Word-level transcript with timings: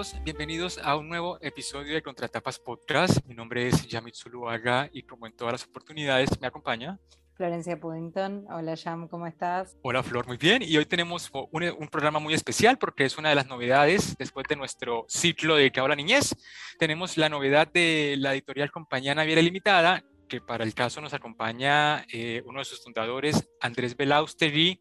todos, 0.00 0.16
bienvenidos 0.24 0.78
a 0.82 0.96
un 0.96 1.10
nuevo 1.10 1.36
episodio 1.42 1.92
de 1.92 2.00
Contratapas 2.00 2.58
Podcast. 2.58 3.18
Mi 3.26 3.34
nombre 3.34 3.68
es 3.68 3.86
Yamit 3.86 4.14
Zuluaga 4.14 4.88
y 4.94 5.02
como 5.02 5.26
en 5.26 5.36
todas 5.36 5.52
las 5.52 5.64
oportunidades 5.64 6.40
me 6.40 6.46
acompaña 6.46 6.98
Florencia 7.34 7.78
Puddington. 7.78 8.46
Hola 8.50 8.78
Jam, 8.78 9.08
¿cómo 9.08 9.26
estás? 9.26 9.76
Hola 9.82 10.02
Flor, 10.02 10.26
muy 10.26 10.38
bien. 10.38 10.62
Y 10.62 10.74
hoy 10.78 10.86
tenemos 10.86 11.30
un, 11.52 11.64
un, 11.64 11.88
programa 11.88 12.18
muy 12.18 12.32
especial 12.32 12.78
porque 12.78 13.04
es 13.04 13.18
una 13.18 13.28
de 13.28 13.34
las 13.34 13.46
novedades 13.46 14.16
después 14.16 14.46
de 14.48 14.56
nuestro 14.56 15.04
ciclo 15.06 15.56
dedicado 15.56 15.84
a 15.84 15.90
la 15.90 15.96
niñez. 15.96 16.34
Tenemos 16.78 17.18
la 17.18 17.28
novedad 17.28 17.68
de 17.70 18.14
la 18.16 18.32
editorial 18.32 18.70
Compañía 18.70 19.14
Naviera 19.14 19.42
Limitada, 19.42 20.02
que 20.28 20.40
para 20.40 20.64
el 20.64 20.72
caso 20.72 21.02
nos 21.02 21.12
acompaña 21.12 22.06
eh, 22.10 22.42
uno 22.46 22.60
de 22.60 22.64
sus 22.64 22.82
fundadores, 22.82 23.50
Andrés 23.60 23.94
Belausteri. 23.94 24.80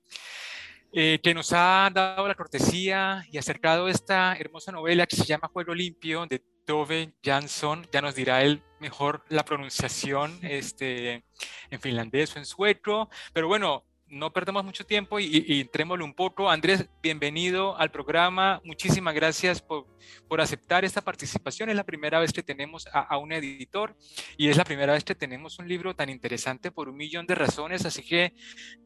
Eh, 0.92 1.20
que 1.22 1.36
nos 1.36 1.54
ha 1.54 1.90
dado 1.94 2.28
la 2.28 2.34
cortesía 2.34 3.24
y 3.32 3.38
acercado 3.38 3.88
esta 3.88 4.36
hermosa 4.36 4.72
novela 4.72 5.06
que 5.06 5.16
se 5.16 5.24
llama 5.24 5.48
Juego 5.54 5.76
Limpio 5.76 6.26
de 6.26 6.40
Tove 6.66 7.14
Jansson. 7.24 7.88
Ya 7.92 8.02
nos 8.02 8.16
dirá 8.16 8.42
él 8.42 8.64
mejor 8.80 9.24
la 9.30 9.46
pronunciación 9.46 10.40
este, 10.42 11.24
en 11.70 11.80
finlandés 11.80 12.36
o 12.36 12.40
en 12.40 12.46
sueco. 12.46 13.08
Pero 13.34 13.48
bueno, 13.48 13.84
no 14.10 14.32
perdamos 14.34 14.64
mucho 14.64 14.86
tiempo 14.86 15.20
y, 15.20 15.46
y, 15.48 15.62
entrémosle 15.62 16.04
un 16.04 16.14
poco. 16.14 16.50
Andrés, 16.50 16.88
bienvenido 17.02 17.78
al 17.78 17.92
programa. 17.92 18.62
Muchísimas 18.64 19.14
gracias 19.14 19.62
por, 19.62 19.86
por, 20.28 20.42
aceptar 20.42 20.84
esta 20.84 21.02
participación. 21.02 21.70
Es 21.70 21.76
la 21.76 21.84
primera 21.84 22.20
vez 22.20 22.34
que 22.34 22.44
tenemos 22.44 22.88
a, 22.88 23.02
a, 23.02 23.18
un 23.18 23.32
editor 23.32 23.96
y 24.38 24.50
es 24.50 24.58
la 24.58 24.64
primera 24.64 24.94
vez 24.94 25.04
que 25.04 25.16
tenemos 25.16 25.60
un 25.60 25.68
libro 25.68 25.96
tan 25.96 26.10
interesante 26.10 26.72
por 26.72 26.90
un 26.90 26.98
millón 26.98 27.26
de 27.28 27.36
razones. 27.36 27.86
Así 27.86 28.04
que 28.04 28.34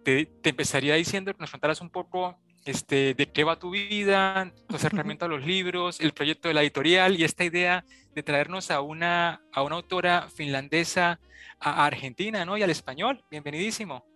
te, 0.03 0.25
te 0.25 0.49
empezaría 0.49 0.95
diciendo 0.95 1.33
que 1.33 1.39
nos 1.39 1.51
contaras 1.51 1.81
un 1.81 1.89
poco 1.89 2.39
este, 2.65 3.13
de 3.13 3.31
qué 3.31 3.43
va 3.43 3.59
tu 3.59 3.71
vida, 3.71 4.51
tu 4.67 4.75
acercamiento 4.75 5.25
a 5.25 5.27
los 5.27 5.45
libros, 5.45 5.99
el 5.99 6.13
proyecto 6.13 6.47
de 6.47 6.53
la 6.53 6.61
editorial 6.61 7.19
y 7.19 7.23
esta 7.23 7.43
idea 7.43 7.85
de 8.13 8.23
traernos 8.23 8.71
a 8.71 8.81
una, 8.81 9.41
a 9.51 9.63
una 9.63 9.75
autora 9.75 10.29
finlandesa 10.29 11.19
a 11.59 11.85
Argentina 11.85 12.45
¿no? 12.45 12.57
y 12.57 12.63
al 12.63 12.69
español. 12.69 13.23
Bienvenidísimo. 13.29 14.12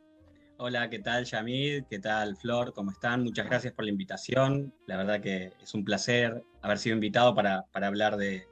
Hola, 0.59 0.89
¿qué 0.89 0.97
tal 0.97 1.23
Yamid? 1.23 1.83
¿Qué 1.87 1.99
tal 1.99 2.35
Flor? 2.35 2.73
¿Cómo 2.73 2.89
están? 2.89 3.23
Muchas 3.23 3.45
gracias 3.45 3.73
por 3.73 3.85
la 3.85 3.91
invitación. 3.91 4.73
La 4.87 4.97
verdad 4.97 5.21
que 5.21 5.53
es 5.61 5.75
un 5.75 5.85
placer 5.85 6.43
haber 6.63 6.79
sido 6.79 6.95
invitado 6.95 7.35
para, 7.35 7.67
para 7.71 7.85
hablar 7.85 8.17
de, 8.17 8.47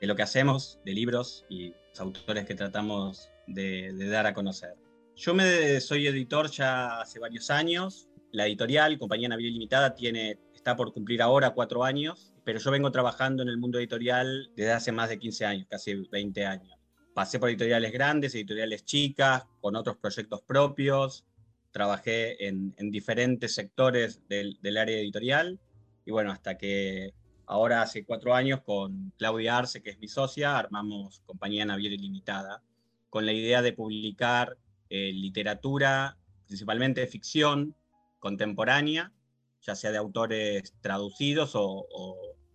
de, 0.00 0.06
lo 0.06 0.14
que 0.14 0.22
hacemos, 0.22 0.78
de 0.84 0.92
libros 0.92 1.44
y 1.48 1.70
los 1.70 2.00
autores 2.00 2.44
que 2.46 2.54
tratamos 2.54 3.32
de, 3.48 3.92
de, 3.94 4.08
dar 4.10 4.26
a 4.26 4.32
conocer. 4.32 4.76
Yo 5.16 5.34
me, 5.34 5.80
soy 5.80 6.06
editor 6.06 6.48
ya 6.52 7.00
hace 7.00 7.18
varios 7.18 7.50
años. 7.50 8.08
La 8.30 8.46
editorial, 8.46 8.96
Compañía 8.96 9.28
Naviera 9.28 9.52
Limitada, 9.54 9.92
tiene, 9.92 10.38
está 10.54 10.76
por 10.76 10.92
cumplir 10.92 11.20
ahora 11.20 11.50
cuatro 11.50 11.82
años, 11.82 12.32
pero 12.44 12.60
yo 12.60 12.70
vengo 12.70 12.92
trabajando 12.92 13.42
en 13.42 13.48
el 13.48 13.58
mundo 13.58 13.80
editorial 13.80 14.52
desde 14.54 14.70
hace 14.70 14.92
más 14.92 15.08
de 15.08 15.18
15 15.18 15.46
años, 15.46 15.66
casi 15.68 15.94
20 15.94 16.46
años 16.46 16.83
pasé 17.14 17.38
por 17.38 17.48
editoriales 17.48 17.92
grandes, 17.92 18.34
editoriales 18.34 18.84
chicas, 18.84 19.44
con 19.60 19.76
otros 19.76 19.96
proyectos 19.96 20.42
propios, 20.42 21.24
trabajé 21.70 22.46
en, 22.46 22.74
en 22.76 22.90
diferentes 22.90 23.54
sectores 23.54 24.20
del, 24.28 24.58
área 24.76 24.98
editorial 24.98 25.58
y 26.04 26.10
bueno, 26.10 26.32
hasta 26.32 26.58
que 26.58 27.14
ahora 27.46 27.82
hace 27.82 28.04
cuatro 28.04 28.34
años 28.34 28.62
con 28.62 29.12
Claudia 29.16 29.58
Arce, 29.58 29.82
que 29.82 29.90
es 29.90 29.98
mi 29.98 30.08
socia, 30.08 30.58
armamos 30.58 31.20
Compañía 31.24 31.64
Naviera 31.64 31.94
Ilimitada, 31.94 32.62
con 33.10 33.26
la 33.26 33.32
idea 33.32 33.62
de 33.62 33.72
publicar 33.72 34.56
eh, 34.90 35.12
literatura, 35.12 36.16
principalmente 36.46 37.06
ficción 37.06 37.74
contemporánea, 38.18 39.12
ya 39.62 39.74
sea 39.76 39.92
de 39.92 39.98
autores 39.98 40.74
traducidos 40.80 41.52
o, 41.54 41.86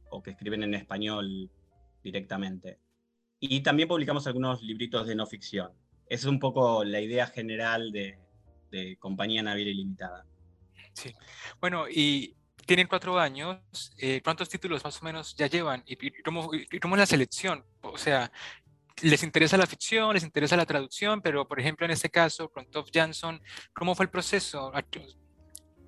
o 0.09 0.21
que 0.21 0.31
escriben 0.31 0.63
en 0.63 0.73
español 0.73 1.49
directamente. 2.03 2.77
Y 3.39 3.61
también 3.61 3.87
publicamos 3.87 4.27
algunos 4.27 4.61
libritos 4.61 5.07
de 5.07 5.15
no 5.15 5.25
ficción. 5.25 5.71
Esa 6.07 6.21
es 6.21 6.25
un 6.25 6.39
poco 6.39 6.83
la 6.83 6.99
idea 6.99 7.27
general 7.27 7.91
de, 7.91 8.19
de 8.71 8.97
Compañía 8.97 9.43
Naviera 9.43 9.71
Ilimitada. 9.71 10.25
Sí. 10.93 11.13
Bueno, 11.61 11.85
y 11.89 12.35
tienen 12.65 12.87
cuatro 12.87 13.17
años. 13.17 13.59
Eh, 13.97 14.21
¿Cuántos 14.23 14.49
títulos 14.49 14.83
más 14.83 15.01
o 15.01 15.05
menos 15.05 15.35
ya 15.35 15.47
llevan? 15.47 15.83
¿Y, 15.85 15.93
y, 16.05 16.21
cómo, 16.23 16.49
y 16.53 16.79
cómo 16.79 16.95
es 16.95 16.99
la 16.99 17.05
selección? 17.05 17.63
O 17.81 17.97
sea, 17.97 18.31
les 19.01 19.23
interesa 19.23 19.57
la 19.57 19.67
ficción, 19.67 20.13
les 20.13 20.23
interesa 20.23 20.57
la 20.57 20.65
traducción, 20.65 21.21
pero 21.21 21.47
por 21.47 21.59
ejemplo 21.59 21.85
en 21.85 21.91
este 21.91 22.09
caso 22.09 22.49
con 22.49 22.69
Tove 22.69 22.89
Jansson, 22.93 23.41
¿cómo 23.73 23.95
fue 23.95 24.05
el 24.05 24.09
proceso? 24.09 24.71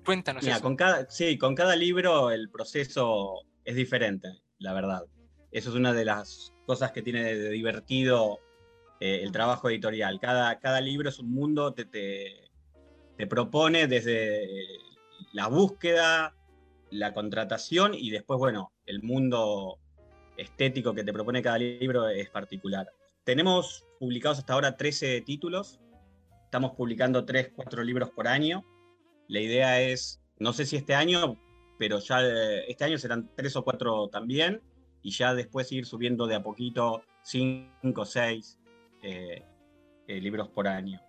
Cuéntanos. 0.04 0.42
Mira, 0.42 0.56
eso. 0.56 0.62
Con 0.62 0.76
cada, 0.76 1.08
sí, 1.10 1.38
con 1.38 1.54
cada 1.54 1.76
libro 1.76 2.30
el 2.30 2.50
proceso 2.50 3.34
es 3.64 3.76
diferente, 3.76 4.28
la 4.58 4.72
verdad. 4.72 5.02
Eso 5.52 5.68
es 5.68 5.76
una 5.76 5.92
de 5.92 6.06
las 6.06 6.54
cosas 6.66 6.92
que 6.92 7.02
tiene 7.02 7.34
divertido 7.50 8.40
eh, 9.00 9.20
el 9.22 9.32
trabajo 9.32 9.68
editorial. 9.68 10.18
Cada, 10.18 10.58
cada 10.58 10.80
libro 10.80 11.10
es 11.10 11.18
un 11.18 11.30
mundo, 11.30 11.74
te, 11.74 11.84
te, 11.84 12.50
te 13.18 13.26
propone 13.26 13.86
desde 13.86 14.48
la 15.32 15.48
búsqueda, 15.48 16.34
la 16.90 17.12
contratación 17.12 17.94
y 17.94 18.10
después, 18.10 18.38
bueno, 18.38 18.72
el 18.86 19.02
mundo 19.02 19.78
estético 20.38 20.94
que 20.94 21.04
te 21.04 21.12
propone 21.12 21.42
cada 21.42 21.58
libro 21.58 22.08
es 22.08 22.30
particular. 22.30 22.90
Tenemos 23.24 23.84
publicados 24.00 24.38
hasta 24.38 24.54
ahora 24.54 24.76
13 24.78 25.20
títulos, 25.20 25.80
estamos 26.44 26.72
publicando 26.72 27.26
3, 27.26 27.52
4 27.54 27.84
libros 27.84 28.10
por 28.10 28.26
año. 28.26 28.64
La 29.28 29.40
idea 29.40 29.82
es, 29.82 30.22
no 30.38 30.54
sé 30.54 30.64
si 30.64 30.76
este 30.76 30.94
año, 30.94 31.38
pero 31.78 31.98
ya 31.98 32.22
este 32.66 32.84
año 32.84 32.96
serán 32.96 33.30
3 33.36 33.56
o 33.56 33.64
4 33.64 34.08
también 34.08 34.62
y 35.02 35.10
ya 35.10 35.34
después 35.34 35.70
ir 35.72 35.86
subiendo 35.86 36.26
de 36.26 36.36
a 36.36 36.42
poquito 36.42 37.02
5 37.22 38.00
o 38.00 38.04
6 38.04 38.58
eh, 39.02 39.42
eh, 40.06 40.20
libros 40.20 40.48
por 40.48 40.68
año. 40.68 41.00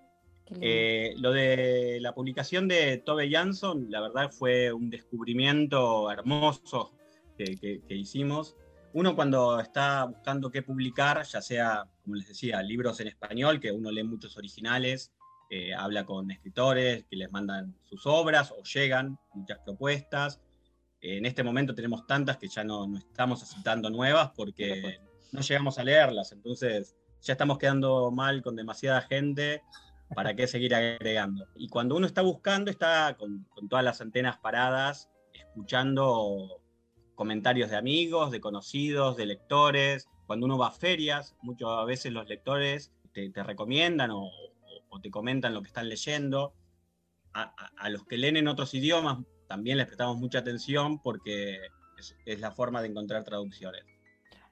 Eh, 0.61 1.15
lo 1.17 1.31
de 1.31 1.99
la 2.01 2.13
publicación 2.13 2.67
de 2.67 2.97
Tove 2.97 3.29
Jansson, 3.29 3.87
la 3.89 4.01
verdad 4.01 4.29
fue 4.31 4.71
un 4.71 4.89
descubrimiento 4.89 6.11
hermoso 6.11 6.91
que, 7.37 7.57
que, 7.57 7.81
que, 7.87 7.95
hicimos. 7.95 8.55
Uno 8.93 9.15
cuando 9.15 9.59
está 9.59 10.05
buscando 10.05 10.51
qué 10.51 10.61
publicar, 10.61 11.23
ya 11.23 11.41
sea, 11.41 11.85
como 12.03 12.15
les 12.15 12.27
decía, 12.27 12.61
libros 12.61 12.99
en 12.99 13.07
español, 13.07 13.59
que 13.59 13.71
uno 13.71 13.89
lee 13.89 14.03
muchos 14.03 14.37
originales, 14.37 15.11
eh, 15.55 15.71
habla 15.71 16.03
con 16.03 16.31
escritores 16.31 17.05
que 17.09 17.15
les 17.15 17.31
mandan 17.31 17.75
sus 17.83 18.07
obras 18.07 18.51
o 18.51 18.63
llegan 18.63 19.19
muchas 19.35 19.59
propuestas, 19.59 20.41
en 21.03 21.25
este 21.25 21.43
momento 21.43 21.75
tenemos 21.75 22.07
tantas 22.07 22.37
que 22.37 22.47
ya 22.47 22.63
no, 22.63 22.87
no, 22.87 22.97
estamos 22.97 23.43
aceptando 23.43 23.89
nuevas 23.89 24.31
porque 24.35 24.99
no 25.31 25.41
llegamos 25.41 25.77
a 25.77 25.83
leerlas, 25.83 26.31
entonces 26.31 26.95
ya 27.21 27.33
estamos 27.33 27.57
quedando 27.57 28.09
mal 28.11 28.41
con 28.41 28.55
demasiada 28.55 29.01
gente, 29.01 29.61
¿para 30.15 30.35
qué 30.35 30.47
seguir 30.47 30.73
agregando? 30.73 31.47
Y 31.55 31.67
cuando 31.67 31.95
uno 31.95 32.05
está 32.05 32.21
buscando, 32.21 32.71
está 32.71 33.15
con, 33.17 33.45
con 33.49 33.67
todas 33.67 33.83
las 33.83 34.01
antenas 34.01 34.37
paradas, 34.37 35.09
escuchando 35.33 36.61
comentarios 37.15 37.69
de 37.69 37.77
amigos, 37.77 38.31
de 38.31 38.41
conocidos, 38.41 39.17
de 39.17 39.25
lectores. 39.25 40.07
Cuando 40.25 40.45
uno 40.45 40.57
va 40.57 40.67
a 40.67 40.71
ferias, 40.71 41.35
muchas 41.41 41.85
veces 41.85 42.11
los 42.11 42.27
lectores 42.27 42.91
te, 43.13 43.29
te 43.29 43.43
recomiendan 43.43 44.11
o, 44.11 44.29
o, 44.89 44.99
te 45.01 45.11
comentan 45.11 45.53
lo 45.53 45.61
que 45.61 45.67
están 45.67 45.89
leyendo. 45.89 46.53
A, 47.33 47.43
a, 47.43 47.71
a, 47.77 47.89
los 47.89 48.05
que 48.05 48.17
leen 48.17 48.37
en 48.37 48.47
otros 48.47 48.73
idiomas, 48.73 49.17
también 49.47 49.77
les 49.77 49.87
prestamos 49.87 50.17
mucha 50.17 50.39
atención 50.39 50.99
porque 51.01 51.59
es, 52.25 52.39
la 52.39 52.51
forma 52.51 52.81
de 52.81 52.89
encontrar 52.89 53.23
traducciones. 53.23 53.83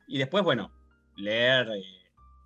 Y 0.07 0.17
después, 0.17 0.43
bueno, 0.43 0.71
leer 1.17 1.69
eh, 1.69 1.83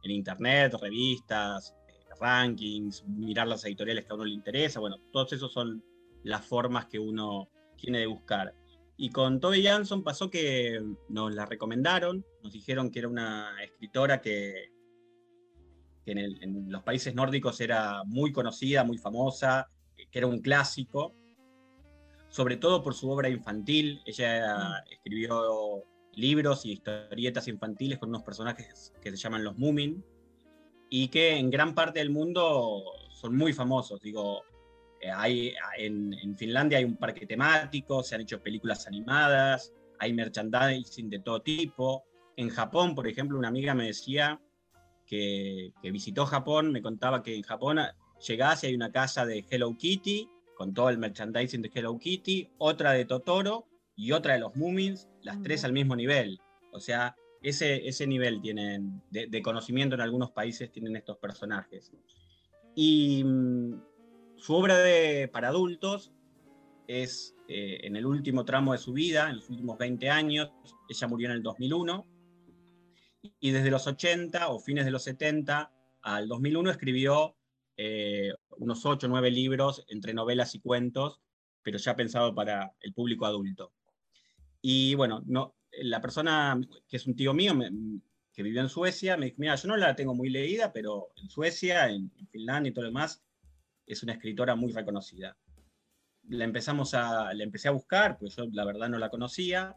en 0.04 0.12
internet, 0.12 0.76
revistas, 0.82 1.76
eh, 1.88 1.94
rankings, 2.20 3.04
mirar 3.06 3.48
las 3.48 3.66
editoriales 3.66 4.06
que 4.06 4.12
a 4.12 4.16
uno 4.16 4.26
le 4.26 4.34
interesa, 4.34 4.80
bueno, 4.80 4.98
todos 5.12 5.34
esos 5.34 5.52
son 5.52 5.84
las 6.24 6.46
formas 6.46 6.86
que 6.86 7.00
uno 7.00 7.50
tiene 7.78 8.00
de 8.00 8.08
buscar. 8.08 8.54
Y 8.98 9.10
con 9.10 9.40
Tove 9.40 9.62
Jansson 9.62 10.04
pasó 10.04 10.30
que 10.30 10.82
nos 11.10 11.34
la 11.34 11.46
recomendaron, 11.46 12.26
nos 12.42 12.54
dijeron 12.54 12.90
que 12.90 13.00
era 13.00 13.10
una 13.10 13.52
escritora 13.62 14.22
que, 14.22 14.72
en, 16.06 16.72
los 16.72 16.84
países 16.84 17.14
nórdicos 17.14 17.60
era 17.60 18.04
muy 18.06 18.32
conocida, 18.32 18.84
muy 18.84 18.98
famosa, 18.98 19.70
que 19.96 20.20
era 20.20 20.28
un 20.28 20.40
clásico, 20.40 21.14
sobre 22.36 22.58
todo 22.58 22.84
por 22.84 22.94
su 22.94 23.10
obra 23.10 23.30
infantil. 23.30 24.02
Ella 24.06 24.84
escribió 24.92 25.86
libros 26.16 26.66
y 26.66 26.74
historietas 26.74 27.48
infantiles 27.48 27.98
con 27.98 28.10
unos 28.10 28.24
personajes 28.24 28.92
que 29.02 29.10
se 29.12 29.16
llaman 29.16 29.46
los 29.46 29.58
Moomin 29.58 30.04
y 30.90 31.08
que 31.08 31.38
en 31.38 31.50
gran 31.50 31.74
parte 31.74 32.00
del 32.00 32.10
mundo 32.10 32.84
son 33.10 33.38
muy 33.38 33.54
famosos. 33.54 34.02
Digo, 34.02 34.44
eh, 35.00 35.10
hay, 35.10 35.54
en, 35.78 36.14
en, 36.14 36.36
Finlandia 36.36 36.80
hay 36.80 36.84
un 36.84 36.98
parque 36.98 37.26
temático, 37.26 38.04
se 38.04 38.16
han 38.16 38.22
hecho 38.22 38.44
películas 38.44 38.86
animadas, 38.86 39.72
hay 40.00 40.12
merchandising 40.12 41.10
de 41.10 41.20
todo 41.20 41.42
tipo. 41.42 42.04
En 42.36 42.50
Japón, 42.50 42.96
por 42.96 43.08
ejemplo, 43.08 43.40
una 43.40 43.48
amiga 43.48 43.74
me 43.74 43.86
decía 43.86 44.42
que, 45.06 45.72
que 45.82 45.90
visitó 45.90 46.26
Japón, 46.26 46.74
me 46.74 46.82
contaba 46.82 47.24
que 47.24 47.34
en 47.34 47.44
Japón 47.44 47.80
llegás 48.28 48.66
y 48.66 48.68
hay 48.68 48.76
una 48.76 48.92
casa 48.92 49.26
de 49.26 49.46
Hello 49.50 49.74
Kitty 49.78 50.28
con 50.56 50.74
todo 50.74 50.90
el 50.90 50.98
merchandising 50.98 51.62
de 51.62 51.72
Hello 51.74 51.98
Kitty, 52.00 52.50
otra 52.58 52.94
de 52.94 53.06
Totoro 53.06 53.68
y 53.96 54.12
otra 54.12 54.34
de 54.34 54.40
los 54.40 54.56
Moomins, 54.56 55.08
las 55.22 55.42
tres 55.44 55.64
al 55.64 55.74
mismo 55.74 55.96
nivel. 55.96 56.40
O 56.72 56.80
sea, 56.80 57.16
ese, 57.42 57.88
ese 57.88 58.08
nivel 58.08 58.42
tienen 58.42 59.02
de, 59.12 59.42
conocimiento 59.42 59.96
en 59.96 60.02
algunos 60.02 60.32
países 60.32 60.72
tienen 60.72 60.96
estos 60.96 61.18
personajes. 61.18 61.92
Y 62.76 63.24
mm, 63.24 63.82
su 64.38 64.56
obra 64.56 64.80
de, 64.80 65.30
para 65.32 65.50
adultos 65.50 66.12
es 66.88 67.36
eh, 67.48 67.80
en 67.84 67.96
el 67.96 68.06
último 68.06 68.46
tramo 68.46 68.74
de 68.74 68.80
su 68.80 68.94
vida, 68.94 69.30
en 69.30 69.38
los 69.38 69.50
últimos 69.50 69.78
20 69.78 70.10
años. 70.10 70.52
Ella 70.90 71.08
murió 71.08 71.28
en 71.28 71.34
el 71.34 71.44
2001. 71.44 72.06
Y 73.40 73.52
desde 73.52 73.72
los 73.72 73.88
80 73.88 74.50
o 74.50 74.60
fines 74.60 74.86
de 74.86 74.92
los 74.92 75.04
70 75.04 75.72
al 76.02 76.28
2001 76.28 76.72
escribió 76.72 77.36
eh, 77.78 78.34
unos 78.58 78.86
8 78.86 79.08
o 79.08 79.10
9 79.10 79.32
libros 79.32 79.86
entre 79.88 80.14
novelas 80.14 80.56
y 80.56 80.60
cuentos, 80.60 81.20
pero 81.62 81.78
ya 81.78 81.96
pensado 81.96 82.34
para 82.34 82.74
el 82.82 82.94
público 82.94 83.26
adulto. 83.26 83.74
Y 84.62 84.96
bueno, 84.96 85.22
no, 85.26 85.56
la 85.72 86.02
persona 86.02 86.60
que 86.88 86.98
es 86.98 87.08
un 87.08 87.16
tío 87.16 87.34
mío, 87.34 87.54
que 88.34 88.44
vivió 88.44 88.62
en 88.62 88.70
Suecia, 88.70 89.18
me 89.18 89.28
dijo, 89.28 89.38
mira, 89.40 89.56
yo 89.56 89.68
no 89.68 89.78
la 89.78 89.96
tengo 89.96 90.14
muy 90.14 90.30
leída, 90.30 90.74
pero 90.74 91.10
en 91.16 91.30
Suecia, 91.30 91.90
en, 91.90 92.12
Finlandia 92.32 92.70
y 92.70 92.74
todo 92.74 92.84
lo 92.84 92.90
demás, 92.90 93.24
es 93.86 94.04
una 94.04 94.14
escritora 94.14 94.56
muy 94.56 94.74
reconocida. 94.74 95.38
La 96.28 96.44
empezamos 96.44 96.94
a, 96.94 97.34
la 97.34 97.44
empecé 97.44 97.68
a 97.68 97.72
buscar, 97.72 98.18
pues 98.18 98.36
yo 98.36 98.46
la 98.52 98.66
verdad 98.66 98.90
no 98.90 98.98
la 98.98 99.10
conocía. 99.10 99.76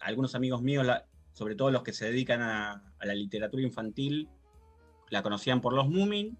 algunos 0.00 0.34
amigos 0.34 0.62
míos, 0.62 0.86
sobre 1.32 1.54
todo 1.54 1.70
los 1.70 1.82
que 1.82 1.92
se 1.92 2.06
dedican 2.06 2.42
a, 2.42 2.94
la 3.00 3.14
literatura 3.14 3.62
infantil, 3.62 4.28
la 5.10 5.22
conocían 5.22 5.60
por 5.60 5.72
los 5.72 5.88
Moomin. 5.88 6.36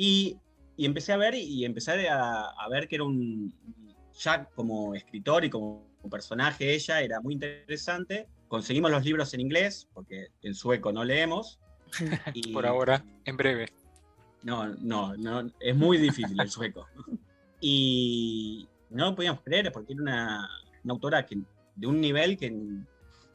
Y, 0.00 0.38
y 0.76 0.86
empecé 0.86 1.12
a 1.12 1.16
ver 1.16 1.34
y 1.34 1.64
empecé 1.64 2.08
a, 2.08 2.42
a 2.42 2.68
ver 2.68 2.86
que 2.86 2.94
era 2.94 3.04
un, 3.04 3.52
ya 4.16 4.44
como 4.54 4.94
escritor 4.94 5.44
y 5.44 5.50
como 5.50 5.88
personaje 6.08 6.72
ella 6.72 7.00
era 7.00 7.20
muy 7.20 7.34
interesante. 7.34 8.28
Conseguimos 8.46 8.92
los 8.92 9.04
libros 9.04 9.34
en 9.34 9.40
inglés, 9.40 9.88
porque 9.92 10.28
en 10.42 10.54
sueco 10.54 10.92
no 10.92 11.04
leemos. 11.04 11.58
Y... 12.32 12.52
Por 12.52 12.64
ahora, 12.64 13.04
en 13.24 13.36
breve. 13.36 13.66
No, 14.44 14.68
no, 14.68 15.16
no, 15.16 15.50
es 15.58 15.74
muy 15.74 15.98
difícil 15.98 16.40
el 16.40 16.48
sueco. 16.48 16.86
Y 17.60 18.68
no 18.90 19.06
lo 19.06 19.16
podíamos 19.16 19.42
creer, 19.42 19.72
porque 19.72 19.94
era 19.94 20.02
una, 20.02 20.48
autora 20.88 21.26
que, 21.26 21.38
de 21.74 21.86
un 21.88 22.00
nivel 22.00 22.36
que 22.36 22.54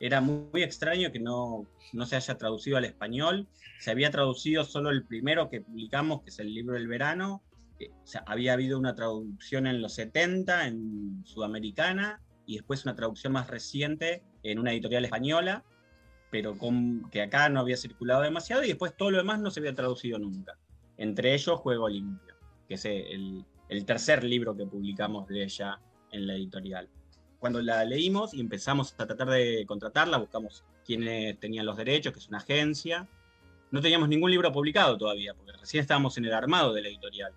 era 0.06 0.20
muy, 0.20 0.62
extraño 0.62 1.14
que 1.14 1.20
no, 1.22 1.66
no 1.94 2.06
se 2.06 2.18
haya 2.18 2.38
traducido 2.38 2.76
al 2.76 2.84
español. 2.84 3.48
Se 3.80 3.90
había 3.90 4.12
traducido 4.12 4.66
solo 4.66 4.90
el 4.90 5.06
primero 5.06 5.50
que 5.50 5.62
publicamos, 5.62 6.24
que 6.24 6.30
es 6.30 6.40
el 6.40 6.54
libro 6.54 6.74
del 6.74 6.90
verano. 6.90 7.42
Sea, 8.04 8.22
había 8.28 8.52
habido 8.52 8.78
una 8.78 8.96
traducción 8.96 9.66
en 9.66 9.82
los 9.82 9.94
70 9.94 10.68
en 10.68 11.24
Sudamericana 11.24 12.22
y 12.46 12.56
después 12.56 12.84
una 12.84 12.96
traducción 12.96 13.32
más 13.32 13.50
reciente 13.50 14.24
en 14.44 14.60
una 14.60 14.74
editorial 14.74 15.06
española, 15.06 15.64
pero 16.30 16.58
con, 16.58 17.10
que 17.10 17.22
acá 17.22 17.48
no 17.48 17.62
había 17.62 17.78
circulado 17.78 18.24
demasiado 18.24 18.62
y 18.62 18.68
después 18.68 18.98
todo 18.98 19.10
lo 19.10 19.20
demás 19.20 19.40
no 19.40 19.52
se 19.52 19.62
había 19.62 19.74
traducido 19.74 20.20
nunca. 20.20 20.58
Entre 20.98 21.34
ellos 21.34 21.62
Juego 21.62 21.88
Limpio, 21.88 22.36
que 22.68 22.74
es 22.74 22.84
el, 22.84 23.46
el 23.70 23.86
tercer 23.86 24.26
libro 24.26 24.54
que 24.58 24.66
publicamos 24.66 25.30
de 25.30 25.46
ella 25.46 25.80
en 26.12 26.28
la 26.28 26.36
editorial. 26.36 26.90
Cuando 27.44 27.62
la 27.62 27.84
leímos 27.84 28.34
y 28.34 28.40
empezamos 28.40 28.94
a 28.98 29.06
tratar 29.06 29.28
de 29.28 29.66
contratarla, 29.68 30.18
buscamos 30.18 30.64
quiénes 30.86 31.38
tenían 31.42 31.66
los 31.66 31.76
derechos, 31.76 32.14
que 32.14 32.20
es 32.20 32.30
una 32.30 32.38
agencia. 32.38 33.06
No 33.70 33.82
teníamos 33.82 34.08
ningún 34.08 34.32
libro 34.32 34.50
publicado 34.54 34.98
todavía, 34.98 35.34
porque 35.34 35.52
recién 35.52 35.82
estábamos 35.82 36.18
en 36.18 36.24
el 36.24 36.34
armado 36.34 36.72
de 36.74 36.84
la 36.84 36.88
editorial 36.88 37.34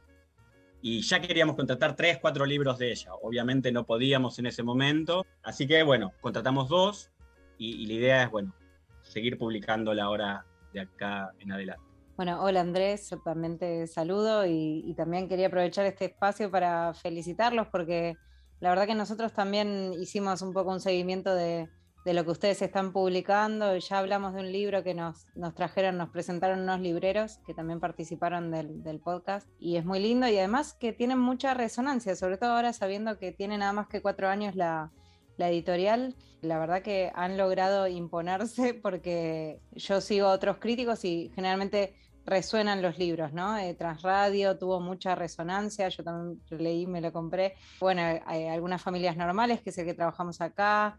y 0.80 1.00
ya 1.02 1.20
queríamos 1.20 1.56
contratar 1.56 1.96
tres, 1.96 2.18
cuatro 2.20 2.46
libros 2.46 2.78
de 2.78 2.92
ella. 2.92 3.14
Obviamente 3.20 3.72
no 3.72 3.84
podíamos 3.84 4.38
en 4.38 4.46
ese 4.46 4.62
momento, 4.62 5.26
así 5.42 5.66
que 5.66 5.82
bueno, 5.82 6.12
contratamos 6.20 6.68
dos 6.68 7.10
y, 7.58 7.84
la 7.88 7.92
idea 7.94 8.22
es, 8.22 8.30
bueno, 8.30 8.54
seguir 9.02 9.36
publicándola 9.36 10.04
ahora 10.04 10.46
de 10.72 10.82
acá 10.82 11.32
en 11.40 11.50
adelante. 11.50 11.82
Bueno, 12.16 12.40
hola 12.44 12.60
Andrés, 12.60 13.10
yo 13.10 13.18
también 13.24 13.58
te 13.58 13.88
saludo 13.88 14.46
y, 14.46 14.94
también 14.96 15.28
quería 15.28 15.48
aprovechar 15.48 15.84
este 15.84 16.04
espacio 16.04 16.48
para 16.48 16.94
felicitarlos 16.94 17.66
porque 17.72 18.16
la 18.60 18.70
verdad 18.70 18.86
que 18.86 18.94
nosotros 18.94 19.32
también 19.32 19.92
hicimos 20.00 20.42
un 20.42 20.52
poco 20.52 20.70
un 20.70 20.80
seguimiento 20.80 21.34
de, 21.34 21.68
lo 22.04 22.24
que 22.24 22.30
ustedes 22.30 22.62
están 22.62 22.92
publicando. 22.92 23.76
Ya 23.76 23.98
hablamos 23.98 24.32
de 24.32 24.40
un 24.40 24.52
libro 24.52 24.84
que 24.84 24.94
nos, 24.94 25.26
nos 25.34 25.54
trajeron, 25.54 25.98
nos 25.98 26.10
presentaron 26.10 26.60
unos 26.60 26.80
libreros 26.80 27.38
que 27.46 27.52
también 27.52 27.80
participaron 27.80 28.52
del, 28.52 28.82
del, 28.84 29.00
podcast 29.00 29.48
y 29.58 29.76
es 29.76 29.84
muy 29.84 29.98
lindo 29.98 30.28
y 30.28 30.38
además 30.38 30.72
que 30.72 30.92
tienen 30.92 31.18
mucha 31.18 31.52
resonancia, 31.52 32.14
sobre 32.14 32.38
todo 32.38 32.52
ahora 32.52 32.72
sabiendo 32.72 33.18
que 33.18 33.32
tiene 33.32 33.58
nada 33.58 33.72
más 33.72 33.88
que 33.88 34.00
cuatro 34.02 34.28
años 34.28 34.54
la, 34.54 34.92
la 35.36 35.50
editorial. 35.50 36.14
La 36.42 36.58
verdad 36.58 36.82
que 36.82 37.10
han 37.14 37.36
logrado 37.36 37.86
imponerse 37.88 38.74
porque 38.82 39.60
yo 39.72 40.00
sigo 40.00 40.28
a 40.28 40.32
otros 40.32 40.58
críticos 40.58 41.04
y 41.04 41.30
generalmente 41.34 41.94
resuenan 42.26 42.82
los 42.82 42.98
libros, 42.98 43.32
¿no? 43.32 43.56
Eh, 43.56 43.74
Transradio 43.74 44.58
tuvo 44.58 44.80
mucha 44.80 45.14
resonancia, 45.14 45.88
yo 45.88 46.04
también 46.04 46.42
leí, 46.50 46.86
me 46.86 47.00
lo 47.00 47.12
compré. 47.12 47.54
Bueno, 47.80 48.02
hay 48.26 48.48
algunas 48.48 48.82
familias 48.82 49.16
normales, 49.16 49.62
que 49.62 49.70
es 49.70 49.78
el 49.78 49.86
que 49.86 49.94
trabajamos 49.94 50.40
acá, 50.40 50.98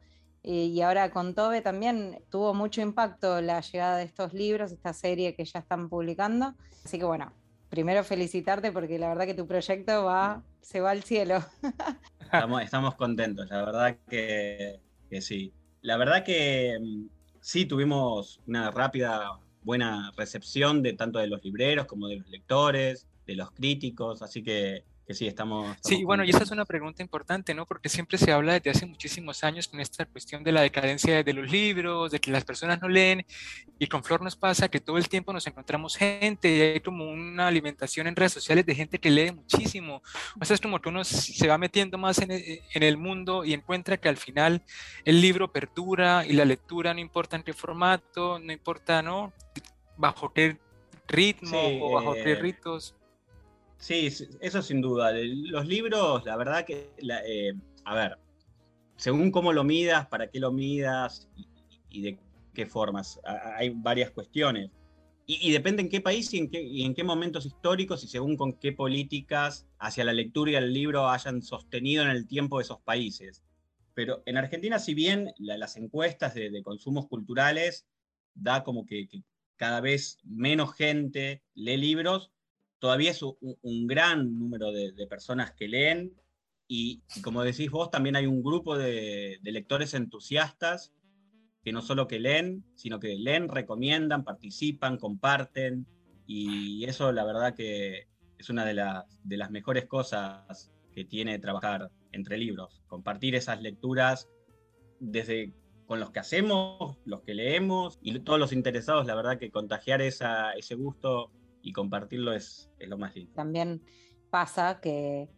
y 0.49 0.79
ahora 0.81 1.11
con 1.11 1.35
Tobe 1.35 1.61
también 1.61 2.23
tuvo 2.31 2.53
mucho 2.53 2.79
impacto 2.79 3.41
la 3.41 3.59
llegada 3.59 3.97
de 3.97 4.05
estos 4.05 4.33
libros, 4.33 4.71
esta 4.71 4.93
serie 4.93 5.35
que 5.35 5.43
ya 5.43 5.59
están 5.59 5.89
publicando. 5.89 6.55
Así 6.85 6.97
que 6.97 7.03
bueno, 7.03 7.33
primero 7.69 8.01
felicitarte 8.05 8.71
porque 8.71 8.97
la 8.97 9.09
verdad 9.09 9.25
que 9.25 9.33
tu 9.33 9.45
proyecto 9.45 10.05
va, 10.05 10.41
se 10.61 10.79
va 10.79 10.91
al 10.91 11.03
cielo. 11.03 11.43
Estamos, 12.61 12.95
contentos, 12.95 13.49
la 13.49 13.65
verdad 13.65 13.97
que, 14.09 14.79
que, 15.09 15.21
sí. 15.21 15.53
La 15.81 15.97
verdad 15.97 16.23
que 16.23 16.77
mm, 16.79 17.09
sí 17.41 17.65
tuvimos 17.65 18.41
una 18.47 18.71
rápida, 18.71 19.39
buena 19.67 20.13
recepción 20.15 20.81
de 20.81 20.93
tanto 20.93 21.19
de 21.19 21.27
los 21.27 21.43
libreros 21.43 21.85
como 21.85 22.07
de 22.07 22.15
los 22.15 22.29
lectores, 22.29 23.05
de 23.27 23.35
los 23.35 23.51
críticos, 23.51 24.21
así 24.21 24.41
que 24.41 24.85
que 25.07 25.13
sí, 25.13 25.25
estamos... 25.25 25.77
sí, 25.81 26.03
bueno, 26.03 26.25
y 26.25 26.31
esa 26.31 26.43
es 26.43 26.51
una 26.51 26.65
pregunta 26.65 27.01
importante, 27.01 27.53
¿no? 27.53 27.65
Porque 27.65 27.87
siempre 27.87 28.17
se 28.17 28.33
habla 28.33 28.53
desde 28.53 28.71
hace 28.71 28.85
muchísimos 28.85 29.41
años 29.45 29.69
con 29.69 29.79
esta 29.79 30.05
cuestión 30.05 30.43
de 30.43 30.51
la 30.51 30.59
decadencia 30.61 31.23
de 31.23 31.33
los 31.33 31.49
libros, 31.49 32.11
de 32.11 32.19
que 32.19 32.29
las 32.29 32.43
personas 32.43 32.81
no 32.81 32.89
leen, 32.89 33.25
y 33.79 33.87
con 33.87 34.03
Flor 34.03 34.21
nos 34.21 34.35
pasa 34.35 34.67
que 34.67 34.81
todo 34.81 34.97
el 34.97 35.07
tiempo 35.07 35.31
nos 35.31 35.47
encontramos 35.47 35.95
gente, 35.95 36.53
y 36.53 36.61
hay 36.61 36.79
como 36.81 37.09
una 37.09 37.47
alimentación 37.47 38.07
en 38.07 38.17
redes 38.17 38.33
sociales 38.33 38.65
de 38.65 38.75
gente 38.75 38.99
que 38.99 39.09
lee 39.09 39.31
muchísimo. 39.31 40.01
O 40.41 40.43
sea, 40.43 40.55
es 40.55 40.61
como 40.61 40.81
que 40.81 40.89
uno 40.89 41.05
se 41.05 41.47
va 41.47 41.57
metiendo 41.57 41.97
más 41.97 42.19
en 42.19 42.31
el, 42.31 42.61
en 42.73 42.83
el 42.83 42.97
mundo 42.97 43.45
y 43.45 43.53
encuentra 43.53 43.95
que 43.95 44.09
al 44.09 44.17
final 44.17 44.61
el 45.05 45.21
libro 45.21 45.53
perdura 45.53 46.25
y 46.25 46.33
la 46.33 46.43
lectura 46.43 46.93
no 46.93 46.99
importa 46.99 47.37
en 47.37 47.43
qué 47.43 47.53
formato, 47.53 48.39
no 48.39 48.51
importa, 48.51 49.01
¿no? 49.01 49.31
Bajo 49.95 50.33
qué 50.33 50.57
ritmo 51.07 51.61
o 51.81 51.93
bajo 51.93 52.13
qué 52.13 52.33
eh, 52.33 52.35
ritos. 52.35 52.93
Sí, 53.77 54.09
eso 54.41 54.61
sin 54.61 54.81
duda. 54.81 55.11
Los 55.13 55.67
libros, 55.67 56.25
la 56.25 56.35
verdad 56.35 56.65
que, 56.65 56.91
eh, 56.97 57.53
a 57.85 57.95
ver, 57.95 58.17
según 58.95 59.31
cómo 59.31 59.53
lo 59.53 59.63
midas, 59.63 60.07
para 60.07 60.29
qué 60.29 60.39
lo 60.39 60.51
midas 60.51 61.29
y, 61.89 62.01
de 62.01 62.19
qué 62.53 62.65
formas, 62.65 63.19
hay 63.23 63.69
varias 63.69 64.11
cuestiones. 64.11 64.71
Y, 65.29 65.51
depende 65.51 65.81
en 65.81 65.89
qué 65.89 65.99
país 65.99 66.33
y 66.33 66.39
en 66.39 66.95
qué, 66.95 67.03
momentos 67.03 67.45
históricos 67.45 68.01
y 68.03 68.07
según 68.07 68.37
con 68.37 68.53
qué 68.53 68.71
políticas 68.71 69.67
hacia 69.77 70.05
la 70.05 70.13
lectura 70.13 70.51
y 70.51 70.55
el 70.55 70.73
libro 70.73 71.09
hayan 71.09 71.41
sostenido 71.41 72.03
en 72.03 72.09
el 72.09 72.27
tiempo 72.27 72.61
esos 72.61 72.79
países. 72.79 73.43
Pero 73.93 74.23
en 74.25 74.37
Argentina, 74.37 74.79
si 74.79 74.93
bien 74.93 75.33
las 75.37 75.75
encuestas 75.75 76.33
de, 76.33 76.63
consumos 76.63 77.07
culturales 77.07 77.85
da 78.35 78.63
como 78.63 78.85
que 78.85 79.09
cada 79.57 79.81
vez 79.81 80.19
menos 80.23 80.73
gente 80.75 81.43
lee 81.55 81.75
libros, 81.75 82.31
todavía 82.79 83.11
es 83.11 83.21
un, 83.21 83.87
gran 83.87 84.37
número 84.37 84.71
de, 84.71 85.07
personas 85.07 85.51
que 85.51 85.67
leen 85.67 86.13
y, 86.67 87.01
como 87.23 87.43
decís 87.43 87.71
vos, 87.71 87.89
también 87.89 88.15
hay 88.15 88.25
un 88.25 88.43
grupo 88.43 88.77
de, 88.77 89.39
lectores 89.43 89.93
entusiastas 89.93 90.93
que 91.63 91.71
no 91.71 91.81
solo 91.81 92.07
que 92.07 92.19
leen, 92.19 92.63
sino 92.75 92.99
que 92.99 93.15
leen, 93.15 93.49
recomiendan, 93.49 94.23
participan, 94.23 94.97
comparten 94.97 95.85
y 96.25 96.85
eso 96.85 97.11
la 97.11 97.25
verdad 97.25 97.55
que 97.55 98.07
es 98.37 98.49
una 98.49 98.65
de, 98.65 98.73
las 98.73 99.51
mejores 99.51 99.85
cosas 99.85 100.71
que 100.93 101.05
tiene 101.05 101.39
trabajar 101.39 101.91
entre 102.11 102.37
libros, 102.37 102.81
compartir 102.87 103.35
esas 103.35 103.61
lecturas 103.61 104.29
desde 104.99 105.53
con 105.85 105.99
los 106.01 106.11
que 106.11 106.19
hacemos, 106.19 106.97
los 107.05 107.21
que 107.21 107.33
leemos 107.33 107.97
y 108.01 108.19
todos 108.19 108.39
los 108.39 108.51
interesados, 108.51 109.07
la 109.07 109.15
verdad 109.15 109.39
que 109.39 109.51
contagiar 109.51 110.01
ese 110.01 110.75
gusto 110.75 111.31
y 111.61 111.73
compartirlo 111.73 112.33
es, 112.33 112.69
lo 112.79 112.97
más 112.97 113.15
lindo. 113.15 113.33
También 113.33 113.81
pasa 114.29 114.79
que 114.81 115.29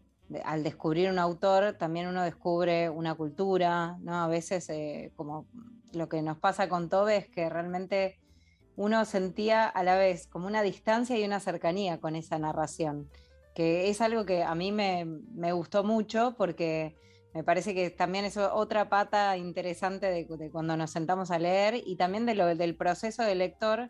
al 0.43 0.63
descubrir 0.63 1.09
un 1.09 1.19
autor, 1.19 1.73
también 1.73 2.07
uno 2.07 2.23
descubre 2.23 2.89
una 2.89 3.15
cultura, 3.15 3.97
¿no? 4.01 4.15
A 4.15 4.27
veces, 4.27 4.69
eh, 4.69 5.11
como 5.15 5.47
lo 5.93 6.07
que 6.07 6.21
nos 6.21 6.37
pasa 6.37 6.69
con 6.69 6.89
Tobe, 6.89 7.17
es 7.17 7.27
que 7.27 7.49
realmente 7.49 8.19
uno 8.75 9.03
sentía 9.05 9.67
a 9.67 9.83
la 9.83 9.97
vez 9.97 10.27
como 10.27 10.47
una 10.47 10.61
distancia 10.61 11.17
y 11.17 11.25
una 11.25 11.39
cercanía 11.39 11.99
con 11.99 12.15
esa 12.15 12.37
narración, 12.37 13.09
que 13.55 13.89
es 13.89 14.01
algo 14.01 14.25
que 14.25 14.43
a 14.43 14.53
mí 14.55 14.71
me, 14.71 15.05
me 15.05 15.51
gustó 15.51 15.83
mucho 15.83 16.35
porque 16.37 16.95
me 17.33 17.43
parece 17.43 17.75
que 17.75 17.89
también 17.89 18.25
es 18.25 18.37
otra 18.37 18.89
pata 18.89 19.37
interesante 19.37 20.07
de, 20.07 20.49
cuando 20.51 20.75
nos 20.75 20.91
sentamos 20.91 21.29
a 21.31 21.39
leer 21.39 21.75
y 21.85 21.95
también 21.95 22.25
de 22.25 22.35
lo, 22.35 22.47
del 22.55 22.75
proceso 22.75 23.23
del 23.23 23.39
lector, 23.39 23.89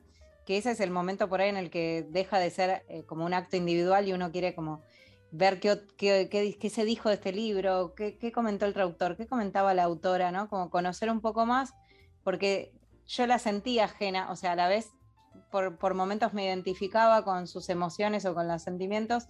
que 0.50 0.58
ese 0.58 0.72
es 0.72 0.80
el 0.80 0.90
momento 0.90 1.30
por 1.30 1.42
ahí 1.42 1.50
en 1.50 1.58
el 1.58 1.70
que 1.70 2.08
deja 2.10 2.40
de 2.40 2.50
ser 2.50 2.84
eh, 2.90 3.04
como 3.06 3.24
un 3.24 3.36
acto 3.36 3.56
individual 3.56 4.08
y 4.08 4.14
uno 4.14 4.32
quiere 4.32 4.56
como 4.56 4.82
ver 5.30 5.60
qué, 5.60 5.78
qué, 5.96 6.70
se 6.72 6.86
dijo 6.86 7.10
de 7.10 7.16
este 7.16 7.32
libro, 7.32 7.94
qué, 7.94 8.32
comentó 8.32 8.66
el 8.66 8.74
traductor, 8.74 9.16
qué 9.16 9.28
comentaba 9.28 9.76
la 9.76 9.84
autora, 9.84 10.32
¿no? 10.32 10.50
Como 10.50 10.72
conocer 10.72 11.12
un 11.12 11.22
poco 11.22 11.46
más, 11.46 11.76
porque 12.24 12.74
yo 13.06 13.28
la 13.28 13.38
sentía 13.38 13.86
ajena, 13.86 14.32
o 14.32 14.36
sea, 14.36 14.54
a 14.54 14.56
la 14.56 14.68
vez 14.68 14.90
por, 15.52 15.78
por 15.78 15.94
momentos 15.94 16.34
me 16.34 16.46
identificaba 16.46 17.24
con 17.24 17.46
sus 17.46 17.70
emociones 17.70 18.26
o 18.26 18.34
con 18.34 18.48
los 18.48 18.64
sentimientos, 18.64 19.28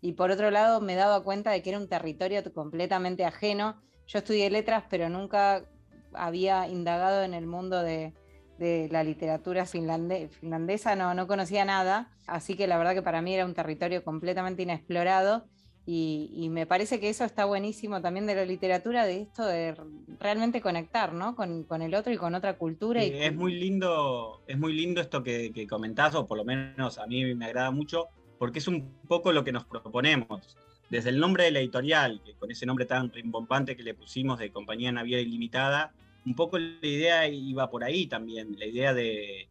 y 0.00 0.12
por 0.12 0.30
otro 0.30 0.52
lado 0.52 0.80
me 0.80 0.94
daba 0.94 1.24
cuenta 1.24 1.50
de 1.50 1.62
que 1.62 1.70
era 1.70 1.80
un 1.80 1.88
territorio 1.88 2.44
completamente 2.54 3.24
ajeno. 3.24 3.82
Yo 4.06 4.20
estudié 4.20 4.48
letras, 4.50 4.84
pero 4.88 5.08
nunca 5.08 5.64
había 6.12 6.68
indagado 6.68 7.24
en 7.24 7.34
el 7.34 7.48
mundo 7.48 7.82
de, 7.82 8.14
la 8.60 9.02
literatura 9.02 9.66
finlandesa, 9.66 10.94
no, 10.96 11.14
no 11.14 11.26
conocía 11.26 11.64
nada, 11.64 12.10
así 12.26 12.56
que 12.56 12.66
la 12.66 12.78
verdad 12.78 12.94
que 12.94 13.02
para 13.02 13.22
mí 13.22 13.34
era 13.34 13.46
un 13.46 13.54
territorio 13.54 14.04
completamente 14.04 14.62
inexplorado 14.62 15.44
y, 15.86 16.48
me 16.50 16.66
parece 16.66 17.00
que 17.00 17.08
eso 17.08 17.24
está 17.24 17.46
buenísimo 17.46 18.00
también 18.00 18.26
de 18.26 18.36
la 18.36 18.44
literatura, 18.44 19.06
de 19.06 19.22
esto 19.22 19.44
de 19.44 19.74
realmente 20.20 20.60
conectar 20.60 21.12
¿no? 21.12 21.34
con, 21.34 21.66
el 21.82 21.94
otro 21.94 22.12
y 22.12 22.16
con 22.16 22.34
otra 22.34 22.58
cultura. 22.58 23.02
y 23.04 23.10
es, 23.10 23.34
muy 23.34 23.54
lindo, 23.54 24.42
es 24.46 24.56
muy 24.56 24.72
lindo 24.72 25.00
esto 25.00 25.22
que, 25.22 25.50
que 25.52 25.66
comentás, 25.66 26.14
o 26.14 26.26
por 26.26 26.38
lo 26.38 26.44
menos 26.44 26.98
a 26.98 27.06
mí 27.06 27.34
me 27.34 27.46
agrada 27.46 27.72
mucho, 27.72 28.08
porque 28.38 28.60
es 28.60 28.68
un 28.68 28.94
poco 29.08 29.32
lo 29.32 29.42
que 29.42 29.52
nos 29.52 29.64
proponemos. 29.64 30.56
Desde 30.90 31.10
el 31.10 31.18
nombre 31.18 31.44
de 31.44 31.50
la 31.50 31.60
editorial, 31.60 32.20
que 32.24 32.34
con 32.34 32.50
ese 32.50 32.66
nombre 32.66 32.84
tan 32.84 33.10
rimbombante 33.10 33.76
que 33.76 33.82
le 33.82 33.94
pusimos 33.94 34.38
de 34.38 34.50
Compañía 34.50 34.92
Naviera 34.92 35.22
Ilimitada, 35.22 35.92
un 36.26 36.34
poco 36.34 36.58
la 36.58 36.86
idea 36.86 37.28
iba 37.28 37.70
por 37.70 37.84
ahí 37.84 38.06
también, 38.06 38.56
la 38.58 38.66
idea 38.66 38.92
de, 38.94 39.48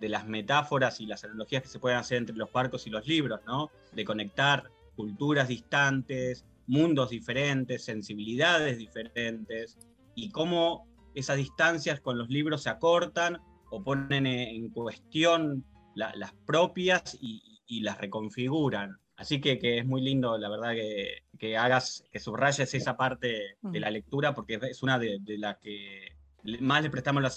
de 0.00 0.08
las 0.08 0.26
metáforas 0.26 1.00
y 1.00 1.06
las 1.06 1.24
analogías 1.24 1.62
que 1.62 1.68
se 1.68 1.78
pueden 1.78 1.98
hacer 1.98 2.18
entre 2.18 2.36
los 2.36 2.50
barcos 2.50 2.86
y 2.86 2.90
los 2.90 3.06
libros, 3.06 3.40
¿no? 3.46 3.70
De 3.92 4.04
conectar 4.04 4.70
culturas 4.96 5.48
distantes, 5.48 6.44
mundos 6.66 7.10
diferentes, 7.10 7.84
sensibilidades 7.84 8.78
diferentes, 8.78 9.78
y 10.14 10.30
cómo 10.30 10.86
esas 11.14 11.36
distancias 11.36 12.00
con 12.00 12.18
los 12.18 12.28
libros 12.28 12.62
se 12.62 12.70
acortan 12.70 13.38
o 13.70 13.82
ponen 13.82 14.26
en 14.26 14.68
cuestión 14.70 15.64
las 15.94 16.32
propias 16.46 17.18
y, 17.20 17.60
y 17.66 17.80
las 17.80 17.98
reconfiguran. 17.98 18.98
Así 19.20 19.38
que, 19.38 19.58
que, 19.58 19.78
es 19.78 19.86
muy 19.86 20.00
lindo, 20.00 20.38
la 20.38 20.48
verdad, 20.48 20.72
que, 20.72 21.24
que, 21.38 21.54
hagas, 21.54 22.02
que 22.10 22.18
subrayes 22.18 22.72
esa 22.72 22.96
parte 22.96 23.58
de 23.60 23.80
la 23.80 23.90
lectura, 23.90 24.34
porque 24.34 24.58
es 24.62 24.82
una 24.82 24.98
de, 24.98 25.20
las 25.36 25.58
que 25.58 26.16
más 26.60 26.82
le 26.82 26.88
prestamos 26.88 27.22
la 27.22 27.30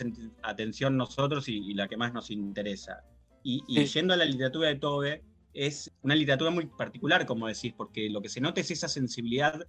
atención 0.44 0.96
nosotros 0.96 1.50
y, 1.50 1.74
la 1.74 1.90
que 1.90 1.98
más 1.98 2.14
nos 2.14 2.32
interesa. 2.32 3.04
Y, 3.44 3.62
yendo 3.86 4.14
a 4.14 4.18
la 4.18 4.24
literatura 4.24 4.70
de 4.70 4.76
Tobe, 4.76 5.24
es 5.54 5.92
una 6.02 6.16
literatura 6.16 6.52
muy 6.52 6.68
particular, 6.68 7.26
como 7.26 7.48
decís, 7.48 7.74
porque 7.76 8.10
lo 8.10 8.22
que 8.22 8.30
se 8.30 8.40
nota 8.40 8.62
es 8.62 8.72
esa 8.72 8.88
sensibilidad 8.88 9.68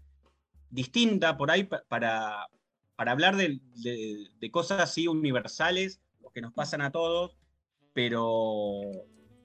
distinta 0.71 1.37
por 1.37 1.51
ahí 1.51 1.65
para, 1.65 2.47
para 2.95 3.11
hablar 3.11 3.35
de, 3.35 3.61
de 3.75 4.51
cosas 4.53 4.81
así 4.81 5.09
universales, 5.09 6.01
que 6.35 6.43
nos 6.43 6.53
pasan 6.53 6.83
a 6.83 6.91
todos, 6.91 7.37
pero 7.95 8.83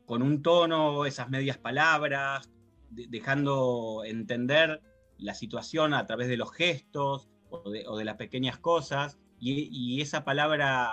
con 0.06 0.24
un 0.24 0.42
tono, 0.42 1.06
esas 1.06 1.30
medias 1.30 1.60
palabras, 1.60 2.50
dejando 2.90 4.04
entender 4.06 4.82
la 5.18 5.34
situación 5.34 5.94
a 5.94 6.06
través 6.06 6.28
de 6.28 6.38
los 6.38 6.52
gestos 6.52 7.30
o 7.50 7.70
de, 7.70 8.06
las 8.06 8.16
pequeñas 8.16 8.58
cosas, 8.58 9.18
y, 9.40 10.02
esa 10.02 10.24
palabra 10.26 10.92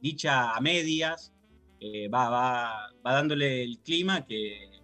dicha 0.00 0.52
a 0.52 0.60
medias 0.60 1.32
eh, 1.80 2.08
va, 2.08 2.28
va, 2.30 2.90
dándole 3.04 3.62
el 3.62 3.78
clima 3.80 4.24
que, 4.24 4.82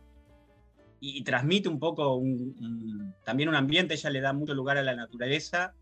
y, 1.00 1.22
transmite 1.22 1.68
un 1.68 1.78
poco 1.78 2.22
también 3.24 3.48
un 3.48 3.54
ambiente, 3.54 3.94
ella 3.94 4.10
le 4.10 4.20
da 4.20 4.32
mucho 4.32 4.54
lugar 4.54 4.78
a 4.78 4.82
la 4.82 4.94
naturaleza, 4.94 5.74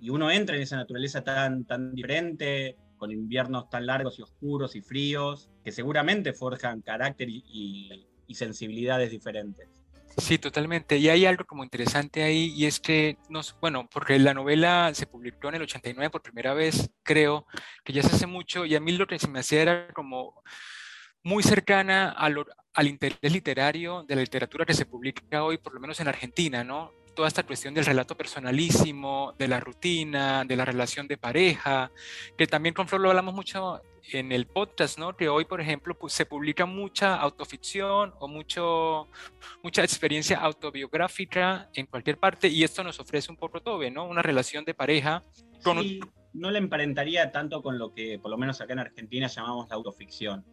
y 0.00 0.10
uno 0.10 0.30
entra 0.30 0.56
en 0.56 0.62
esa 0.62 0.76
naturaleza 0.76 1.22
tan, 1.22 1.64
tan 1.64 1.94
diferente, 1.94 2.76
con 2.98 3.10
inviernos 3.10 3.70
tan 3.70 3.86
largos 3.86 4.18
y 4.18 4.22
oscuros 4.22 4.76
y 4.76 4.82
fríos, 4.82 5.48
que 5.64 5.72
seguramente 5.72 6.32
forjan 6.32 6.82
carácter 6.82 7.28
y, 7.30 8.04
sensibilidades 8.30 9.10
diferentes. 9.10 9.68
Sí, 10.18 10.38
totalmente. 10.38 10.96
Y 10.98 11.08
hay 11.08 11.26
algo 11.26 11.44
como 11.44 11.62
interesante 11.62 12.22
ahí, 12.22 12.52
y 12.54 12.66
es 12.66 12.80
que, 12.80 13.16
nos, 13.28 13.58
bueno, 13.60 13.88
porque 13.90 14.18
la 14.18 14.34
novela 14.34 14.92
se 14.92 15.06
publicó 15.06 15.48
en 15.48 15.56
el 15.56 15.62
89 15.62 16.10
por 16.10 16.22
primera 16.22 16.54
vez, 16.54 16.90
creo, 17.04 17.46
que 17.84 17.92
ya 17.92 18.02
se 18.02 18.14
hace 18.14 18.26
mucho, 18.26 18.66
y 18.66 18.74
a 18.74 18.80
mí 18.80 18.92
lo 18.92 19.06
que 19.06 19.18
se 19.18 19.28
me 19.28 19.40
hacía 19.40 19.62
era 19.62 19.88
como 19.92 20.42
muy 21.22 21.42
cercana 21.42 22.10
al, 22.10 22.44
al 22.74 22.88
interés 22.88 23.32
literario 23.32 24.04
de 24.04 24.16
la 24.16 24.22
literatura 24.22 24.64
que 24.64 24.74
se 24.74 24.86
publica 24.86 25.44
hoy, 25.44 25.58
por 25.58 25.72
lo 25.72 25.80
menos 25.80 26.00
en 26.00 26.08
Argentina, 26.08 26.64
¿no? 26.64 26.92
Toda 27.18 27.26
esta 27.26 27.42
cuestión 27.42 27.74
del 27.74 27.84
relato 27.84 28.16
personalísimo, 28.16 29.34
de 29.36 29.48
la 29.48 29.58
rutina, 29.58 30.44
de 30.44 30.54
la 30.54 30.64
relación 30.64 31.08
de 31.08 31.16
pareja, 31.16 31.90
que 32.36 32.46
también 32.46 32.76
con 32.76 32.86
Flor 32.86 33.00
lo 33.00 33.08
hablamos 33.08 33.34
mucho 33.34 33.82
en 34.12 34.30
el 34.30 34.46
podcast, 34.46 35.00
¿no? 35.00 35.16
Que 35.16 35.28
hoy, 35.28 35.44
por 35.44 35.60
ejemplo, 35.60 35.98
pues, 35.98 36.12
se 36.12 36.26
publica 36.26 36.64
mucha 36.64 37.16
autoficción 37.16 38.14
o 38.20 38.28
mucho, 38.28 39.08
mucha 39.64 39.82
experiencia 39.82 40.38
autobiográfica 40.38 41.68
en 41.74 41.86
cualquier 41.86 42.18
parte 42.18 42.46
y 42.46 42.62
esto 42.62 42.84
nos 42.84 43.00
ofrece 43.00 43.32
un 43.32 43.36
poco 43.36 43.60
todo, 43.60 43.90
¿no? 43.90 44.06
Una 44.06 44.22
relación 44.22 44.64
de 44.64 44.74
pareja. 44.74 45.24
Con... 45.64 45.82
Sí, 45.82 45.98
no 46.34 46.52
le 46.52 46.58
emparentaría 46.58 47.32
tanto 47.32 47.62
con 47.62 47.80
lo 47.80 47.92
que, 47.94 48.20
por 48.20 48.30
lo 48.30 48.38
menos 48.38 48.60
acá 48.60 48.74
en 48.74 48.78
Argentina, 48.78 49.26
llamamos 49.26 49.68
la 49.68 49.74
autoficción, 49.74 50.44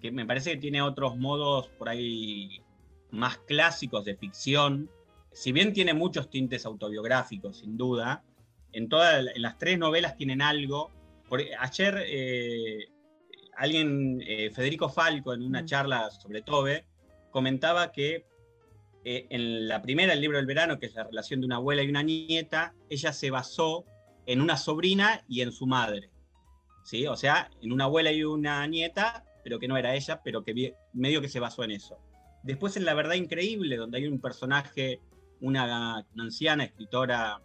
que 0.00 0.10
me 0.10 0.24
parece 0.24 0.52
que 0.52 0.56
tiene 0.56 0.80
otros 0.80 1.18
modos 1.18 1.68
por 1.78 1.90
ahí 1.90 2.62
más 3.10 3.36
clásicos 3.36 4.06
de 4.06 4.16
ficción, 4.16 4.88
si 5.34 5.50
bien 5.52 5.72
tiene 5.72 5.92
muchos 5.94 6.30
tintes 6.30 6.64
autobiográficos, 6.64 7.58
sin 7.58 7.76
duda, 7.76 8.22
en, 8.72 8.88
todas 8.88 9.24
las 9.36 9.58
tres 9.58 9.78
novelas 9.78 10.16
tienen 10.16 10.40
algo. 10.40 10.90
ayer 11.58 12.04
eh, 12.06 12.86
alguien, 13.56 14.22
eh, 14.26 14.50
Federico 14.50 14.88
Falco, 14.88 15.34
en 15.34 15.42
una 15.42 15.62
mm. 15.62 15.66
charla 15.66 16.10
sobre 16.10 16.42
Tobe, 16.42 16.86
comentaba 17.30 17.90
que 17.90 18.26
eh, 19.04 19.26
en 19.28 19.66
la 19.66 19.82
primera, 19.82 20.12
el 20.12 20.20
libro 20.20 20.38
del 20.38 20.46
verano, 20.46 20.78
que 20.78 20.86
es 20.86 20.94
la 20.94 21.04
relación 21.04 21.40
de 21.40 21.46
una 21.46 21.56
abuela 21.56 21.82
y 21.82 21.88
una 21.88 22.02
nieta, 22.02 22.74
ella 22.88 23.12
se 23.12 23.30
basó 23.30 23.84
en 24.26 24.40
una 24.40 24.56
sobrina 24.56 25.24
y 25.28 25.40
en 25.40 25.50
su 25.50 25.66
madre. 25.66 26.10
¿sí? 26.84 27.08
O 27.08 27.16
sea, 27.16 27.50
en 27.60 27.72
una 27.72 27.84
abuela 27.84 28.12
y 28.12 28.22
una 28.22 28.64
nieta, 28.68 29.24
pero 29.42 29.58
que 29.58 29.66
no 29.66 29.76
era 29.76 29.96
ella, 29.96 30.20
pero 30.24 30.44
que 30.44 30.74
medio 30.92 31.20
que 31.20 31.28
se 31.28 31.40
basó 31.40 31.64
en 31.64 31.72
eso. 31.72 31.98
Después 32.44 32.76
en 32.76 32.84
La 32.84 32.94
Verdad 32.94 33.14
Increíble, 33.14 33.76
donde 33.76 33.98
hay 33.98 34.06
un 34.06 34.20
personaje 34.20 35.00
una, 35.44 36.04
anciana 36.18 36.64
escritora 36.64 37.40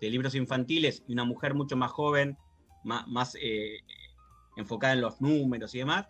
de 0.00 0.10
libros 0.10 0.34
infantiles 0.34 1.02
y 1.08 1.12
una 1.12 1.24
mujer 1.24 1.54
mucho 1.54 1.76
más 1.76 1.90
joven, 1.90 2.36
más, 2.84 3.36
eh, 3.40 3.78
enfocada 4.56 4.92
en 4.92 5.00
los 5.00 5.20
números 5.20 5.74
y 5.74 5.78
demás, 5.78 6.06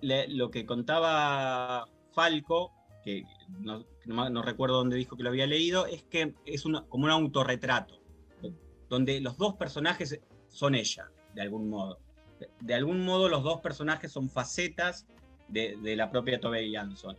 lo 0.00 0.50
que 0.50 0.66
contaba 0.66 1.86
Falco, 2.12 2.72
que 3.04 3.24
no, 3.60 4.42
recuerdo 4.42 4.76
dónde 4.76 4.96
dijo 4.96 5.16
que 5.16 5.22
lo 5.22 5.30
había 5.30 5.46
leído, 5.46 5.86
es 5.86 6.02
que 6.04 6.34
es 6.44 6.62
como 6.62 7.04
un 7.04 7.10
autorretrato, 7.10 8.00
donde 8.88 9.20
los 9.20 9.36
dos 9.38 9.54
personajes 9.54 10.20
son 10.48 10.74
ella, 10.74 11.10
de 11.34 11.42
algún 11.42 11.68
modo. 11.68 11.98
De, 12.60 12.74
algún 12.74 13.04
modo 13.04 13.28
los 13.28 13.42
dos 13.42 13.60
personajes 13.60 14.12
son 14.12 14.30
facetas 14.30 15.06
de, 15.48 15.76
la 15.96 16.10
propia 16.10 16.40
Tove 16.40 16.70
Jansson. 16.70 17.16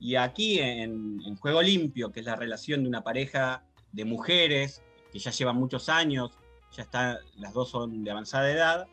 Y 0.00 0.16
aquí 0.16 0.58
en, 0.60 1.36
Juego 1.36 1.62
Limpio, 1.62 2.10
que 2.10 2.20
es 2.20 2.26
la 2.26 2.36
relación 2.36 2.82
de 2.82 2.88
una 2.88 3.02
pareja 3.02 3.64
de 3.92 4.04
mujeres 4.04 4.82
que 5.12 5.18
ya 5.18 5.30
llevan 5.30 5.56
muchos 5.56 5.88
años, 5.88 6.32
ya 6.72 6.82
están, 6.82 7.18
las 7.36 7.52
dos 7.52 7.70
son 7.70 8.04
de 8.04 8.10
avanzada 8.10 8.50
edad, 8.50 8.88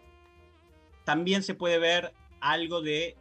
también 1.04 1.44
se 1.44 1.54
puede 1.54 1.78
ver 1.78 2.14
algo 2.40 2.82
de 2.82 3.18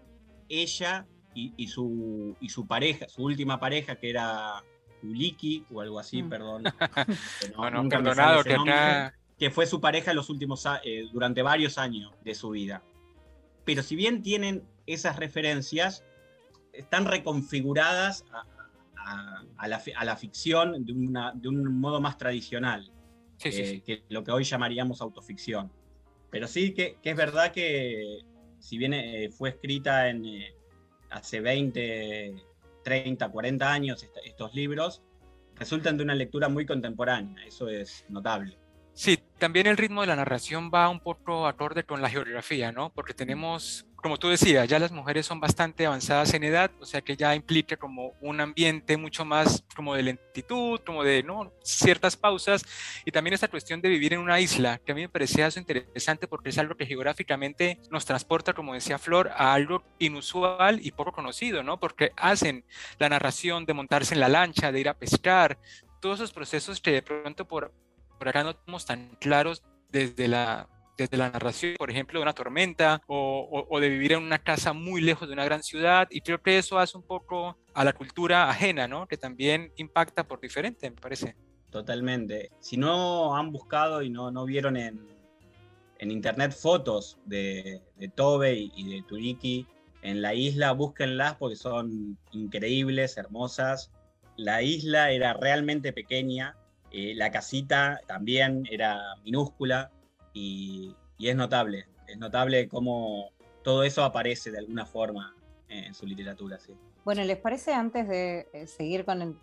ella 0.48 1.06
y, 1.34 1.66
su, 1.66 2.36
y 2.40 2.48
su 2.48 2.66
pareja, 2.66 3.08
su 3.08 3.22
última 3.22 3.58
pareja, 3.58 3.96
que 3.96 4.10
era 4.10 4.62
Uliki 5.02 5.64
o 5.72 5.80
algo 5.80 5.98
así, 5.98 6.22
mm. 6.22 6.28
perdón. 6.28 6.64
bueno, 7.56 7.88
perdonado 7.88 8.44
que 8.44 8.56
Que 9.38 9.50
fue 9.50 9.66
su 9.66 9.80
pareja 9.80 10.14
los 10.14 10.30
últimos, 10.30 10.64
eh, 10.84 11.08
durante 11.12 11.42
varios 11.42 11.76
años 11.78 12.12
de 12.22 12.34
su 12.34 12.50
vida. 12.50 12.82
Pero 13.64 13.82
si 13.82 13.96
bien 13.96 14.22
tienen 14.22 14.62
esas 14.86 15.16
referencias, 15.16 16.04
están 16.74 17.06
reconfiguradas 17.06 18.24
a, 18.96 19.68
la, 19.68 20.16
ficción 20.16 20.84
de, 20.84 21.48
un 21.48 21.80
modo 21.80 22.00
más 22.00 22.16
tradicional, 22.16 22.90
eh, 23.42 23.82
que 23.84 24.04
lo 24.08 24.24
que 24.24 24.30
hoy 24.30 24.44
llamaríamos 24.44 25.00
autoficción. 25.00 25.70
Pero 26.30 26.48
sí 26.48 26.72
que, 26.72 26.98
es 27.02 27.16
verdad 27.16 27.52
que 27.52 28.20
si 28.58 28.78
bien 28.78 28.94
eh, 28.94 29.30
fue 29.30 29.50
escrita 29.50 30.08
en, 30.08 30.24
eh, 30.24 30.54
hace 31.10 31.40
20, 31.40 32.34
30, 32.82 33.28
40 33.28 33.72
años 33.72 34.08
estos 34.24 34.54
libros, 34.54 35.02
resultan 35.54 35.96
de 35.96 36.04
una 36.04 36.14
lectura 36.14 36.48
muy 36.48 36.66
contemporánea, 36.66 37.44
eso 37.44 37.68
es 37.68 38.04
notable. 38.08 38.58
Sí, 38.94 39.18
también 39.38 39.66
el 39.66 39.76
ritmo 39.76 40.02
de 40.02 40.06
la 40.06 40.16
narración 40.16 40.70
va 40.72 40.88
un 40.88 41.00
poco 41.00 41.46
acorde 41.46 41.84
con 41.84 42.00
la 42.00 42.08
geografía, 42.08 42.70
¿no? 42.70 42.90
Porque 42.92 43.12
tenemos, 43.12 43.86
como 44.04 44.18
tú 44.18 44.28
decías, 44.28 44.68
ya 44.68 44.78
las 44.78 44.92
mujeres 44.92 45.24
son 45.24 45.40
bastante 45.40 45.86
avanzadas 45.86 46.34
en 46.34 46.44
edad, 46.44 46.70
o 46.78 46.84
sea 46.84 47.00
que 47.00 47.16
ya 47.16 47.34
implica 47.34 47.78
como 47.78 48.12
un 48.20 48.38
ambiente 48.38 48.98
mucho 48.98 49.24
más 49.24 49.64
como 49.74 49.94
de 49.94 50.02
lentitud, 50.02 50.78
como 50.84 51.02
de, 51.02 51.22
¿no? 51.22 51.54
Ciertas 51.62 52.14
pausas 52.14 52.66
y 53.06 53.12
también 53.12 53.32
esta 53.32 53.48
cuestión 53.48 53.80
de 53.80 53.88
vivir 53.88 54.12
en 54.12 54.20
una 54.20 54.40
isla, 54.40 54.76
que 54.84 54.92
a 54.92 54.94
mí 54.94 55.00
me 55.00 55.08
parecía 55.08 55.46
eso 55.46 55.58
interesante 55.58 56.28
porque 56.28 56.50
es 56.50 56.58
algo 56.58 56.74
que 56.74 56.84
geográficamente 56.84 57.80
nos 57.90 58.04
transporta, 58.04 58.52
como 58.52 58.74
decía 58.74 58.98
Flor, 58.98 59.30
a 59.34 59.54
algo 59.54 59.82
inusual 59.98 60.84
y 60.84 60.90
poco 60.90 61.12
conocido, 61.12 61.62
¿no? 61.62 61.80
Porque 61.80 62.12
hacen 62.18 62.66
la 62.98 63.08
narración 63.08 63.64
de 63.64 63.72
montarse 63.72 64.12
en 64.12 64.20
la 64.20 64.28
lancha, 64.28 64.70
de 64.70 64.80
ir 64.80 64.90
a 64.90 64.98
pescar, 64.98 65.58
todos 66.02 66.18
esos 66.18 66.34
procesos 66.34 66.78
que 66.78 66.90
de 66.90 67.00
pronto 67.00 67.48
por 67.48 67.72
por 68.18 68.28
acá 68.28 68.44
no 68.44 68.54
tenemos 68.54 68.84
tan 68.84 69.16
claros 69.18 69.62
desde 69.90 70.28
la, 70.28 70.68
desde 70.96 71.16
la 71.16 71.30
narración, 71.30 71.74
por 71.76 71.90
ejemplo, 71.90 72.18
de 72.18 72.22
una 72.22 72.32
tormenta 72.32 73.02
o, 73.06 73.78
de 73.80 73.88
vivir 73.88 74.12
en 74.12 74.22
una 74.22 74.38
casa 74.38 74.72
muy 74.72 75.00
lejos 75.00 75.28
de 75.28 75.34
una 75.34 75.44
gran 75.44 75.62
ciudad. 75.62 76.08
Y 76.10 76.20
creo 76.20 76.40
que 76.42 76.58
eso 76.58 76.78
hace 76.78 76.96
un 76.96 77.04
poco 77.04 77.58
a 77.74 77.84
la 77.84 77.92
cultura 77.92 78.48
ajena, 78.48 78.86
¿no? 78.86 79.06
Que 79.06 79.16
también 79.16 79.72
impacta 79.76 80.24
por 80.24 80.40
diferente, 80.40 80.90
me 80.90 80.96
parece. 80.96 81.36
Totalmente. 81.70 82.50
Si 82.60 82.76
no 82.76 83.36
han 83.36 83.50
buscado 83.50 84.02
y 84.02 84.10
no, 84.10 84.30
no 84.30 84.44
vieron 84.44 84.76
en, 84.76 85.06
en 85.98 86.10
internet 86.10 86.52
fotos 86.52 87.18
de, 87.24 87.82
de 87.96 88.08
Tobe 88.08 88.54
y 88.54 88.94
de 88.94 89.02
Turiki 89.02 89.66
en 90.02 90.22
la 90.22 90.34
isla, 90.34 90.72
búsquenlas 90.72 91.34
porque 91.36 91.56
son 91.56 92.18
increíbles, 92.32 93.16
hermosas. 93.16 93.90
La 94.36 94.62
isla 94.62 95.10
era 95.10 95.32
realmente 95.32 95.92
pequeña, 95.92 96.56
eh, 96.90 97.14
la 97.16 97.32
casita 97.32 98.00
también 98.06 98.68
era 98.70 99.00
minúscula 99.24 99.90
y, 100.34 100.94
es 101.18 101.36
notable, 101.36 101.86
es 102.06 102.18
notable 102.18 102.68
cómo 102.68 103.30
todo 103.62 103.84
eso 103.84 104.04
aparece 104.04 104.50
de 104.50 104.58
alguna 104.58 104.84
forma 104.84 105.34
en 105.68 105.94
su 105.94 106.04
literatura. 106.04 106.58
Sí. 106.58 106.74
Bueno, 107.04 107.22
¿les 107.24 107.36
parece 107.36 107.72
antes 107.72 108.08
de 108.08 108.48
eh, 108.52 108.66
seguir 108.66 109.04
con 109.04 109.38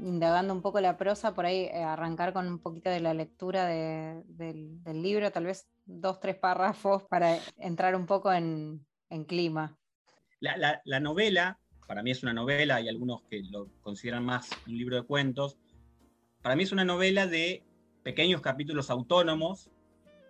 indagando 0.00 0.54
un 0.54 0.62
poco 0.62 0.80
la 0.80 0.96
prosa, 0.96 1.34
por 1.34 1.44
ahí 1.44 1.64
eh, 1.64 1.82
arrancar 1.82 2.32
con 2.32 2.46
un 2.46 2.60
poquito 2.60 2.88
de 2.88 3.00
la 3.00 3.14
lectura 3.14 3.66
del, 3.66 4.22
libro, 4.86 5.30
tal 5.32 5.44
vez 5.44 5.68
dos, 5.86 6.20
tres 6.20 6.36
párrafos 6.36 7.02
para 7.04 7.36
entrar 7.58 7.96
un 7.96 8.06
poco 8.06 8.32
en, 8.32 8.84
clima? 9.26 9.76
la, 10.40 11.00
novela, 11.00 11.58
para 11.88 12.02
mí 12.02 12.12
es 12.12 12.22
una 12.22 12.32
novela, 12.32 12.76
hay 12.76 12.88
algunos 12.88 13.22
que 13.22 13.42
lo 13.50 13.68
consideran 13.80 14.24
más 14.24 14.50
un 14.66 14.78
libro 14.78 14.96
de 14.96 15.02
cuentos, 15.02 15.58
para 16.42 16.54
mí 16.54 16.62
es 16.62 16.70
una 16.70 16.84
novela 16.84 17.26
de 17.26 17.64
pequeños 18.04 18.40
capítulos 18.40 18.88
autónomos 18.88 19.68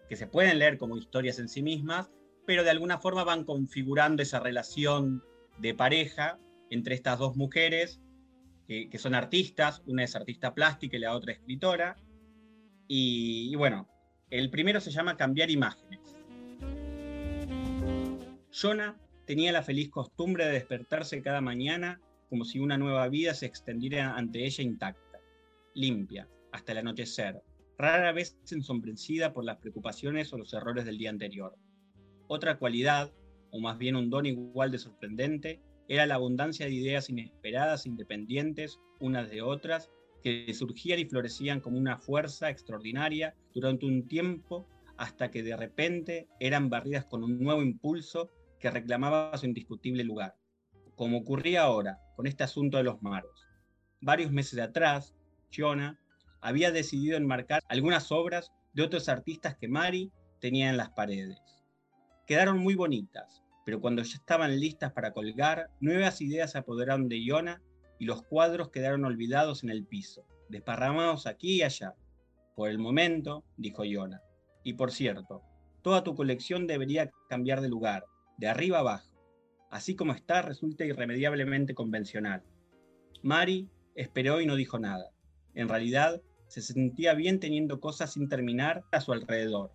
que 0.09 0.17
se 0.17 0.27
pueden 0.27 0.59
leer 0.59 0.79
como 0.79 0.97
historias 0.97 1.38
en 1.38 1.49
sí 1.49 1.62
mismas, 1.62 2.11
pero 2.47 2.65
de 2.65 2.71
alguna 2.71 2.99
forma 2.99 3.25
van 3.25 3.45
configurando 3.45 4.23
esa 4.23 4.41
relación 4.41 5.23
de 5.59 5.75
pareja 5.75 6.38
entre 6.71 6.95
estas 6.95 7.19
dos 7.19 7.37
mujeres 7.37 8.00
que, 8.67 8.99
son 8.99 9.15
artistas, 9.15 9.83
una 9.87 10.05
es 10.05 10.15
artista 10.15 10.55
plástica 10.55 10.97
y 10.97 11.00
la 11.00 11.15
otra 11.15 11.33
escritora. 11.33 11.97
Y, 12.87 13.49
y 13.50 13.55
bueno, 13.57 13.88
el 14.29 14.50
primero 14.50 14.81
se 14.81 14.91
llama 14.91 15.17
Cambiar 15.17 15.50
Imágenes. 15.50 16.16
Jonah 18.53 18.99
tenía 19.25 19.53
la 19.53 19.62
feliz 19.62 19.88
costumbre 19.90 20.44
de 20.44 20.53
despertarse 20.53 21.23
cada 21.23 21.40
mañana 21.40 22.01
como 22.29 22.44
si 22.44 22.59
una 22.59 22.77
nueva 22.77 23.09
vida 23.09 23.33
se 23.33 23.47
extendiera 23.47 24.14
ante 24.16 24.44
ella 24.44 24.62
intacta 24.62 25.09
limpia, 25.79 26.29
hasta 26.53 26.73
el 26.73 26.79
anochecer, 26.79 27.40
rara 27.79 28.12
vez 28.12 28.37
ensombrecida 28.51 29.33
por 29.33 29.45
las 29.45 29.59
preocupaciones 29.59 30.33
o 30.33 30.38
los 30.38 30.53
errores 30.53 30.85
del 30.85 30.99
día 30.99 31.11
anterior. 31.11 31.57
Otra 32.27 32.59
cualidad, 32.59 33.12
o 33.51 33.61
más 33.61 33.79
bien 33.79 33.97
un 33.97 34.11
don 34.11 34.27
igual 34.27 34.73
de 34.73 34.79
sorprendente, 34.79 35.62
era 35.87 36.05
la 36.05 36.17
abundancia 36.17 36.67
de 36.67 36.73
ideas 36.73 37.09
inesperadas, 37.09 37.87
independientes 37.87 38.81
unas 39.01 39.31
de 39.31 39.43
otras, 39.43 39.91
que 40.23 40.53
surgían 40.53 40.99
y 40.99 41.05
florecían 41.05 41.61
como 41.61 41.79
una 41.79 41.97
fuerza 41.97 42.51
extraordinaria 42.51 43.37
durante 43.55 43.87
un 43.87 44.09
tiempo 44.09 44.69
hasta 44.97 45.31
que 45.31 45.45
de 45.45 45.57
repente 45.57 46.29
eran 46.41 46.69
barridas 46.69 47.05
con 47.05 47.23
un 47.23 47.38
nuevo 47.38 47.62
impulso 47.62 48.29
que 48.59 48.71
reclamaba 48.71 49.37
su 49.38 49.47
indiscutible 49.47 50.03
lugar, 50.03 50.35
como 50.97 51.19
ocurría 51.19 51.62
ahora 51.62 52.01
con 52.17 52.27
este 52.27 52.43
asunto 52.43 52.77
de 52.77 52.83
los 52.83 53.01
maros. 53.01 53.47
Varios 54.01 54.33
meses 54.33 54.59
atrás, 54.59 55.14
Fiona, 55.51 56.01
había 56.40 56.70
decidido 56.70 57.16
enmarcar 57.16 57.62
algunas 57.68 58.12
obras 58.12 58.53
de 58.72 58.83
otros 58.83 59.09
artistas 59.09 59.57
que 59.57 59.68
Mari 59.68 60.12
tenía 60.40 60.70
en 60.70 60.77
las 60.77 60.90
paredes. 60.90 61.38
Quedaron 62.27 62.59
muy 62.59 62.74
bonitas, 62.74 63.42
pero 63.64 63.81
cuando 63.81 64.03
ya 64.03 64.16
estaban 64.16 64.59
listas 64.59 64.92
para 64.92 65.12
colgar, 65.12 65.70
nuevas 65.81 66.20
ideas 66.20 66.53
se 66.53 66.59
apoderaron 66.59 67.09
de 67.09 67.22
Iona 67.22 67.62
y 67.98 68.05
los 68.05 68.22
cuadros 68.22 68.70
quedaron 68.70 69.05
olvidados 69.05 69.64
en 69.64 69.70
el 69.70 69.85
piso, 69.85 70.27
desparramados 70.48 71.27
aquí 71.27 71.57
y 71.57 71.62
allá. 71.62 71.94
Por 72.55 72.70
el 72.70 72.79
momento, 72.79 73.44
dijo 73.57 73.85
Iona. 73.85 74.22
Y 74.62 74.74
por 74.74 74.92
cierto, 74.92 75.42
toda 75.83 76.05
tu 76.05 76.14
colección 76.14 76.66
debería 76.66 77.11
cambiar 77.29 77.61
de 77.61 77.68
lugar, 77.68 78.05
de 78.37 78.48
arriba 78.48 78.79
abajo. 78.79 79.09
Así 79.70 79.96
como 79.96 80.12
está, 80.12 80.42
resulta 80.42 80.85
irremediablemente 80.85 81.74
convencional. 81.74 82.42
Mari 83.22 83.68
esperó 83.94 84.40
y 84.40 84.46
no 84.46 84.57
dijo 84.57 84.79
nada. 84.79 85.11
En 85.59 85.68
realidad, 85.68 86.23
se 86.47 86.62
sentía 86.62 87.14
bien 87.14 87.40
teniendo 87.40 87.81
cosas 87.81 88.12
sin 88.12 88.29
terminar 88.29 88.85
a 88.92 89.01
su 89.01 89.12
alrededor. 89.12 89.73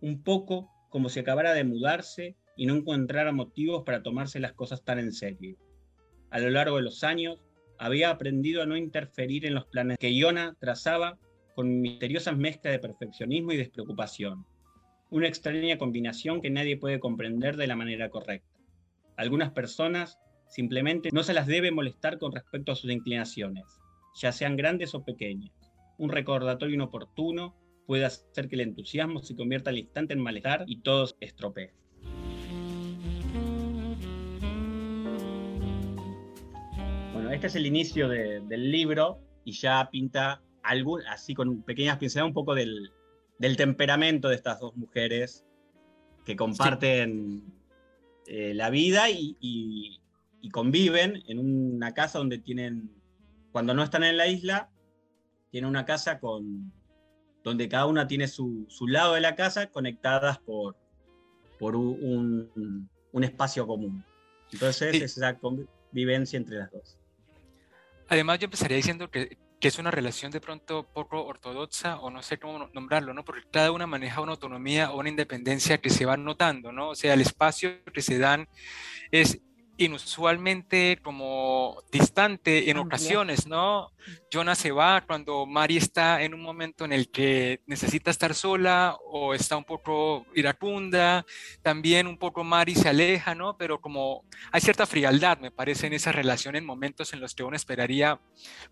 Un 0.00 0.22
poco 0.22 0.70
como 0.88 1.08
si 1.08 1.18
acabara 1.18 1.52
de 1.52 1.64
mudarse 1.64 2.36
y 2.56 2.66
no 2.66 2.76
encontrara 2.76 3.32
motivos 3.32 3.82
para 3.84 4.04
tomarse 4.04 4.38
las 4.38 4.52
cosas 4.52 4.84
tan 4.84 5.00
en 5.00 5.12
serio. 5.12 5.56
A 6.30 6.38
lo 6.38 6.48
largo 6.50 6.76
de 6.76 6.84
los 6.84 7.02
años, 7.02 7.44
había 7.76 8.10
aprendido 8.10 8.62
a 8.62 8.66
no 8.66 8.76
interferir 8.76 9.46
en 9.46 9.54
los 9.54 9.66
planes 9.66 9.98
que 9.98 10.14
Iona 10.14 10.56
trazaba 10.60 11.18
con 11.56 11.80
misteriosas 11.80 12.36
mezclas 12.36 12.70
de 12.70 12.78
perfeccionismo 12.78 13.50
y 13.50 13.56
despreocupación. 13.56 14.46
Una 15.10 15.26
extraña 15.26 15.76
combinación 15.76 16.40
que 16.40 16.50
nadie 16.50 16.76
puede 16.76 17.00
comprender 17.00 17.56
de 17.56 17.66
la 17.66 17.74
manera 17.74 18.10
correcta. 18.10 18.60
Algunas 19.16 19.50
personas 19.50 20.20
simplemente 20.46 21.08
no 21.12 21.24
se 21.24 21.34
las 21.34 21.48
debe 21.48 21.72
molestar 21.72 22.20
con 22.20 22.30
respecto 22.30 22.70
a 22.70 22.76
sus 22.76 22.92
inclinaciones 22.92 23.64
ya 24.14 24.32
sean 24.32 24.56
grandes 24.56 24.94
o 24.94 25.04
pequeñas. 25.04 25.52
Un 25.98 26.10
recordatorio 26.10 26.74
inoportuno 26.74 27.56
puede 27.86 28.04
hacer 28.04 28.48
que 28.48 28.54
el 28.54 28.62
entusiasmo 28.62 29.20
se 29.20 29.34
convierta 29.34 29.70
al 29.70 29.78
instante 29.78 30.14
en 30.14 30.20
malestar 30.20 30.64
y 30.66 30.80
todo 30.80 31.06
se 31.06 31.16
estropee. 31.20 31.72
Bueno, 37.12 37.30
este 37.30 37.48
es 37.48 37.56
el 37.56 37.66
inicio 37.66 38.08
del 38.08 38.70
libro 38.70 39.20
y 39.44 39.52
ya 39.52 39.88
pinta 39.90 40.42
algún, 40.62 41.02
así 41.06 41.34
con 41.34 41.62
pequeñas 41.62 41.98
pinceladas 41.98 42.28
un 42.28 42.34
poco 42.34 42.54
del, 42.54 42.92
temperamento 43.56 44.28
de 44.28 44.36
estas 44.36 44.60
dos 44.60 44.76
mujeres 44.76 45.44
que 46.24 46.36
comparten 46.36 47.42
eh, 48.26 48.54
la 48.54 48.70
vida 48.70 49.10
y 49.10 49.98
conviven 50.52 51.22
en 51.26 51.38
una 51.38 51.92
casa 51.92 52.18
donde 52.18 52.38
tienen 52.38 52.99
cuando 53.52 53.74
no 53.74 53.82
están 53.82 54.04
en 54.04 54.16
la 54.16 54.26
isla, 54.26 54.70
tienen 55.50 55.68
una 55.68 55.84
casa 55.84 56.20
con, 56.20 56.72
donde 57.42 57.68
cada 57.68 57.86
una 57.86 58.06
tiene 58.06 58.28
su, 58.28 58.66
lado 58.86 59.14
de 59.14 59.20
la 59.20 59.34
casa 59.34 59.68
conectadas 59.68 60.38
por, 60.38 60.76
por 61.58 61.76
un, 61.76 62.88
espacio 63.22 63.66
común. 63.66 64.04
Entonces 64.52 64.94
es 64.94 65.16
esa 65.16 65.38
convivencia 65.38 66.36
entre 66.36 66.58
las 66.58 66.70
dos. 66.70 66.98
Además 68.08 68.38
yo 68.40 68.46
empezaría 68.46 68.76
diciendo 68.76 69.10
que, 69.10 69.38
que, 69.60 69.68
es 69.68 69.78
una 69.78 69.92
relación 69.92 70.32
de 70.32 70.40
pronto 70.40 70.84
poco 70.92 71.24
ortodoxa 71.24 72.00
o 72.00 72.10
no 72.10 72.22
sé 72.22 72.38
cómo 72.38 72.68
nombrarlo, 72.72 73.14
¿no? 73.14 73.24
Porque 73.24 73.42
cada 73.52 73.70
una 73.70 73.86
maneja 73.86 74.20
una 74.20 74.32
autonomía 74.32 74.90
o 74.90 74.98
una 74.98 75.08
independencia 75.08 75.78
que 75.78 75.90
se 75.90 76.06
va 76.06 76.16
notando, 76.16 76.72
¿no? 76.72 76.90
O 76.90 76.94
sea, 76.96 77.14
el 77.14 77.20
espacio 77.20 77.84
que 77.92 78.02
se 78.02 78.18
dan 78.18 78.48
es 79.12 79.40
inusualmente 79.84 80.98
como 81.02 81.82
distante 81.90 82.70
en 82.70 82.78
ocasiones, 82.78 83.46
¿no? 83.46 83.92
Jonah 84.32 84.54
se 84.54 84.70
va 84.70 85.04
cuando 85.06 85.46
Mari 85.46 85.76
está 85.76 86.22
en 86.22 86.34
un 86.34 86.42
momento 86.42 86.84
en 86.84 86.92
el 86.92 87.10
que 87.10 87.62
necesita 87.66 88.10
estar 88.10 88.34
sola 88.34 88.96
o 89.06 89.34
está 89.34 89.56
un 89.56 89.64
poco 89.64 90.26
iracunda, 90.34 91.24
también 91.62 92.06
un 92.06 92.18
poco 92.18 92.44
Mari 92.44 92.74
se 92.74 92.88
aleja, 92.88 93.34
¿no? 93.34 93.56
Pero 93.56 93.80
como 93.80 94.24
hay 94.52 94.60
cierta 94.60 94.86
frialdad, 94.86 95.38
me 95.38 95.50
parece, 95.50 95.86
en 95.86 95.94
esa 95.94 96.12
relación 96.12 96.56
en 96.56 96.64
momentos 96.64 97.12
en 97.12 97.20
los 97.20 97.34
que 97.34 97.42
uno 97.42 97.56
esperaría 97.56 98.20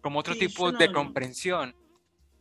como 0.01 0.19
otro 0.19 0.35
tipo 0.35 0.73
de 0.73 0.93
comprensión. 0.93 1.75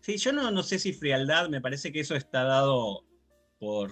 Sí, 0.02 0.18
yo 0.18 0.32
no, 0.32 0.52
no 0.52 0.64
sé 0.64 0.80
si 0.80 0.94
frialdad, 0.94 1.50
me 1.50 1.62
parece 1.62 1.92
que 1.92 2.02
eso 2.02 2.16
está 2.16 2.44
dado 2.44 3.06
por, 3.60 3.92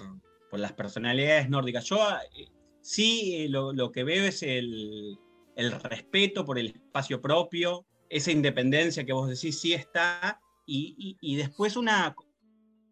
por 0.50 0.60
las 0.60 0.74
personalidades 0.74 1.50
nórdicas. 1.50 1.86
Yo 1.86 1.98
eh, 2.36 2.48
Sí, 2.86 3.48
lo, 3.48 3.92
que 3.92 4.04
veo 4.04 4.26
es 4.26 4.44
el, 4.44 5.18
respeto 5.56 6.46
por 6.46 6.60
el 6.60 6.68
espacio 6.68 7.20
propio, 7.20 7.84
esa 8.10 8.32
independencia 8.32 9.04
que 9.04 9.12
vos 9.12 9.28
decís 9.28 9.60
sí 9.60 9.74
está, 9.74 10.40
y, 10.68 11.36
después 11.36 11.78
una, 11.78 12.16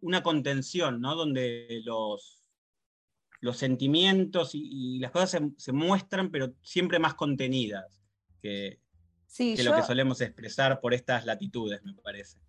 una 0.01 0.23
contención, 0.23 0.99
¿no? 0.99 1.13
Donde 1.13 1.83
los, 1.85 2.43
los 3.39 3.57
sentimientos 3.57 4.55
y, 4.55 4.97
las 4.97 5.11
cosas 5.11 5.43
se, 5.57 5.71
muestran, 5.71 6.31
pero 6.31 6.55
siempre 6.63 6.97
más 6.97 7.13
contenidas 7.13 8.01
que, 8.41 8.79
lo 9.63 9.75
que 9.75 9.83
solemos 9.83 10.21
expresar 10.21 10.81
por 10.81 10.95
estas 10.95 11.23
latitudes, 11.27 11.83
me 11.83 11.93
parece. 11.93 12.39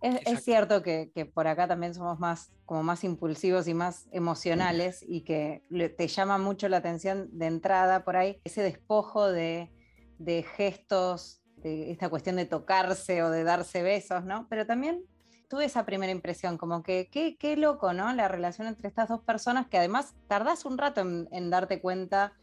Es, 0.00 0.44
cierto 0.44 0.82
que, 0.82 1.10
por 1.34 1.48
acá 1.48 1.66
también 1.66 1.94
somos 1.94 2.20
más, 2.20 2.52
como 2.64 2.82
más 2.82 3.02
impulsivos 3.02 3.66
y 3.66 3.74
más 3.74 4.08
emocionales 4.12 5.04
y 5.06 5.22
que 5.22 5.64
te 5.96 6.08
llama 6.08 6.38
mucho 6.38 6.68
la 6.68 6.76
atención 6.76 7.28
de 7.32 7.46
entrada 7.46 8.04
por 8.04 8.16
ahí 8.16 8.40
ese 8.44 8.62
despojo 8.62 9.26
de, 9.26 9.72
de 10.18 10.44
gestos, 10.44 11.42
de 11.56 11.90
esta 11.90 12.08
cuestión 12.08 12.36
de 12.36 12.44
tocarse 12.44 13.22
o 13.24 13.30
de 13.30 13.42
darse 13.42 13.82
besos, 13.82 14.24
¿no? 14.24 14.46
Pero 14.48 14.66
también 14.66 15.04
tuve 15.48 15.64
esa 15.64 15.84
primera 15.84 16.12
impresión, 16.12 16.58
como 16.58 16.84
que 16.84 17.08
qué, 17.10 17.56
loco, 17.56 17.92
¿no? 17.92 18.12
La 18.12 18.28
relación 18.28 18.68
entre 18.68 18.86
estas 18.86 19.08
dos 19.08 19.22
personas 19.22 19.66
que 19.66 19.78
además 19.78 20.14
tardás 20.28 20.64
un 20.64 20.78
rato 20.78 21.00
en 21.00 21.50
darte 21.50 21.80
cuenta 21.80 22.34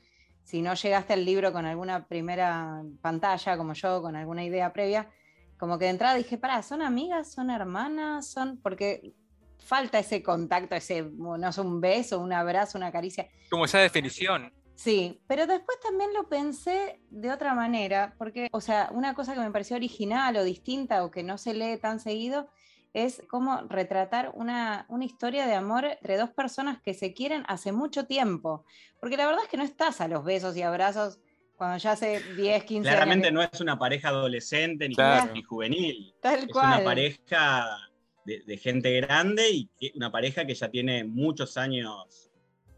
si 0.45 0.61
no 0.61 0.75
llegaste 0.75 1.13
al 1.13 1.25
libro 1.25 1.51
con 1.51 1.65
alguna 1.65 2.07
primera 2.07 2.83
pantalla, 3.01 3.57
como 3.57 3.73
yo, 3.73 4.01
con 4.01 4.15
alguna 4.15 4.43
idea 4.43 4.71
previa 4.71 5.09
como 5.57 5.77
que 5.77 5.85
de 5.85 5.91
entrada 5.91 6.15
dije, 6.15 6.37
para, 6.37 6.61
¿son 6.63 6.81
amigas? 6.81 7.31
¿Son 7.31 7.49
hermanas? 7.49 8.27
¿Son...? 8.27 8.57
Porque 8.61 9.13
falta 9.57 9.99
ese 9.99 10.21
contacto, 10.21 10.75
ese, 10.75 11.03
no 11.03 11.49
es 11.49 11.57
un 11.57 11.81
beso, 11.81 12.19
un 12.19 12.33
abrazo, 12.33 12.77
una 12.77 12.91
caricia. 12.91 13.27
Como 13.49 13.65
esa 13.65 13.79
definición. 13.79 14.53
Sí, 14.75 15.21
pero 15.27 15.47
después 15.47 15.79
también 15.79 16.13
lo 16.13 16.27
pensé 16.27 17.01
de 17.09 17.31
otra 17.31 17.55
manera, 17.55 18.13
porque, 18.17 18.49
o 18.51 18.61
sea, 18.61 18.89
una 18.91 19.15
cosa 19.15 19.33
que 19.33 19.39
me 19.39 19.51
pareció 19.51 19.77
original 19.77 20.35
o 20.35 20.43
distinta 20.43 21.03
o 21.03 21.11
que 21.11 21.23
no 21.23 21.37
se 21.37 21.53
lee 21.53 21.77
tan 21.77 21.99
seguido 21.99 22.49
es 22.93 23.23
cómo 23.29 23.61
retratar 23.69 24.31
una, 24.35 24.85
una, 24.87 25.03
historia 25.03 25.47
de 25.47 25.55
amor 25.55 25.85
entre 25.85 26.17
dos 26.17 26.29
personas 26.29 26.81
que 26.81 26.93
se 26.93 27.13
quieren 27.13 27.43
hace 27.47 27.71
mucho 27.71 28.05
tiempo. 28.05 28.65
Porque 28.99 29.17
la 29.17 29.25
verdad 29.25 29.43
es 29.43 29.49
que 29.49 29.57
no 29.57 29.63
estás 29.63 29.99
a 29.99 30.07
los 30.07 30.23
besos 30.23 30.55
y 30.55 30.61
abrazos 30.61 31.19
cuando 31.57 31.77
ya 31.77 31.91
hace 31.91 32.21
10, 32.37 32.63
15 32.63 32.89
Claramente 32.89 33.31
no 33.31 33.41
es 33.41 33.61
una 33.61 33.77
pareja 33.77 34.09
adolescente 34.09 34.89
ni, 34.89 34.95
juvenil. 35.43 36.13
es 36.21 36.55
una 36.55 36.83
pareja 36.83 37.77
de, 38.25 38.57
gente 38.57 38.93
grande 39.01 39.49
y 39.51 39.69
una 39.95 40.11
pareja 40.11 40.45
que 40.45 40.55
ya 40.55 40.69
tiene 40.69 41.03
muchos 41.03 41.57
años 41.57 42.31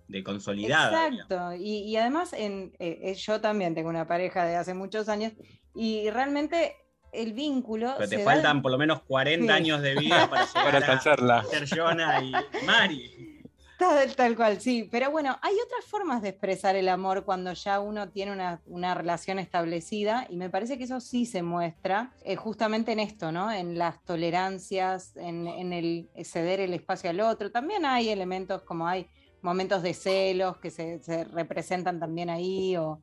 de 0.07 0.23
consolidada. 0.23 1.07
Exacto. 1.07 1.53
Y, 1.55 1.95
además, 1.95 2.33
en, 2.33 2.73
eh, 2.79 2.99
eh, 3.03 3.13
yo 3.15 3.41
también 3.41 3.75
tengo 3.75 3.89
una 3.89 4.07
pareja 4.07 4.45
de 4.45 4.55
hace 4.55 4.73
muchos 4.73 5.09
años 5.09 5.33
y 5.75 6.09
realmente 6.09 6.75
el 7.11 7.33
vínculo. 7.33 7.93
Pero 7.97 8.09
te 8.09 8.19
faltan 8.19 8.61
por 8.61 8.71
lo 8.71 8.77
menos 8.77 9.01
40 9.03 9.53
años 9.53 9.81
de 9.81 9.95
vida 9.95 10.29
para, 10.29 10.45
para 10.53 10.77
alcanzarla. 10.77 11.43
ser 11.45 11.67
Jonah 11.67 12.21
y 12.21 12.31
Mari. 12.65 13.33
Tal, 13.77 14.35
cual, 14.35 14.59
sí. 14.59 14.87
Pero 14.91 15.11
bueno, 15.11 15.37
hay 15.43 15.55
otras 15.63 15.85
formas 15.85 16.23
de 16.23 16.29
expresar 16.29 16.75
el 16.75 16.89
amor 16.89 17.25
cuando 17.25 17.53
ya 17.53 17.79
uno 17.79 18.09
tiene 18.09 18.59
una, 18.65 18.95
relación 18.95 19.37
establecida 19.37 20.25
y 20.29 20.35
me 20.35 20.49
parece 20.49 20.79
que 20.79 20.85
eso 20.85 20.99
sí 20.99 21.27
se 21.27 21.43
muestra 21.43 22.11
eh, 22.23 22.35
justamente 22.35 22.91
en 22.91 22.99
esto, 22.99 23.31
¿no? 23.31 23.51
En 23.51 23.77
las 23.77 24.03
tolerancias, 24.03 25.15
en, 25.15 25.73
el 25.73 26.09
ceder 26.23 26.59
el 26.59 26.73
espacio 26.73 27.11
al 27.11 27.19
otro. 27.19 27.51
También 27.51 27.85
hay 27.85 28.09
elementos 28.09 28.63
como 28.63 28.87
hay 28.87 29.07
momentos 29.43 29.83
de 29.83 29.93
celos 29.93 30.57
que 30.57 30.71
se, 30.71 30.99
representan 31.25 31.99
también 31.99 32.31
ahí 32.31 32.75
o, 32.77 32.99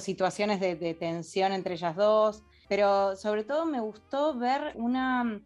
situaciones 0.00 0.60
de 0.60 0.94
tensión 0.98 1.52
entre 1.52 1.74
ellas 1.74 1.94
dos. 1.94 2.42
Pero 2.68 3.14
sobre 3.16 3.44
todo 3.44 3.66
me 3.66 3.80
gustó 3.80 4.36
ver 4.36 4.72
una 4.74 5.40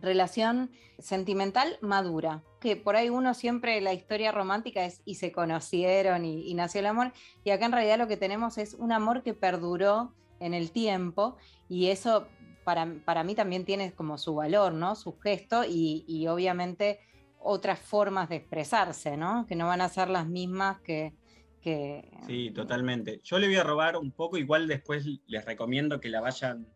relación 0.00 0.70
sentimental 0.98 1.78
madura, 1.80 2.42
que 2.60 2.76
por 2.76 2.96
ahí 2.96 3.10
uno 3.10 3.34
siempre 3.34 3.80
la 3.80 3.92
historia 3.92 4.32
romántica 4.32 4.84
es 4.84 5.02
y 5.04 5.16
se 5.16 5.32
conocieron 5.32 6.24
y, 6.24 6.52
nació 6.54 6.80
el 6.80 6.86
amor, 6.86 7.12
y 7.44 7.50
acá 7.50 7.66
en 7.66 7.72
realidad 7.72 7.98
lo 7.98 8.08
que 8.08 8.16
tenemos 8.16 8.58
es 8.58 8.74
un 8.74 8.92
amor 8.92 9.22
que 9.22 9.34
perduró 9.34 10.14
en 10.40 10.54
el 10.54 10.70
tiempo 10.70 11.36
y 11.68 11.88
eso 11.88 12.28
para, 12.64 12.94
para 13.04 13.24
mí 13.24 13.34
también 13.34 13.64
tiene 13.64 13.92
como 13.92 14.18
su 14.18 14.34
valor, 14.34 14.72
¿no? 14.72 14.96
Su 14.96 15.16
gesto 15.18 15.64
y, 15.64 16.26
obviamente 16.28 17.00
otras 17.38 17.78
formas 17.78 18.28
de 18.28 18.36
expresarse, 18.36 19.16
¿no? 19.16 19.46
Que 19.46 19.54
no 19.54 19.68
van 19.68 19.80
a 19.80 19.88
ser 19.88 20.08
las 20.08 20.26
mismas 20.26 20.80
que, 20.80 21.12
que... 21.60 22.10
Sí, 22.26 22.50
totalmente. 22.50 23.20
Yo 23.22 23.38
le 23.38 23.46
voy 23.46 23.54
a 23.54 23.62
robar 23.62 23.96
un 23.96 24.10
poco, 24.10 24.36
igual 24.36 24.66
después 24.66 25.06
les 25.28 25.44
recomiendo 25.44 26.00
que 26.00 26.08
la 26.08 26.20
vayan 26.20 26.66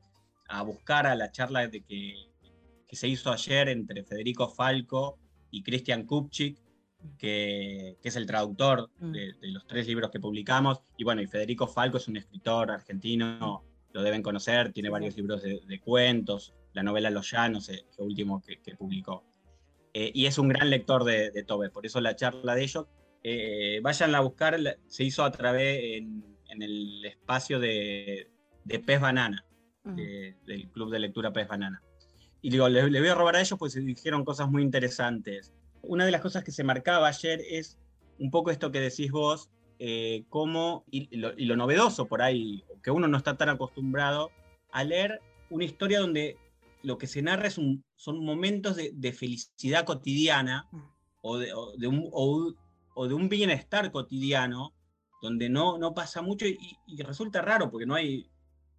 a 0.49 0.63
buscar 0.63 1.09
a 1.09 1.17
la 1.17 1.33
charla 1.33 1.67
de 1.67 1.83
que 1.83 2.30
que 2.91 2.97
se 2.97 3.07
hizo 3.07 3.31
ayer 3.31 3.69
entre 3.69 4.03
Federico 4.03 4.49
Falco 4.49 5.17
y 5.53 5.63
Christian 5.63 6.05
Kupchik, 6.05 6.59
que, 7.17 7.97
es 8.03 8.17
el 8.17 8.27
traductor 8.27 8.91
mm. 8.99 9.13
de, 9.13 9.35
los 9.43 9.65
tres 9.69 9.87
libros 9.87 10.11
que 10.11 10.19
publicamos. 10.19 10.81
Y 10.97 11.05
bueno, 11.05 11.23
y 11.23 11.29
Federico 11.29 11.69
Falco 11.69 11.99
es 11.99 12.09
un 12.09 12.17
escritor 12.17 12.73
argentino, 12.73 13.63
lo 13.93 14.03
deben 14.03 14.23
conocer, 14.23 14.73
tiene 14.73 14.91
varios 14.91 15.17
libros 15.17 15.41
de, 15.41 15.81
cuentos, 15.81 16.53
la 16.73 16.83
novela 16.83 17.11
Los 17.11 17.31
Llanos, 17.31 17.69
eh, 17.69 17.87
que 17.97 18.03
último 18.03 18.43
que, 18.43 18.75
publicó. 18.75 19.25
Eh, 19.95 20.11
y 20.13 20.27
es 20.27 20.37
un 20.39 20.49
gran 20.49 20.69
lector 20.69 21.05
de, 21.05 21.45
Tobe, 21.47 21.71
por 21.71 21.87
eso 21.87 22.01
la 22.01 22.17
charla 22.17 22.57
de 22.57 22.63
ellos. 22.65 22.87
Eh, 23.23 23.79
vayan 23.85 24.17
a 24.17 24.21
buscar, 24.21 24.59
se 24.89 25.05
hizo 25.05 25.23
a 25.23 25.31
través 25.31 25.81
en, 25.97 26.25
el 26.61 27.05
espacio 27.05 27.61
de, 27.61 28.33
Pez 28.85 29.01
Banana, 29.01 29.45
mm. 29.85 29.95
del 29.95 30.69
Club 30.73 30.91
de 30.91 30.99
Lectura 30.99 31.33
Pez 31.33 31.47
Banana. 31.47 31.81
Y 32.43 32.51
digo, 32.51 32.69
le, 32.69 32.89
voy 32.89 33.09
a 33.09 33.15
robar 33.15 33.37
a 33.37 33.41
ellos 33.41 33.59
pues 33.59 33.73
se 33.73 33.81
dijeron 33.81 34.25
cosas 34.25 34.51
muy 34.51 34.63
interesantes. 34.63 35.53
Una 35.83 36.05
de 36.05 36.11
las 36.11 36.21
cosas 36.21 36.45
que 36.45 36.53
se 36.53 36.65
marcaba 36.65 37.09
ayer 37.09 37.41
es 37.49 37.79
un 38.19 38.31
poco 38.31 38.51
esto 38.51 38.71
que 38.71 38.81
decís 38.81 39.11
vos, 39.11 39.51
eh, 39.79 40.25
cómo, 40.29 40.85
y 40.91 41.17
lo, 41.17 41.57
novedoso 41.57 42.07
por 42.07 42.23
ahí, 42.23 42.65
que 42.83 42.91
uno 42.91 43.09
no 43.09 43.17
está 43.17 43.37
tan 43.37 43.49
acostumbrado 43.49 44.31
a 44.73 44.85
leer 44.85 45.21
una 45.49 45.65
historia 45.65 46.01
donde 46.01 46.37
lo 46.83 46.99
que 46.99 47.07
se 47.07 47.23
narra 47.23 47.49
es 47.49 47.59
un, 47.59 47.85
son 47.97 48.25
momentos 48.25 48.77
de, 48.77 49.13
felicidad 49.13 49.85
cotidiana 49.85 50.69
mm. 50.71 50.79
o 51.23 51.39
de, 51.39 51.53
un, 51.87 52.09
o, 52.13 53.07
de, 53.09 53.15
un, 53.15 53.29
bienestar 53.29 53.91
cotidiano 53.91 54.75
donde 55.23 55.49
no, 55.49 55.79
no 55.79 55.95
pasa 55.95 56.23
mucho 56.23 56.47
y, 56.47 56.79
resulta 57.03 57.43
raro 57.43 57.71
porque 57.71 57.87
no 57.87 57.95
hay 57.95 58.31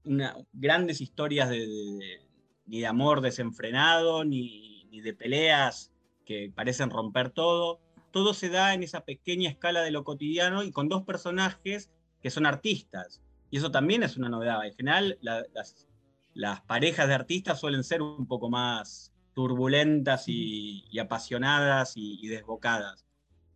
una, 0.04 0.36
grandes 0.54 1.02
historias 1.02 1.50
de, 1.50 2.21
ni 2.65 2.80
de 2.80 2.88
amor 2.88 3.21
desenfrenado, 3.21 4.24
ni, 4.24 4.88
de 4.91 5.13
peleas 5.13 5.91
que 6.26 6.52
parecen 6.54 6.89
romper 6.89 7.30
todo. 7.30 7.80
Todo 8.12 8.34
se 8.34 8.50
da 8.50 8.74
en 8.74 8.84
esa 8.84 9.06
pequeña 9.06 9.50
escala 9.50 9.82
de 9.82 9.91
lo 9.91 10.04
cotidiano 10.04 10.63
y 10.63 10.71
con 10.71 10.89
dos 10.89 11.04
personajes 11.04 11.91
que 12.21 12.30
son 12.30 12.45
artistas. 12.45 13.21
Y 13.50 13.58
eso 13.58 13.71
también 13.71 14.04
es 14.04 14.17
una 14.17 14.30
novedad. 14.30 14.65
En 14.65 14.74
general, 14.74 15.17
las, 15.21 16.62
parejas 16.62 17.08
de 17.08 17.13
artistas 17.13 17.60
suelen 17.60 17.84
ser 17.84 18.02
un 18.02 18.28
poco 18.28 18.50
más 18.50 19.13
turbulentas 19.34 20.26
y, 20.28 20.97
apasionadas 21.00 21.93
y, 21.95 22.28
desbocadas. 22.28 23.06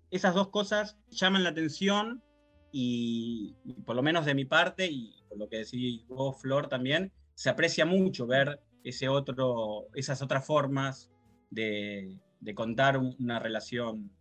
Esas 0.09 0.33
dos 0.33 0.49
cosas 0.49 0.97
llaman 1.09 1.43
la 1.43 1.49
atención 1.49 2.23
y, 2.71 3.55
y, 3.65 3.73
por 3.81 3.95
lo 3.95 4.03
menos 4.03 4.25
de 4.25 4.35
mi 4.35 4.45
parte, 4.45 4.87
y 4.87 5.15
por 5.27 5.37
lo 5.37 5.49
que 5.49 5.59
decís 5.59 6.05
vos, 6.07 6.41
Flor, 6.41 6.67
también, 6.67 7.11
se 7.33 7.49
aprecia 7.49 7.85
mucho 7.85 8.25
ver 8.25 8.61
ese 8.85 9.09
otro, 9.09 9.87
esas 9.95 10.21
otras 10.21 10.45
formas 10.45 11.09
de, 11.49 12.17
contar 12.53 12.97
una 12.97 13.39
relación 13.39 14.11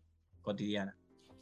cotidiana. 0.41 0.97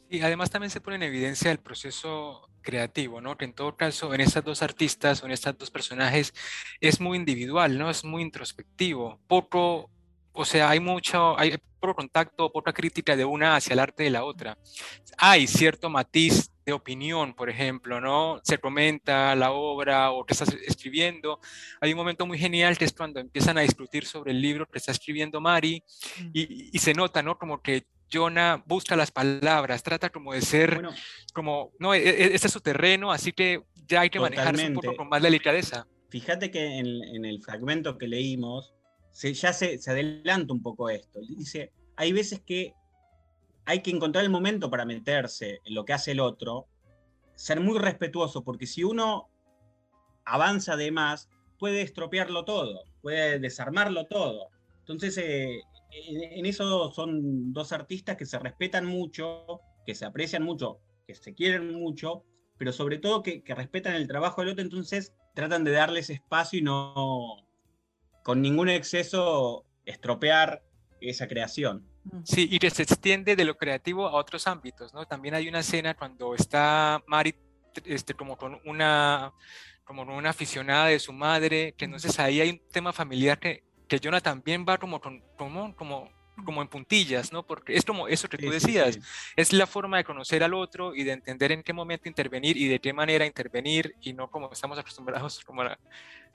Y 0.09 0.21
además 0.21 0.49
también 0.49 0.69
se 0.69 0.81
pone 0.81 0.97
en 0.97 1.03
evidencia 1.03 1.49
el 1.49 1.59
proceso 1.59 2.49
creativo, 2.61 3.21
¿no? 3.21 3.37
Que 3.37 3.45
en 3.45 3.53
todo 3.53 3.75
caso, 3.77 4.13
en 4.13 4.21
estas 4.21 4.43
dos 4.43 4.61
artistas 4.61 5.23
o 5.23 5.25
en 5.25 5.31
estos 5.31 5.57
dos 5.57 5.71
personajes 5.71 6.33
es 6.81 6.99
muy 6.99 7.17
individual, 7.17 7.77
¿no? 7.77 7.89
Es 7.89 8.03
muy 8.03 8.21
introspectivo. 8.21 9.19
Poco, 9.27 9.89
o 10.33 10.45
sea, 10.45 10.69
hay 10.69 10.81
mucho, 10.81 11.39
hay 11.39 11.57
poco 11.79 11.95
contacto, 11.95 12.51
poca 12.51 12.73
crítica 12.73 13.15
de 13.15 13.25
una 13.25 13.55
hacia 13.55 13.73
el 13.73 13.79
arte 13.79 14.03
de 14.03 14.09
la 14.09 14.25
otra. 14.25 14.57
Hay 15.17 15.47
cierto 15.47 15.89
matiz 15.89 16.52
de 16.65 16.73
opinión, 16.73 17.33
por 17.33 17.49
ejemplo, 17.49 17.99
¿no? 17.99 18.39
Se 18.43 18.57
comenta 18.57 19.35
la 19.35 19.51
obra 19.51 20.11
o 20.11 20.25
que 20.25 20.33
estás 20.33 20.53
escribiendo. 20.65 21.39
Hay 21.81 21.91
un 21.91 21.97
momento 21.97 22.25
muy 22.25 22.37
genial 22.37 22.77
que 22.77 22.85
es 22.85 22.93
cuando 22.93 23.19
empiezan 23.19 23.57
a 23.57 23.61
discutir 23.61 24.05
sobre 24.05 24.31
el 24.31 24.41
libro 24.41 24.67
que 24.67 24.77
está 24.77 24.91
escribiendo 24.91 25.41
Mari 25.41 25.83
mm. 26.19 26.29
y, 26.33 26.79
se 26.79 26.93
nota, 26.93 27.21
¿no? 27.21 27.37
Como 27.37 27.61
que 27.61 27.85
Jonah 28.11 28.63
busca 28.65 28.95
las 28.95 29.11
palabras, 29.11 29.83
trata 29.83 30.09
como 30.09 30.33
de 30.33 30.41
ser, 30.41 30.81
como, 31.33 31.71
no, 31.79 31.93
e, 31.93 31.99
e, 31.99 32.35
este 32.35 32.47
es 32.47 32.53
su 32.53 32.61
terreno, 32.61 33.11
así 33.11 33.33
que 33.33 33.63
ya 33.87 34.01
hay 34.01 34.09
que 34.09 34.19
manejarse 34.19 34.67
un 34.67 34.75
poco 34.75 34.95
con 34.95 35.09
más 35.09 35.21
delicadeza. 35.21 35.87
Fíjate 36.09 36.51
que 36.51 36.77
en, 36.77 37.25
el 37.25 37.41
fragmento 37.41 37.97
que 37.97 38.07
leímos, 38.07 38.73
ya 39.13 39.51
se, 39.51 39.79
se 39.79 39.91
adelanta 39.91 40.53
un 40.53 40.61
poco 40.61 40.89
esto. 40.89 41.19
Dice, 41.37 41.71
hay 41.95 42.13
veces 42.13 42.39
que 42.45 42.73
hay 43.65 43.81
que 43.81 43.91
encontrar 43.91 44.23
el 44.23 44.31
momento 44.31 44.69
para 44.69 44.85
meterse 44.85 45.61
en 45.63 45.75
lo 45.75 45.85
que 45.85 45.93
hace 45.93 46.11
el 46.11 46.19
otro, 46.19 46.67
ser 47.35 47.59
muy 47.59 47.79
respetuoso, 47.79 48.43
porque 48.43 48.67
si 48.67 48.83
uno 48.83 49.29
avanza 50.25 50.75
de 50.75 50.91
más, 50.91 51.29
puede 51.57 51.81
estropearlo 51.81 52.45
todo, 52.45 52.83
puede 53.01 53.39
desarmarlo 53.39 54.05
todo. 54.05 54.49
Entonces, 54.79 55.17
eh, 55.17 55.61
en, 55.91 56.45
eso 56.45 56.91
son 56.91 57.53
dos 57.53 57.71
artistas 57.71 58.17
que 58.17 58.25
se 58.25 58.39
respetan 58.39 58.85
mucho, 58.85 59.61
que 59.85 59.95
se 59.95 60.05
aprecian 60.05 60.43
mucho, 60.43 60.79
que 61.07 61.15
se 61.15 61.33
quieren 61.33 61.73
mucho, 61.73 62.23
pero 62.57 62.71
sobre 62.71 62.97
todo 62.97 63.23
que, 63.23 63.43
que 63.43 63.55
respetan 63.55 63.95
el 63.95 64.07
trabajo 64.07 64.41
del 64.41 64.51
otro, 64.51 64.63
entonces 64.63 65.13
tratan 65.33 65.63
de 65.63 65.71
darles 65.71 66.09
espacio 66.09 66.59
y 66.59 66.61
no, 66.61 67.47
con 68.23 68.41
ningún 68.41 68.69
exceso, 68.69 69.65
estropear 69.85 70.63
esa 71.01 71.27
creación. 71.27 71.92
Sí, 72.25 72.47
y 72.51 72.59
que 72.59 72.69
se 72.69 72.83
extiende 72.83 73.35
de 73.35 73.45
lo 73.45 73.57
creativo 73.57 74.07
a 74.07 74.13
otros 74.13 74.45
ámbitos, 74.47 74.93
¿no? 74.93 75.05
También 75.05 75.35
hay 75.35 75.47
una 75.47 75.59
escena 75.59 75.93
cuando 75.93 76.35
está 76.35 77.01
Mari 77.07 77.35
este, 77.85 78.13
como 78.13 78.37
con 78.37 78.59
una 78.65 79.33
como 79.83 80.03
una 80.03 80.29
aficionada 80.29 80.87
de 80.87 80.99
su 80.99 81.11
madre, 81.11 81.73
que 81.77 81.85
entonces 81.85 82.17
ahí 82.19 82.39
hay 82.39 82.51
un 82.51 82.61
tema 82.71 82.93
familiar 82.93 83.37
que, 83.37 83.63
que 83.87 83.99
Jonah 84.01 84.21
también 84.21 84.65
va 84.67 84.77
como, 84.77 85.01
como, 85.01 85.75
como, 85.75 86.09
como 86.45 86.61
en 86.61 86.67
puntillas, 86.67 87.31
¿no? 87.31 87.43
Porque 87.43 87.75
es 87.75 87.85
como 87.85 88.07
eso 88.07 88.27
que 88.27 88.37
tú 88.37 88.49
decías, 88.49 88.99
es 89.35 89.53
la 89.53 89.67
forma 89.67 89.97
de 89.97 90.03
conocer 90.03 90.43
al 90.43 90.53
otro 90.53 90.95
y 90.95 91.03
de 91.03 91.13
entender 91.13 91.51
en 91.51 91.63
qué 91.63 91.73
momento 91.73 92.09
intervenir 92.09 92.57
y 92.57 92.67
de 92.67 92.79
qué 92.79 92.93
manera 92.93 93.25
intervenir 93.25 93.95
y 94.01 94.13
no 94.13 94.29
como 94.29 94.51
estamos 94.51 94.77
acostumbrados 94.77 95.43
como 95.43 95.61
a, 95.61 95.77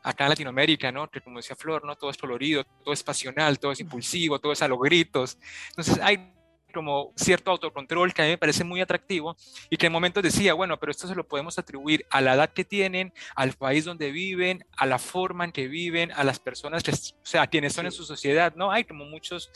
acá 0.02 0.24
en 0.24 0.30
Latinoamérica, 0.30 0.92
¿no? 0.92 1.10
Que 1.10 1.20
como 1.20 1.38
decía 1.38 1.56
Flor, 1.56 1.84
¿no? 1.84 1.96
Todo 1.96 2.10
es 2.10 2.16
colorido, 2.16 2.64
todo 2.84 2.94
es 2.94 3.02
pasional, 3.02 3.58
todo 3.58 3.72
es 3.72 3.80
impulsivo, 3.80 4.38
todo 4.38 4.52
es 4.52 4.62
a 4.62 4.68
los 4.68 4.78
gritos. 4.78 5.38
Entonces 5.70 5.98
hay 6.02 6.32
como 6.72 7.12
cierto 7.16 7.50
autocontrol 7.50 8.12
que 8.12 8.22
a 8.22 8.24
mí 8.26 8.32
me 8.32 8.38
parece 8.38 8.62
muy 8.62 8.80
atractivo 8.80 9.36
y 9.70 9.76
que 9.76 9.86
en 9.86 9.92
momentos 9.92 10.22
decía, 10.22 10.54
bueno, 10.54 10.78
pero 10.78 10.92
esto 10.92 11.08
se 11.08 11.14
lo 11.14 11.26
podemos 11.26 11.58
atribuir 11.58 12.04
a 12.10 12.20
la 12.20 12.34
edad 12.34 12.52
que 12.52 12.64
tienen, 12.64 13.12
al 13.34 13.52
país 13.54 13.84
donde 13.84 14.10
viven, 14.10 14.64
a 14.76 14.86
la 14.86 14.98
forma 14.98 15.44
en 15.44 15.52
que 15.52 15.66
viven, 15.66 16.12
a 16.12 16.24
las 16.24 16.38
personas, 16.38 16.82
que, 16.82 16.92
o 16.92 16.94
sea, 17.22 17.46
quienes 17.46 17.72
son 17.72 17.86
en 17.86 17.92
su 17.92 18.04
sociedad, 18.04 18.54
¿no? 18.54 18.70
Hay 18.70 18.84
como 18.84 19.04
muchos 19.06 19.50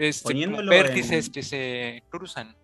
este, 0.00 0.46
vértices 0.68 1.30
que 1.30 1.42
se 1.42 2.02
cruzan. 2.08 2.56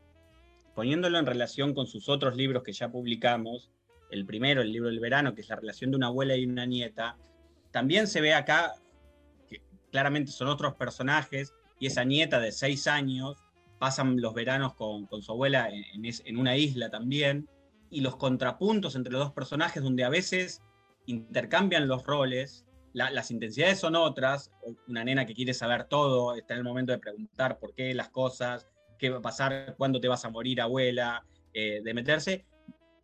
Poniéndolo 0.74 1.18
en 1.18 1.26
relación 1.26 1.74
con 1.74 1.86
sus 1.86 2.08
otros 2.08 2.36
libros 2.36 2.62
que 2.62 2.72
ya 2.72 2.90
publicamos, 2.90 3.70
el 4.10 4.24
primero, 4.26 4.62
el 4.62 4.72
libro 4.72 4.88
del 4.88 5.00
verano, 5.00 5.34
que 5.34 5.40
es 5.40 5.48
la 5.48 5.56
relación 5.56 5.90
de 5.90 5.96
una 5.96 6.06
abuela 6.08 6.36
y 6.36 6.46
una 6.46 6.66
nieta, 6.66 7.16
también 7.70 8.06
se 8.06 8.20
ve 8.20 8.34
acá 8.34 8.74
que 9.48 9.62
claramente 9.90 10.32
son 10.32 10.48
otros 10.48 10.74
personajes 10.74 11.54
y 11.78 11.86
esa 11.86 12.04
nieta 12.04 12.40
de 12.40 12.52
seis 12.52 12.86
años 12.86 13.36
pasan 13.78 14.20
los 14.20 14.34
veranos 14.34 14.74
con, 14.74 15.06
su 15.22 15.32
abuela 15.32 15.68
en, 15.70 16.36
una 16.38 16.56
isla 16.56 16.90
también 16.90 17.48
y 17.90 18.00
los 18.00 18.16
contrapuntos 18.16 18.96
entre 18.96 19.12
los 19.12 19.20
dos 19.20 19.32
personajes 19.32 19.82
donde 19.82 20.04
a 20.04 20.08
veces 20.08 20.62
intercambian 21.06 21.88
los 21.88 22.04
roles, 22.04 22.65
las 22.96 23.30
intensidades 23.30 23.78
son 23.78 23.94
otras, 23.94 24.50
una 24.88 25.04
nena 25.04 25.26
que 25.26 25.34
quiere 25.34 25.52
saber 25.52 25.84
todo, 25.84 26.34
está 26.34 26.54
en 26.54 26.58
el 26.58 26.64
momento 26.64 26.92
de 26.92 26.98
preguntar 26.98 27.58
por 27.58 27.74
qué 27.74 27.92
las 27.92 28.08
cosas, 28.08 28.66
qué 28.98 29.10
va 29.10 29.18
a 29.18 29.22
pasar, 29.22 29.74
cuándo 29.76 30.00
te 30.00 30.08
vas 30.08 30.24
a 30.24 30.30
morir 30.30 30.62
abuela, 30.62 31.26
eh, 31.52 31.82
de 31.84 31.94
meterse, 31.94 32.46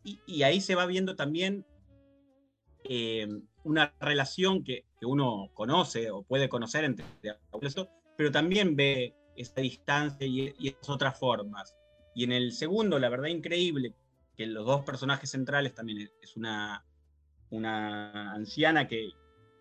y, 0.02 0.42
ahí 0.42 0.62
se 0.62 0.74
va 0.74 0.86
viendo 0.86 1.14
también 1.14 1.66
eh, 2.84 3.28
una 3.64 3.94
relación 4.00 4.64
que, 4.64 4.86
uno 5.02 5.50
conoce 5.52 6.10
o 6.12 6.22
puede 6.22 6.48
conocer 6.48 6.84
entre 6.84 7.04
abuelos, 7.52 7.88
pero 8.16 8.30
también 8.30 8.76
ve 8.76 9.14
esa 9.36 9.60
distancia 9.60 10.26
y, 10.26 10.54
esas 10.68 10.88
otras 10.88 11.18
formas. 11.18 11.76
Y 12.14 12.24
en 12.24 12.32
el 12.32 12.52
segundo, 12.52 12.98
la 12.98 13.10
verdad 13.10 13.28
increíble, 13.28 13.94
que 14.36 14.46
los 14.46 14.64
dos 14.64 14.84
personajes 14.84 15.30
centrales 15.30 15.74
también 15.74 16.08
es 16.22 16.36
una, 16.36 16.84
una 17.50 18.32
anciana 18.32 18.86
que 18.86 19.10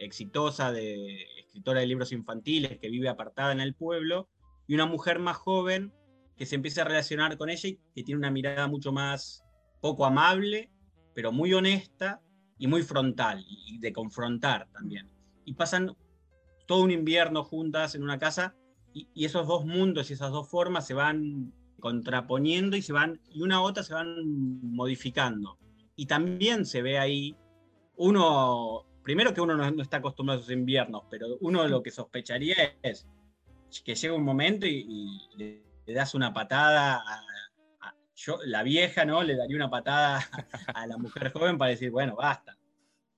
exitosa 0.06 0.72
de 0.72 1.24
escritora 1.40 1.82
de 1.82 1.88
libros 1.88 2.12
infantiles 2.12 2.78
que 2.80 2.90
vive 2.90 3.10
apartada 3.10 3.52
en 3.52 3.62
el 3.62 3.76
pueblo 3.76 4.30
y 4.68 4.74
una 4.74 4.86
mujer 4.86 5.20
más 5.20 5.38
joven 5.38 5.94
que 6.36 6.46
se 6.46 6.56
empieza 6.56 6.82
a 6.82 6.86
relacionar 6.86 7.38
con 7.38 7.50
ella 7.50 7.70
y 7.70 7.80
que 7.94 8.04
tiene 8.04 8.18
una 8.18 8.32
mirada 8.32 8.68
mucho 8.68 8.92
más 8.92 9.44
poco 9.80 10.06
amable, 10.06 10.72
pero 11.14 11.32
muy 11.32 11.54
honesta 11.54 12.22
y 12.58 12.68
muy 12.68 12.84
frontal, 12.84 13.44
y 13.48 13.80
de 13.80 13.92
confrontar 13.92 14.70
también. 14.72 15.10
Y 15.46 15.56
pasan 15.56 15.96
todo 16.68 16.84
un 16.84 16.92
invierno 16.92 17.44
juntas 17.44 17.96
en 17.96 18.04
una 18.04 18.20
casa, 18.20 18.56
y, 18.94 19.26
esos 19.26 19.48
dos 19.48 19.66
mundos 19.66 20.10
y 20.10 20.14
esas 20.14 20.32
dos 20.32 20.50
formas 20.50 20.86
se 20.86 20.94
van 20.94 21.54
contraponiendo 21.80 22.78
y 22.78 22.82
se 22.82 22.94
van, 22.94 23.20
y 23.30 23.42
una 23.42 23.58
a 23.58 23.62
otra 23.62 23.84
se 23.84 23.94
van 23.94 24.62
modificando. 24.62 25.58
Y 25.96 26.06
también 26.06 26.66
se 26.66 26.82
ve 26.82 27.00
ahí, 27.00 27.36
uno, 27.96 28.86
primero 29.12 29.34
que 29.34 29.42
uno 29.42 29.58
no, 29.58 29.84
está 29.84 29.98
acostumbrado 29.98 30.40
a 30.40 30.42
esos 30.42 30.54
inviernos, 30.54 31.04
pero 31.10 31.36
uno 31.42 31.68
lo 31.68 31.84
que 31.84 31.92
sospecharía 31.92 32.78
es 32.82 33.06
que 33.84 33.94
llega 33.94 34.14
un 34.14 34.24
momento 34.24 34.66
y, 34.66 35.20
le, 35.36 35.62
le 35.86 35.94
das 35.94 36.16
una 36.16 36.34
patada 36.34 37.04
a, 37.06 37.94
yo, 38.16 38.38
la 38.46 38.64
vieja, 38.64 39.04
¿no? 39.04 39.22
Le 39.22 39.36
daría 39.36 39.58
una 39.58 39.70
patada 39.70 40.22
a 40.74 40.88
la 40.88 40.98
mujer 40.98 41.34
joven 41.34 41.58
para 41.58 41.72
decir, 41.72 41.92
bueno, 41.92 42.16
basta, 42.16 42.58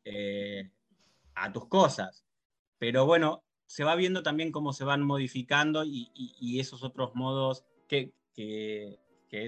eh, 0.03 0.71
a 1.35 1.53
tus 1.53 1.67
cosas. 1.67 2.25
Pero 2.79 3.05
bueno, 3.05 3.43
se 3.67 3.83
va 3.83 3.93
viendo 3.93 4.23
también 4.23 4.51
cómo 4.51 4.73
se 4.73 4.85
van 4.85 5.03
modificando 5.03 5.83
y, 5.85 6.59
esos 6.59 6.83
otros 6.83 7.13
modos 7.13 7.65
que, 7.87 8.11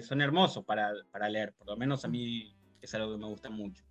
son 0.04 0.22
hermosos 0.22 0.64
para, 0.64 0.94
leer, 1.28 1.54
por 1.54 1.66
lo 1.66 1.76
menos 1.76 2.06
a 2.06 2.08
mí 2.08 2.56
es 2.84 2.94
algo 2.94 3.14
que 3.14 3.18
me 3.18 3.26
gusta 3.26 3.50
mucho. 3.50 3.84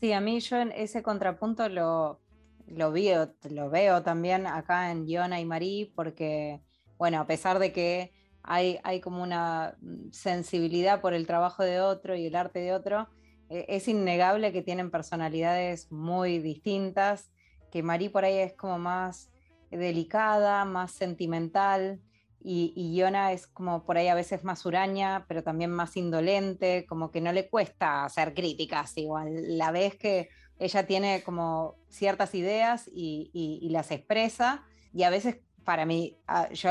Sí, 0.00 0.12
a 0.12 0.20
mí 0.20 0.38
yo 0.40 0.58
en 0.58 0.70
ese 0.72 1.02
contrapunto 1.02 1.68
lo, 1.68 2.20
lo, 2.66 2.92
veo, 2.92 3.34
lo 3.50 3.68
veo 3.68 4.02
también 4.02 4.46
acá 4.46 4.92
en 4.92 5.06
Giona 5.06 5.40
y 5.40 5.44
Marí, 5.44 5.92
porque, 5.96 6.60
bueno, 6.96 7.18
a 7.18 7.26
pesar 7.26 7.58
de 7.58 7.72
que 7.72 8.12
hay, 8.42 9.00
como 9.00 9.22
una 9.22 9.76
mm, 9.80 10.10
sensibilidad 10.12 11.00
por 11.00 11.14
el 11.14 11.26
trabajo 11.26 11.64
de 11.64 11.80
otro 11.80 12.14
y 12.16 12.26
el 12.26 12.36
arte 12.36 12.60
de 12.60 12.72
otro. 12.72 13.08
E, 13.50 13.66
es 13.68 13.88
innegable 13.88 14.52
que 14.52 14.62
tienen 14.62 14.90
personalidades 14.90 15.90
muy 15.90 16.38
distintas, 16.38 17.30
que 17.70 17.82
Marí 17.82 18.08
por 18.08 18.24
ahí 18.24 18.38
es 18.38 18.54
como 18.54 18.78
más 18.78 19.30
delicada, 19.70 20.64
más 20.64 20.92
sentimental, 20.92 22.00
y, 22.40 22.72
y 22.76 22.94
Iona 22.96 23.32
es 23.32 23.46
como 23.46 23.84
por 23.84 23.96
ahí 23.98 24.08
a 24.08 24.14
veces 24.14 24.44
más 24.44 24.64
huraña, 24.66 25.24
pero 25.28 25.42
también 25.42 25.70
más 25.70 25.96
indolente, 25.96 26.86
como 26.86 27.10
que 27.10 27.20
no 27.20 27.32
le 27.32 27.48
cuesta 27.48 28.04
hacer 28.04 28.34
críticas, 28.34 28.96
igual 28.96 29.58
la 29.58 29.70
vez 29.70 29.96
que 29.96 30.28
ella 30.58 30.86
tiene 30.86 31.22
como 31.22 31.76
ciertas 31.88 32.34
ideas 32.34 32.88
y, 32.92 33.30
y 33.32 33.68
las 33.70 33.90
expresa, 33.90 34.64
y 34.92 35.04
a 35.04 35.10
veces 35.10 35.38
para 35.64 35.84
mí, 35.84 36.16
ah, 36.26 36.48
yo 36.52 36.70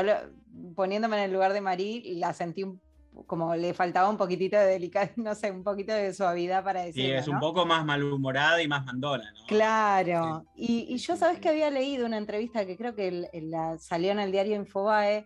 poniéndome 0.75 1.17
en 1.17 1.23
el 1.25 1.32
lugar 1.32 1.53
de 1.53 1.62
Marí, 1.62 2.15
la 2.15 2.34
sentí 2.34 2.65
como 3.25 3.56
le 3.56 3.73
faltaba 3.73 4.10
un 4.10 4.17
poquitito 4.17 4.58
de 4.58 4.65
delicadeza, 4.65 5.13
no 5.17 5.36
sé, 5.36 5.51
un 5.51 5.63
poquito 5.63 5.93
de 5.93 6.13
suavidad 6.13 6.63
para 6.63 6.82
decir. 6.82 7.06
Sí, 7.06 7.12
es 7.12 7.27
un 7.27 7.39
poco 7.39 7.65
más 7.65 7.86
malhumorada 7.86 8.62
y 8.62 8.67
más 8.67 8.86
mandona, 8.86 9.32
¿no? 9.32 9.45
Claro. 9.47 10.45
Y, 10.56 10.97
yo, 10.97 11.15
¿sabes 11.15 11.39
que 11.39 11.49
había 11.49 11.69
leído 11.69 12.06
una 12.06 12.17
entrevista 12.17 12.65
que 12.65 12.77
creo 12.77 12.95
que 12.95 13.30
la, 13.34 13.77
salió 13.77 14.12
en 14.12 14.19
el 14.19 14.32
diario 14.32 14.56
Infobae 14.56 15.25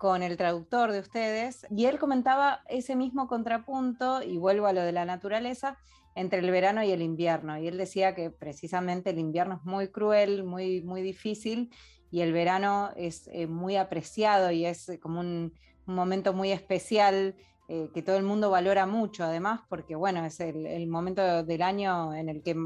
con 0.00 0.22
el 0.22 0.38
traductor 0.38 0.92
de 0.92 1.00
ustedes, 1.00 1.66
y 1.68 1.84
él 1.84 1.98
comentaba 1.98 2.62
ese 2.70 2.96
mismo 2.96 3.28
contrapunto, 3.28 4.22
y 4.22 4.38
vuelvo 4.38 4.66
a 4.66 4.72
lo 4.72 4.80
de 4.80 4.92
la 4.92 5.04
naturaleza, 5.04 5.76
entre 6.14 6.38
el 6.38 6.50
verano 6.50 6.82
y 6.82 6.90
el 6.90 7.02
invierno. 7.02 7.58
Y 7.58 7.68
él 7.68 7.76
decía 7.76 8.14
que 8.14 8.30
precisamente 8.30 9.10
el 9.10 9.18
invierno 9.18 9.56
es 9.56 9.64
muy 9.66 9.88
cruel, 9.88 10.42
muy, 10.42 10.80
muy 10.80 11.02
difícil, 11.02 11.70
y 12.10 12.22
el 12.22 12.32
verano 12.32 12.92
es 12.96 13.28
eh, 13.30 13.46
muy 13.46 13.76
apreciado 13.76 14.50
y 14.50 14.64
es 14.64 14.88
eh, 14.88 14.98
como 14.98 15.20
un, 15.20 15.52
momento 15.84 16.32
muy 16.32 16.50
especial 16.50 17.34
eh, 17.68 17.90
que 17.92 18.00
todo 18.00 18.16
el 18.16 18.22
mundo 18.22 18.48
valora 18.48 18.86
mucho, 18.86 19.24
además, 19.24 19.60
porque 19.68 19.96
bueno, 19.96 20.24
es 20.24 20.40
el, 20.40 20.86
momento 20.86 21.44
del 21.44 21.60
año 21.60 22.14
en 22.14 22.30
el 22.30 22.42
que 22.42 22.56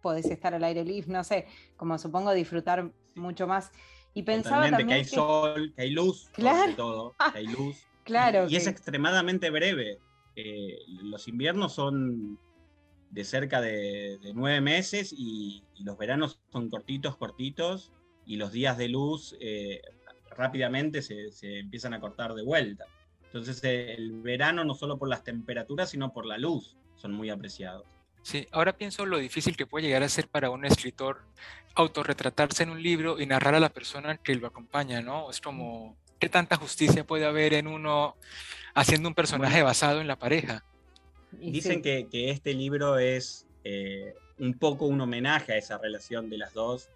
podés 0.00 0.26
estar 0.30 0.54
al 0.54 0.64
aire 0.64 0.82
libre, 0.82 1.12
no 1.12 1.24
sé, 1.24 1.44
como 1.76 1.98
supongo 1.98 2.32
disfrutar 2.32 2.90
mucho 3.16 3.46
más. 3.46 3.70
Y 4.14 4.22
pensaba 4.22 4.64
también 4.64 4.88
que 4.88 4.94
hay 4.94 5.04
sol, 5.04 5.72
que 5.74 5.82
hay 5.82 5.90
luz, 5.90 6.30
claro. 6.32 6.74
todo, 6.74 7.14
que 7.32 7.38
hay 7.38 7.46
luz. 7.46 7.86
claro. 8.04 8.46
Y, 8.48 8.56
es 8.56 8.66
extremadamente 8.66 9.50
breve. 9.50 9.98
los 11.02 11.28
inviernos 11.28 11.72
son 11.74 12.38
de 13.10 13.24
cerca 13.24 13.60
de, 13.60 14.18
nueve 14.34 14.60
meses 14.60 15.12
y, 15.16 15.62
los 15.80 15.96
veranos 15.96 16.38
son 16.52 16.68
cortitos, 16.68 17.16
cortitos 17.16 17.90
y 18.26 18.36
los 18.36 18.52
días 18.52 18.76
de 18.76 18.88
luz 18.88 19.34
eh, 19.40 19.80
rápidamente 20.36 21.00
se, 21.00 21.30
empiezan 21.58 21.94
a 21.94 22.00
cortar 22.00 22.34
de 22.34 22.42
vuelta. 22.42 22.84
Entonces 23.24 23.62
el 23.64 24.20
verano 24.20 24.64
no 24.64 24.74
solo 24.74 24.98
por 24.98 25.08
las 25.08 25.24
temperaturas, 25.24 25.90
sino 25.90 26.12
por 26.12 26.26
la 26.26 26.36
luz 26.36 26.76
son 26.96 27.12
muy 27.12 27.30
apreciados. 27.30 27.86
Sí, 28.22 28.46
ahora 28.52 28.76
pienso 28.76 29.06
lo 29.06 29.18
difícil 29.18 29.56
que 29.56 29.66
puede 29.66 29.86
llegar 29.86 30.02
a 30.02 30.08
ser 30.08 30.28
para 30.28 30.50
un 30.50 30.64
escritor 30.64 31.22
autorretratarse 31.74 32.62
en 32.62 32.70
un 32.70 32.82
libro 32.82 33.20
y 33.20 33.26
narrar 33.26 33.54
a 33.54 33.60
la 33.60 33.70
persona 33.70 34.18
que 34.18 34.34
lo 34.34 34.46
acompaña, 34.46 35.00
¿no? 35.00 35.30
Es 35.30 35.40
como, 35.40 35.96
¿qué 36.18 36.28
tanta 36.28 36.56
justicia 36.56 37.06
puede 37.06 37.24
haber 37.24 37.54
en 37.54 37.66
uno 37.66 38.16
haciendo 38.74 39.08
un 39.08 39.14
personaje 39.14 39.62
basado 39.62 40.00
en 40.00 40.06
la 40.06 40.18
pareja? 40.18 40.64
Dicen 41.32 41.80
que, 41.80 42.08
que, 42.10 42.30
este 42.30 42.54
libro 42.54 42.98
es 42.98 43.46
eh, 43.64 44.14
un 44.38 44.54
poco 44.54 44.86
un 44.86 45.00
homenaje 45.00 45.52
a 45.52 45.56
esa 45.56 45.78
relación 45.78 46.28
de 46.28 46.38
las 46.38 46.52
dos 46.52 46.88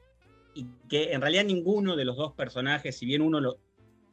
y 0.55 0.67
que 0.89 1.13
en 1.13 1.21
realidad 1.21 1.45
ninguno 1.45 1.97
de 1.97 2.05
los 2.05 2.17
dos 2.17 2.33
personajes, 2.33 2.97
si 2.97 3.07
bien 3.07 3.23
uno 3.23 3.41
lo, 3.41 3.59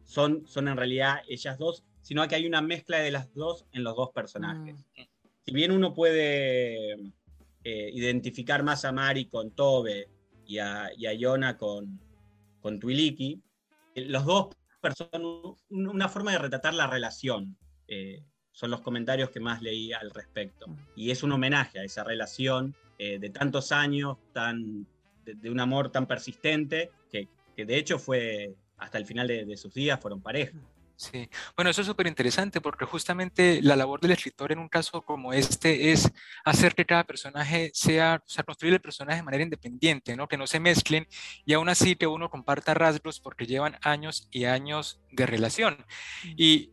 son, 0.04 0.46
son 0.48 0.68
en 0.68 0.78
realidad 0.78 1.22
ellas 1.28 1.58
dos, 1.58 1.84
sino 2.02 2.28
que 2.28 2.36
hay 2.36 2.46
una 2.46 2.62
mezcla 2.62 3.00
de 3.00 3.12
las 3.12 3.34
dos 3.34 3.66
en 3.74 3.84
los 3.84 3.96
dos 3.96 4.10
personajes. 4.12 4.86
Mm. 4.96 5.02
Si 5.46 5.52
bien 5.52 5.72
uno 5.72 5.94
puede 5.94 6.94
eh, 7.64 7.90
identificar 7.94 8.64
más 8.64 8.86
a 8.86 8.92
Mari 8.92 9.26
con 9.26 9.52
Tobe 9.52 10.08
y 10.46 10.60
a, 10.60 10.90
y 10.96 11.08
a 11.08 11.14
Yona 11.14 11.58
con, 11.58 12.00
con 12.60 12.80
Twiliki, 12.80 13.42
eh, 13.96 14.06
los 14.06 14.26
dos 14.26 14.56
son 14.96 15.58
una 15.70 16.10
forma 16.10 16.32
de 16.32 16.40
retratar 16.40 16.74
la 16.74 16.88
relación. 16.88 17.58
Eh, 17.88 18.24
son 18.52 18.70
los 18.70 18.82
comentarios 18.82 19.30
que 19.30 19.40
más 19.40 19.62
leí 19.62 19.94
al 19.94 20.12
respecto. 20.12 20.66
Y 20.96 21.12
es 21.12 21.24
un 21.24 21.32
homenaje 21.32 21.80
a 21.80 21.84
esa 21.84 22.04
relación 22.04 22.76
de 23.00 23.32
tantos 23.32 23.72
años, 23.72 24.18
tan, 24.32 24.86
de, 25.26 25.50
un 25.50 25.60
amor 25.60 25.92
tan 25.92 26.06
persistente, 26.06 26.92
que, 27.10 27.28
que, 27.56 27.66
de 27.66 27.78
hecho 27.78 27.98
fue 27.98 28.54
hasta 28.78 29.00
el 29.00 29.08
final 29.08 29.28
de, 29.28 29.44
de 29.44 29.58
sus 29.58 29.74
días, 29.74 30.00
fueron 30.00 30.22
pareja. 30.22 30.56
Sí, 31.02 31.28
bueno, 31.56 31.72
eso 31.72 31.82
es 31.82 31.88
súper 31.88 32.06
interesante 32.06 32.62
porque 32.62 32.86
justamente 32.86 33.60
la 33.64 33.76
labor 33.76 34.00
del 34.00 34.12
escritor 34.12 34.52
en 34.52 34.60
un 34.60 34.70
caso 34.70 35.02
como 35.02 35.34
este 35.34 35.92
es 35.92 36.12
hacer 36.46 36.76
que 36.76 36.86
cada 36.86 37.06
personaje 37.06 37.72
sea, 37.74 38.22
o 38.24 38.30
sea, 38.30 38.44
construir 38.44 38.76
el 38.76 38.82
personaje 38.82 39.18
de 39.18 39.24
manera 39.24 39.42
independiente, 39.42 40.16
¿no? 40.16 40.28
Que 40.28 40.38
no 40.38 40.46
se 40.46 40.60
mezclen 40.60 41.08
y 41.44 41.54
aún 41.54 41.70
así 41.70 41.96
que 41.96 42.06
uno 42.06 42.30
comparta 42.30 42.76
rasgos 42.76 43.20
porque 43.20 43.48
llevan 43.48 43.80
años 43.82 44.28
y 44.30 44.46
años 44.46 45.02
de 45.12 45.26
relación. 45.26 45.84
Y 46.38 46.70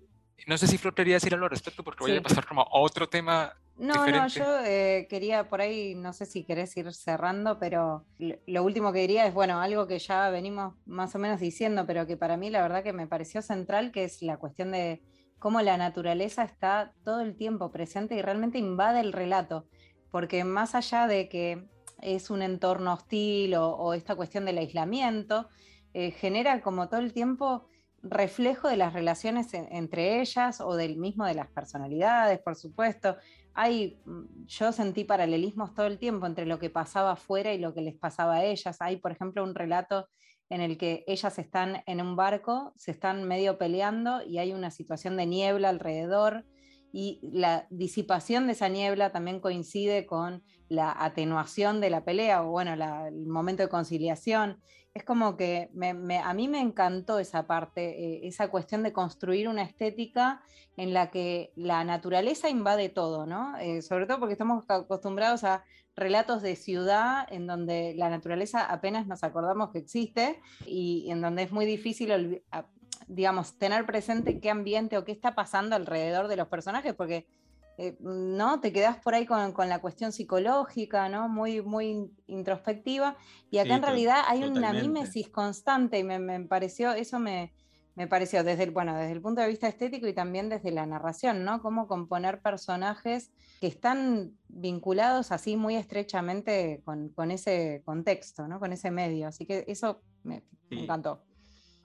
no 0.46 0.58
sé 0.58 0.66
si 0.66 0.76
Flor 0.76 0.94
quería 0.94 1.14
decir 1.14 1.32
algo 1.32 1.46
al 1.46 1.50
respecto 1.50 1.82
porque 1.82 2.04
voy 2.04 2.16
a 2.18 2.22
pasar 2.22 2.46
como 2.46 2.60
a 2.60 2.68
otro 2.72 3.08
tema 3.08 3.56
no, 3.78 4.06
no, 4.06 4.26
yo 4.26 4.44
eh, 4.64 5.06
quería 5.08 5.48
por 5.48 5.60
ahí, 5.60 5.94
no 5.94 6.12
sé 6.12 6.26
si 6.26 6.44
querés 6.44 6.76
ir 6.76 6.92
cerrando, 6.92 7.58
pero 7.58 8.04
lo 8.18 8.64
último 8.64 8.92
que 8.92 9.00
diría 9.00 9.26
es, 9.26 9.32
bueno, 9.32 9.60
algo 9.60 9.86
que 9.86 10.00
ya 10.00 10.30
venimos 10.30 10.74
más 10.84 11.14
o 11.14 11.18
menos 11.18 11.38
diciendo, 11.38 11.86
pero 11.86 12.06
que 12.06 12.16
para 12.16 12.36
mí 12.36 12.50
la 12.50 12.62
verdad 12.62 12.82
que 12.82 12.92
me 12.92 13.06
pareció 13.06 13.40
central, 13.40 13.92
que 13.92 14.04
es 14.04 14.20
la 14.20 14.36
cuestión 14.36 14.72
de 14.72 15.02
cómo 15.38 15.62
la 15.62 15.76
naturaleza 15.76 16.42
está 16.42 16.92
todo 17.04 17.20
el 17.20 17.36
tiempo 17.36 17.70
presente 17.70 18.16
y 18.16 18.22
realmente 18.22 18.58
invade 18.58 19.00
el 19.00 19.12
relato, 19.12 19.68
porque 20.10 20.42
más 20.42 20.74
allá 20.74 21.06
de 21.06 21.28
que 21.28 21.68
es 22.00 22.30
un 22.30 22.42
entorno 22.42 22.94
hostil 22.94 23.54
o, 23.54 23.94
esta 23.94 24.16
cuestión 24.16 24.44
del 24.44 24.58
aislamiento, 24.58 25.48
eh, 25.94 26.10
genera 26.10 26.60
como 26.62 26.88
todo 26.88 27.00
el 27.00 27.12
tiempo 27.12 27.68
reflejo 28.02 28.68
de 28.68 28.76
las 28.76 28.92
relaciones 28.92 29.52
entre 29.54 30.20
ellas 30.20 30.60
o 30.60 30.76
del 30.76 30.96
mismo 30.96 31.24
de 31.26 31.34
las 31.34 31.48
personalidades, 31.48 32.38
por 32.40 32.54
supuesto 32.54 33.16
hay, 33.54 34.00
mm, 34.04 34.46
yo 34.46 34.72
sentí 34.72 35.04
paralelismos 35.04 35.74
todo 35.74 35.86
el 35.86 35.98
tiempo 35.98 36.26
entre 36.26 36.46
lo 36.46 36.58
que 36.58 36.70
pasaba 36.70 37.12
afuera 37.12 37.52
y 37.52 37.58
lo 37.58 37.74
que 37.74 37.82
les 37.82 37.96
pasaba 37.96 38.36
a 38.36 38.44
ellas. 38.44 38.76
Hay, 38.80 38.96
por 38.96 39.12
ejemplo, 39.12 39.42
un 39.42 39.54
relato 39.54 40.08
en 40.50 40.60
el 40.60 40.78
que 40.78 41.04
ellas 41.06 41.38
están 41.38 41.82
en 41.86 42.00
un 42.00 42.16
barco, 42.16 42.72
se 42.76 42.90
están 42.90 43.24
medio 43.24 43.58
peleando 43.58 44.22
y 44.22 44.38
hay 44.38 44.52
una 44.52 44.70
situación 44.70 45.16
de 45.16 45.26
niebla 45.26 45.68
alrededor 45.68 46.44
y 46.92 47.20
la 47.22 47.66
disipación 47.70 48.46
de 48.46 48.52
esa 48.52 48.68
niebla 48.68 49.12
también 49.12 49.40
coincide 49.40 50.06
con 50.06 50.42
la 50.68 50.94
atenuación 50.98 51.80
de 51.80 51.90
la 51.90 52.04
pelea 52.04 52.42
o 52.42 52.50
bueno, 52.50 52.72
el 52.72 53.26
momento 53.26 53.62
de 53.62 53.68
conciliación 53.68 54.58
es 54.98 55.04
como 55.04 55.36
que 55.36 55.70
a 56.24 56.34
mí 56.34 56.48
me 56.48 56.60
encantó 56.60 57.18
esa 57.18 57.46
parte, 57.46 57.82
eh, 57.90 58.26
esa 58.26 58.48
cuestión 58.48 58.82
de 58.82 58.92
construir 58.92 59.48
una 59.48 59.62
estética 59.62 60.42
en 60.76 60.92
la 60.92 61.10
que 61.10 61.52
la 61.54 61.84
naturaleza 61.84 62.50
invade 62.50 62.88
todo, 62.88 63.24
¿no? 63.24 63.56
Eh, 63.58 63.80
sobre 63.82 64.06
todo 64.06 64.18
porque 64.18 64.32
estamos 64.32 64.64
acostumbrados 64.68 65.44
a 65.44 65.64
relatos 65.94 66.42
de 66.42 66.56
ciudad 66.56 67.26
en 67.30 67.46
donde 67.46 67.94
la 67.96 68.10
naturaleza 68.10 68.64
apenas 68.64 69.06
nos 69.06 69.22
acordamos 69.22 69.70
que 69.70 69.78
existe 69.78 70.40
y 70.66 71.08
en 71.10 71.20
donde 71.20 71.44
es 71.44 71.52
muy 71.52 71.66
difícil, 71.66 72.42
digamos, 73.06 73.56
tener 73.56 73.86
presente 73.86 74.40
qué 74.40 74.50
ambiente 74.50 74.98
o 74.98 75.04
qué 75.04 75.12
está 75.12 75.34
pasando 75.34 75.76
alrededor 75.76 76.26
de 76.26 76.36
los 76.36 76.48
personajes, 76.48 76.94
porque 76.94 77.26
eh, 77.80 77.96
¿no? 78.00 78.58
Te 78.58 78.72
quedas 78.72 78.96
por 78.96 79.14
ahí 79.14 79.24
con, 79.24 79.54
la 79.68 79.80
cuestión 79.80 80.10
psicológica, 80.10 81.08
¿no? 81.08 81.28
Muy, 81.28 81.62
muy 81.62 82.10
introspectiva. 82.26 83.16
Y 83.52 83.58
acá 83.58 83.76
en 83.76 83.82
realidad 83.82 84.22
hay 84.26 84.42
una 84.42 84.72
mímesis 84.72 85.28
constante 85.28 86.00
y 86.00 86.02
me, 86.02 86.40
pareció, 86.40 86.90
eso 86.92 87.20
me, 87.20 87.52
pareció 88.10 88.42
desde 88.42 88.64
el, 88.64 88.72
bueno, 88.72 88.96
desde 88.96 89.12
el 89.12 89.22
punto 89.22 89.42
de 89.42 89.46
vista 89.46 89.68
estético 89.68 90.08
y 90.08 90.12
también 90.12 90.48
desde 90.48 90.72
la 90.72 90.86
narración, 90.86 91.44
¿no? 91.44 91.62
Cómo 91.62 91.86
componer 91.86 92.42
personajes 92.42 93.30
que 93.60 93.68
están 93.68 94.32
vinculados 94.48 95.30
así 95.30 95.56
muy 95.56 95.76
estrechamente 95.76 96.82
con, 96.84 97.30
ese 97.30 97.82
contexto, 97.84 98.48
¿no? 98.48 98.58
Con 98.58 98.72
ese 98.72 98.90
medio. 98.90 99.28
Así 99.28 99.46
que 99.46 99.64
eso 99.68 100.02
me, 100.24 100.42
encantó. 100.68 101.22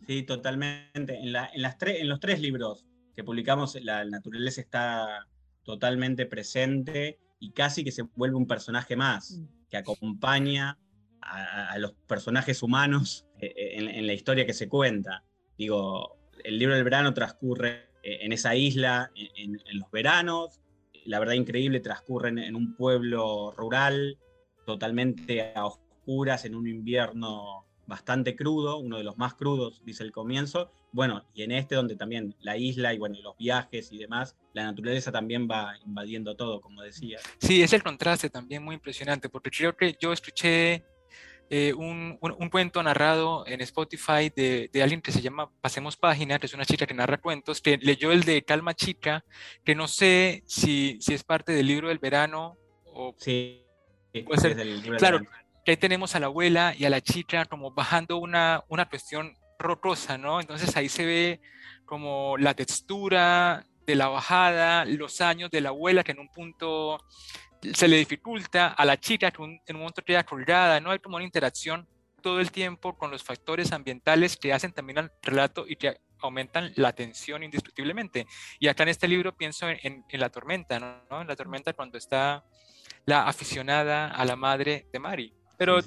Sí, 0.08 0.24
totalmente. 0.24 1.20
En, 1.20 1.36
en, 1.36 1.62
las 1.62 1.78
en 1.84 2.10
los 2.10 2.20
tres 2.20 2.42
libros 2.42 2.84
que 3.16 3.24
publicamos, 3.24 3.76
La 3.84 4.04
naturaleza 4.06 4.60
está 4.60 5.28
totalmente 5.64 6.26
presente 6.26 7.20
y 7.40 7.52
casi 7.52 7.84
que 7.84 7.92
se 7.92 8.04
vuelve 8.16 8.38
un 8.38 8.48
personaje 8.48 8.96
más, 8.96 9.32
mm. 9.32 9.70
que 9.70 9.78
acompaña 9.78 10.78
a, 11.22 11.78
los 11.78 11.94
personajes 12.08 12.62
humanos 12.64 13.26
eh, 13.40 13.54
eh, 13.56 13.98
en, 13.98 14.08
la 14.08 14.14
historia 14.14 14.46
que 14.46 14.54
se 14.54 14.68
cuenta. 14.68 15.24
Digo, 15.58 16.18
el 16.44 16.58
libro 16.58 16.76
del 16.76 16.84
verano 16.84 17.14
transcurre 17.14 17.90
eh, 18.04 18.20
en 18.22 18.34
esa 18.34 18.56
isla, 18.56 19.12
en, 19.16 19.60
los 19.74 19.90
veranos, 19.92 20.62
la 21.06 21.20
verdad 21.20 21.34
increíble, 21.34 21.80
transcurre 21.80 22.30
en, 22.30 22.56
un 22.56 22.76
pueblo 22.76 23.52
rural, 23.56 24.18
totalmente 24.66 25.54
a 25.56 25.66
oscuras, 25.66 26.46
en 26.46 26.56
un 26.56 26.68
invierno 26.68 27.66
bastante 27.88 28.36
crudo, 28.36 28.78
uno 28.78 28.98
de 28.98 29.04
los 29.04 29.18
más 29.18 29.34
crudos, 29.34 29.82
dice 29.86 30.04
el 30.04 30.12
comienzo. 30.12 30.72
Bueno, 30.92 31.26
y 31.34 31.44
en 31.44 31.52
este 31.52 31.76
donde 31.76 31.96
también 31.96 32.36
la 32.40 32.58
isla 32.58 32.94
y 32.94 32.98
bueno, 32.98 33.18
los 33.22 33.38
viajes 33.38 33.92
y 33.92 33.98
demás, 33.98 34.36
la 34.54 34.64
naturaleza 34.64 35.12
también 35.12 35.48
va 35.50 35.76
invadiendo 35.86 36.36
todo, 36.36 36.62
como 36.62 36.82
decía. 36.82 37.20
Sí, 37.40 37.64
es 37.64 37.74
el 37.74 37.84
contraste 37.84 38.30
también 38.30 38.64
muy 38.64 38.76
impresionante, 38.76 39.30
porque 39.30 39.50
creo 39.50 39.76
que 39.76 39.98
yo 40.00 40.14
escuché 40.14 40.84
eh, 41.50 41.74
un, 41.74 42.18
un, 42.22 42.50
cuento 42.50 42.82
narrado 42.82 43.46
en 43.46 43.62
Spotify 43.62 44.32
de, 44.36 44.70
de, 44.72 44.84
alguien 44.84 45.02
que 45.02 45.12
se 45.12 45.22
llama 45.22 45.52
Pasemos 45.62 45.98
Página, 45.98 46.40
que 46.40 46.46
es 46.46 46.54
una 46.54 46.66
chica 46.66 46.86
que 46.86 46.94
narra 46.94 47.20
cuentos, 47.20 47.62
que 47.62 47.78
leyó 47.78 48.12
el 48.12 48.24
de 48.24 48.44
Calma 48.44 48.74
Chica, 48.74 49.24
que 49.64 49.76
no 49.76 49.88
sé 49.88 50.44
si, 50.48 50.98
si 51.02 51.14
es 51.14 51.24
parte 51.24 51.52
del 51.52 51.68
libro 51.68 51.90
del 51.90 52.00
verano 52.00 52.58
o... 52.86 53.14
Sí, 53.18 53.66
puede 54.26 54.42
ser. 54.42 54.56
Del 54.56 54.82
libro 54.82 54.98
claro, 54.98 55.18
del 55.18 55.28
verano 55.28 55.43
que 55.64 55.72
ahí 55.72 55.78
tenemos 55.78 56.16
a 56.16 56.20
la 56.20 56.28
abuela 56.28 56.74
y 56.78 56.86
a 56.86 56.90
la 56.90 57.02
chica 57.02 57.46
como 57.46 57.72
bajando 57.72 58.18
una, 58.18 58.64
una 58.68 58.88
cuestión 58.90 59.36
rocosa, 59.60 60.18
¿no? 60.18 60.40
Entonces 60.42 60.76
ahí 60.76 60.90
se 60.90 61.06
ve 61.06 61.42
como 61.86 62.38
la 62.38 62.54
textura 62.54 63.66
de 63.86 63.96
la 63.96 64.08
bajada, 64.08 64.86
los 64.86 65.22
años 65.22 65.50
de 65.52 65.62
la 65.62 65.70
abuela 65.70 66.04
que 66.04 66.12
en 66.12 66.20
un 66.20 66.30
punto 66.30 67.00
se 67.74 67.88
le 67.88 67.98
dificulta, 67.98 68.68
a 68.68 68.86
la 68.86 69.00
chica 69.00 69.32
que 69.32 69.42
en 69.42 69.76
un 69.76 69.82
momento 69.82 70.02
queda 70.04 70.24
colgada, 70.24 70.80
¿no? 70.80 70.92
Hay 70.92 71.00
como 71.00 71.16
una 71.16 71.26
interacción 71.26 71.88
todo 72.22 72.40
el 72.40 72.52
tiempo 72.52 72.98
con 72.98 73.12
los 73.12 73.24
factores 73.24 73.72
ambientales 73.72 74.38
que 74.38 74.54
hacen 74.54 74.74
también 74.74 75.00
al 75.00 75.12
relato 75.22 75.66
y 75.68 75.76
que 75.76 75.98
aumentan 76.20 76.72
la 76.76 76.94
tensión 76.94 77.44
indiscutiblemente. 77.44 78.26
Y 78.60 78.68
acá 78.68 78.84
en 78.84 78.90
este 78.90 79.08
libro 79.08 79.36
pienso 79.36 79.70
en, 79.70 80.06
en, 80.08 80.20
la 80.20 80.30
tormenta, 80.30 80.80
¿no? 80.80 81.22
En 81.22 81.28
la 81.28 81.36
tormenta 81.36 81.74
cuando 81.74 81.98
está 81.98 82.44
la 83.06 83.28
aficionada 83.28 84.08
a 84.08 84.26
la 84.26 84.36
madre 84.36 84.88
de 84.92 85.00
Mari. 85.00 85.34
Pero 85.58 85.80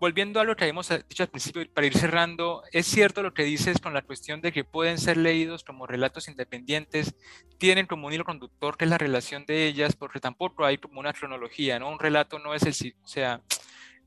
volviendo 0.00 0.40
a 0.40 0.44
lo 0.44 0.56
que 0.56 0.64
habíamos 0.64 0.88
dicho 1.08 1.22
al 1.22 1.28
principio, 1.28 1.62
para 1.72 1.86
ir 1.86 1.96
cerrando, 1.96 2.62
es 2.72 2.86
cierto 2.86 3.22
lo 3.22 3.34
que 3.34 3.44
dices 3.44 3.78
con 3.80 3.92
la 3.92 4.02
cuestión 4.02 4.40
de 4.40 4.50
que 4.50 4.64
pueden 4.64 4.98
ser 4.98 5.18
leídos 5.18 5.62
como 5.62 5.86
relatos 5.86 6.26
independientes, 6.26 7.14
tienen 7.58 7.86
como 7.86 8.06
un 8.06 8.14
hilo 8.14 8.24
conductor 8.24 8.78
que 8.78 8.86
es 8.86 8.90
la 8.90 8.98
relación 8.98 9.44
de 9.44 9.66
ellas, 9.66 9.94
porque 9.94 10.18
tampoco 10.18 10.64
hay 10.64 10.78
como 10.78 11.00
una 11.00 11.12
cronología, 11.12 11.78
¿no? 11.78 11.90
Un 11.90 11.98
relato 11.98 12.38
no 12.38 12.54
es 12.54 12.62
el, 12.62 12.94
o 13.02 13.08
sea, 13.08 13.42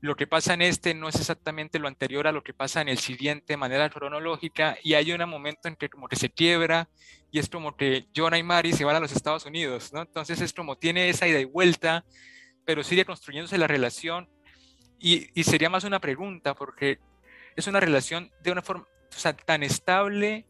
lo 0.00 0.16
que 0.16 0.26
pasa 0.26 0.52
en 0.52 0.62
este 0.62 0.92
no 0.94 1.08
es 1.08 1.14
exactamente 1.14 1.78
lo 1.78 1.88
anterior 1.88 2.26
a 2.26 2.32
lo 2.32 2.42
que 2.42 2.52
pasa 2.52 2.80
en 2.82 2.88
el 2.88 2.98
siguiente 2.98 3.54
de 3.54 3.56
manera 3.56 3.88
cronológica 3.88 4.76
y 4.82 4.94
hay 4.94 5.12
un 5.12 5.26
momento 5.30 5.68
en 5.68 5.76
que 5.76 5.88
como 5.88 6.08
que 6.08 6.16
se 6.16 6.28
quiebra 6.28 6.88
y 7.30 7.38
es 7.38 7.48
como 7.48 7.76
que 7.76 8.06
Jonah 8.14 8.36
y 8.36 8.42
Mary 8.42 8.72
se 8.72 8.84
van 8.84 8.96
a 8.96 9.00
los 9.00 9.12
Estados 9.12 9.46
Unidos, 9.46 9.92
¿no? 9.92 10.02
Entonces 10.02 10.40
es 10.40 10.52
como 10.52 10.76
tiene 10.76 11.08
esa 11.08 11.28
ida 11.28 11.38
y 11.38 11.44
vuelta, 11.44 12.04
pero 12.66 12.82
sigue 12.82 13.04
construyéndose 13.04 13.56
la 13.56 13.66
relación 13.66 14.28
y, 15.04 15.44
sería 15.44 15.68
más 15.68 15.84
una 15.84 16.00
pregunta, 16.00 16.54
porque 16.54 16.98
es 17.56 17.66
una 17.66 17.78
relación 17.78 18.32
de 18.42 18.52
una 18.52 18.62
forma 18.62 18.88
tan 19.44 19.62
estable 19.62 20.46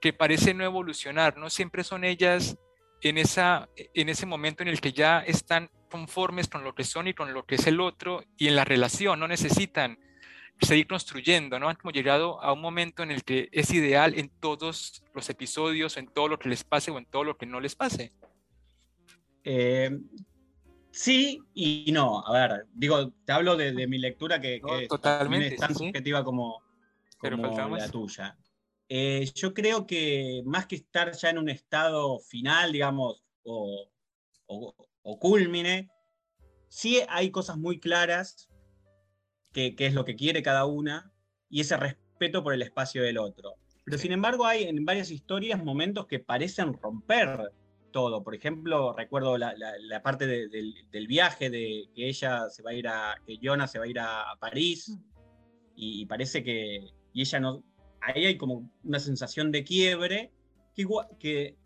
que 0.00 0.12
parece 0.12 0.54
no 0.54 0.62
evolucionar, 0.62 1.36
no 1.36 1.50
siempre 1.50 1.82
son 1.82 2.04
ellas 2.04 2.56
en, 3.02 3.18
esa, 3.18 3.68
en 3.76 4.08
ese 4.08 4.24
momento 4.24 4.62
en 4.62 4.68
el 4.68 4.80
que 4.80 4.92
ya 4.92 5.18
están 5.20 5.70
conformes 5.90 6.46
con 6.46 6.62
lo 6.62 6.72
que 6.72 6.84
son 6.84 7.08
y 7.08 7.14
con 7.14 7.34
lo 7.34 7.46
que 7.46 7.56
es 7.56 7.66
el 7.66 7.80
otro 7.80 8.22
y 8.36 8.46
en 8.46 8.54
la 8.54 8.64
relación, 8.64 9.18
no 9.18 9.26
necesitan 9.26 9.98
seguir 10.60 10.86
construyendo, 10.86 11.58
¿no? 11.58 11.68
Han 11.68 11.76
como 11.76 11.90
llegado 11.90 12.40
a 12.42 12.52
un 12.52 12.60
momento 12.60 13.02
en 13.02 13.10
el 13.10 13.24
que 13.24 13.48
es 13.50 13.72
ideal 13.72 14.16
en 14.16 14.28
todos 14.28 15.02
los 15.14 15.28
episodios, 15.30 15.96
en 15.96 16.06
todo 16.06 16.28
lo 16.28 16.38
que 16.38 16.48
les 16.48 16.62
pase 16.62 16.92
o 16.92 16.98
en 16.98 17.06
todo 17.06 17.24
lo 17.24 17.36
que 17.36 17.46
no 17.46 17.58
les 17.58 17.74
pase. 17.74 18.12
Eh, 19.42 19.90
Sí 20.96 21.42
y 21.52 21.92
no. 21.92 22.26
A 22.26 22.32
ver, 22.32 22.66
digo, 22.72 23.12
te 23.26 23.32
hablo 23.32 23.54
de, 23.54 23.86
mi 23.86 23.98
lectura 23.98 24.40
que, 24.40 24.62
es 24.80 25.58
tan 25.58 25.74
subjetiva 25.74 26.24
como, 26.24 26.62
la 27.20 27.90
tuya. 27.90 28.38
Eh, 28.88 29.30
yo 29.34 29.52
creo 29.52 29.86
que 29.86 30.42
más 30.46 30.64
que 30.64 30.76
estar 30.76 31.12
ya 31.12 31.28
en 31.28 31.36
un 31.36 31.50
estado 31.50 32.18
final, 32.20 32.72
digamos, 32.72 33.22
o, 33.42 33.90
o, 34.46 35.18
culmine, 35.18 35.90
sí 36.68 37.02
hay 37.10 37.30
cosas 37.30 37.58
muy 37.58 37.78
claras, 37.78 38.48
que, 39.52 39.74
es 39.76 39.92
lo 39.92 40.06
que 40.06 40.16
quiere 40.16 40.42
cada 40.42 40.64
una, 40.64 41.12
y 41.50 41.60
ese 41.60 41.76
respeto 41.76 42.42
por 42.42 42.54
el 42.54 42.62
espacio 42.62 43.02
del 43.02 43.18
otro. 43.18 43.56
Pero 43.84 43.98
sin 43.98 44.12
embargo 44.12 44.46
hay 44.46 44.64
en 44.64 44.82
varias 44.86 45.10
historias 45.10 45.62
momentos 45.62 46.06
que 46.06 46.20
parecen 46.20 46.72
romper 46.72 47.52
todo. 47.96 48.22
Por 48.22 48.34
ejemplo, 48.34 48.92
recuerdo 48.92 49.38
la, 49.38 50.02
parte 50.02 50.26
del, 50.26 51.06
viaje 51.06 51.48
de 51.48 51.88
que 51.94 52.10
ella 52.10 52.50
se 52.50 52.62
va 52.62 52.72
a 52.72 52.74
ir 52.74 52.88
a, 52.88 53.14
que 53.26 53.38
Jonah 53.42 53.66
se 53.66 53.78
va 53.78 53.86
a 53.86 53.88
ir 53.88 53.98
a, 53.98 54.36
París 54.38 54.90
mm. 54.90 55.00
y, 55.76 56.04
parece 56.04 56.44
que, 56.44 56.90
y 57.14 57.22
ella 57.22 57.40
no, 57.40 57.64
ahí 58.02 58.26
hay 58.26 58.36
como 58.36 58.70
una 58.84 59.00
sensación 59.00 59.50
de 59.50 59.64
quiebre 59.64 60.30
que, 60.74 60.86
que 61.18 61.56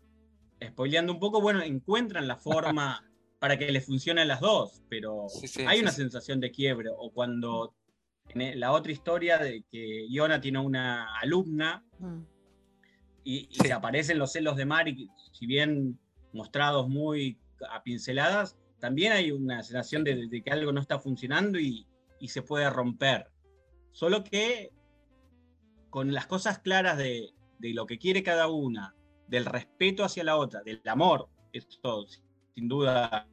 spoileando 0.65 1.11
un 1.11 1.19
poco, 1.19 1.41
bueno, 1.41 1.61
encuentran 1.63 2.29
la 2.29 2.37
forma 2.37 3.03
para 3.39 3.57
que 3.57 3.69
le 3.69 3.81
funcionen 3.81 4.29
las 4.29 4.39
dos, 4.39 4.81
pero 4.87 5.27
hay 5.67 5.81
una 5.81 5.91
sensación 5.91 6.39
de 6.39 6.51
quiebre. 6.51 6.91
O 6.97 7.11
cuando 7.11 7.75
en 8.29 8.57
la 8.57 8.71
otra 8.71 8.93
historia 8.93 9.37
de 9.37 9.65
que 9.69 10.07
Iona 10.07 10.39
tiene 10.39 10.59
una 10.59 11.13
alumna 11.19 11.83
mm. 11.99 12.21
y, 13.25 13.49
se 13.51 13.73
aparecen 13.73 14.17
los 14.17 14.31
celos 14.31 14.55
de 14.55 14.65
Mari, 14.65 15.09
si 15.33 15.45
bien 15.45 15.99
mostrados 16.33 16.87
muy 16.87 17.39
a 17.69 17.83
pinceladas, 17.83 18.57
también 18.79 19.13
hay 19.13 19.31
una 19.31 19.61
sensación 19.63 20.03
de, 20.03 20.41
que 20.43 20.51
algo 20.51 20.71
no 20.71 20.81
está 20.81 20.99
funcionando 20.99 21.59
y, 21.59 21.87
se 22.27 22.43
puede 22.43 22.69
romper. 22.69 23.31
Solo 23.91 24.23
que 24.23 24.71
con 25.89 26.13
las 26.13 26.27
cosas 26.27 26.59
claras 26.59 26.97
de, 26.97 27.33
de 27.57 27.73
lo 27.73 27.87
que 27.87 27.97
quiere 27.97 28.21
cada 28.21 28.47
una, 28.47 28.95
del 29.27 29.45
respeto 29.45 30.03
hacia 30.03 30.23
la 30.23 30.37
otra, 30.37 30.61
del 30.61 30.81
amor, 30.85 31.29
esto 31.51 32.05
sin 32.53 32.67
duda 32.67 33.27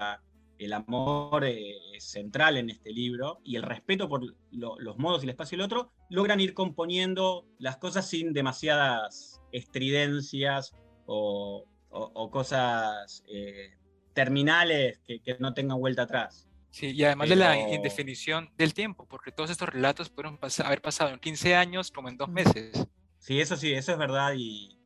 el 0.59 0.73
amor 0.73 1.45
es 1.45 2.05
central 2.05 2.57
en 2.57 2.71
este 2.71 2.93
libro, 2.93 3.41
y 3.45 3.57
el 3.57 3.63
respeto 3.63 4.09
por 4.09 4.25
los 4.51 4.99
modos 4.99 5.23
y 5.23 5.27
el 5.27 5.31
espacio 5.31 5.57
del 5.57 5.65
otro, 5.65 5.93
logran 6.11 6.41
ir 6.41 6.55
componiendo 6.55 7.47
las 7.59 7.77
cosas 7.77 8.09
sin 8.09 8.33
demasiadas 8.33 9.41
estridencias 9.53 10.75
o, 11.07 11.65
cosas 11.91 13.23
eh, 13.29 13.77
terminales 14.13 15.01
que, 15.07 15.37
no 15.39 15.55
tengan 15.55 15.79
vuelta 15.79 16.03
atrás. 16.03 16.49
Sí, 16.71 16.91
y 16.91 17.05
además 17.05 17.29
de 17.29 17.37
la 17.37 17.59
indefinición 17.73 18.51
del 18.57 18.75
tiempo, 18.75 19.07
porque 19.07 19.33
todos 19.33 19.51
estos 19.51 19.69
relatos 19.69 20.11
pueden 20.11 20.39
haber 20.65 20.83
pasado 20.83 21.11
en 21.11 21.19
15 21.19 21.55
años 21.55 21.91
como 21.91 22.09
en 22.09 22.17
dos 22.17 22.29
meses. 22.29 22.87
Sí, 23.19 23.41
eso 23.41 23.57
sí, 23.57 23.73
eso 23.73 23.93
es 23.93 23.99
verdad 23.99 24.35
y, 24.37 24.79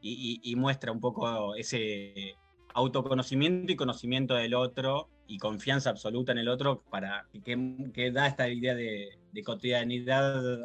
y, 0.00 0.56
muestra 0.56 0.90
un 0.90 1.00
poco 1.00 1.54
ese 1.54 2.34
autoconocimiento 2.74 3.72
y 3.72 3.76
conocimiento 3.76 4.34
del 4.34 4.54
otro 4.54 5.08
y 5.32 5.38
confianza 5.38 5.88
absoluta 5.88 6.32
en 6.32 6.38
el 6.38 6.48
otro 6.48 6.82
para 6.90 7.26
que, 7.42 8.10
da 8.12 8.26
esta 8.26 8.48
idea 8.48 8.74
de, 8.74 9.18
cotidianidad 9.44 10.60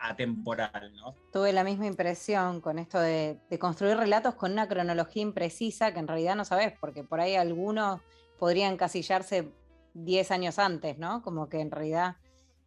atemporal. 0.00 0.92
¿no? 0.96 1.14
Tuve 1.32 1.52
la 1.52 1.62
misma 1.62 1.86
impresión 1.86 2.60
con 2.60 2.80
esto 2.80 2.98
de, 2.98 3.38
construir 3.60 3.96
relatos 3.96 4.34
con 4.34 4.52
una 4.52 4.66
cronología 4.66 5.22
imprecisa 5.22 5.92
que 5.92 6.00
en 6.00 6.08
realidad 6.08 6.34
no 6.34 6.44
sabes, 6.44 6.74
porque 6.80 7.04
por 7.04 7.20
ahí 7.20 7.36
algunos 7.36 8.00
podrían 8.40 8.76
casillarse 8.76 9.52
10 9.94 10.30
años 10.32 10.58
antes, 10.58 10.98
¿no? 10.98 11.22
Como 11.22 11.48
que 11.48 11.60
en 11.60 11.70
realidad 11.70 12.16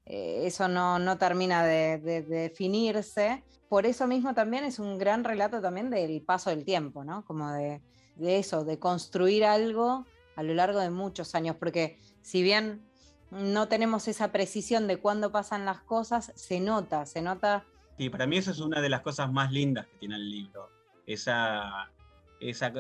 eh, 0.06 0.44
eso 0.46 0.70
no, 0.70 1.18
termina 1.18 1.66
de, 1.66 1.98
definirse. 1.98 3.44
Por 3.68 3.86
eso 3.86 4.08
mismo 4.08 4.34
también 4.34 4.64
es 4.64 4.80
un 4.80 4.98
gran 4.98 5.26
relato 5.26 5.62
también 5.62 5.90
del 5.90 6.22
paso 6.22 6.50
del 6.50 6.64
tiempo, 6.64 7.04
¿no? 7.04 7.26
Como 7.26 7.52
de, 7.52 7.82
eso, 8.20 8.64
de 8.64 8.80
construir 8.80 9.44
algo 9.44 10.06
a 10.42 10.44
lo 10.44 10.54
largo 10.54 10.80
de 10.80 10.90
muchos 10.90 11.36
años, 11.36 11.56
porque 11.58 12.00
si 12.22 12.42
bien 12.44 12.82
no 13.30 13.68
tenemos 13.68 14.08
esa 14.08 14.32
precisión 14.32 14.88
de 14.88 14.98
cuándo 14.98 15.32
pasan 15.32 15.66
las 15.66 15.82
cosas, 15.82 16.34
se 16.36 16.60
nota, 16.60 17.06
se 17.06 17.22
nota. 17.22 17.66
Sí, 17.98 18.10
para 18.10 18.28
mí 18.28 18.38
eso 18.38 18.52
es 18.52 18.60
una 18.60 18.82
de 18.82 18.90
las 18.90 19.02
cosas 19.02 19.32
más 19.32 19.52
lindas 19.52 19.86
que 19.88 19.98
tiene 20.00 20.16
el 20.16 20.30
libro. 20.30 20.70
Esa, 21.06 21.92
esa 22.40 22.74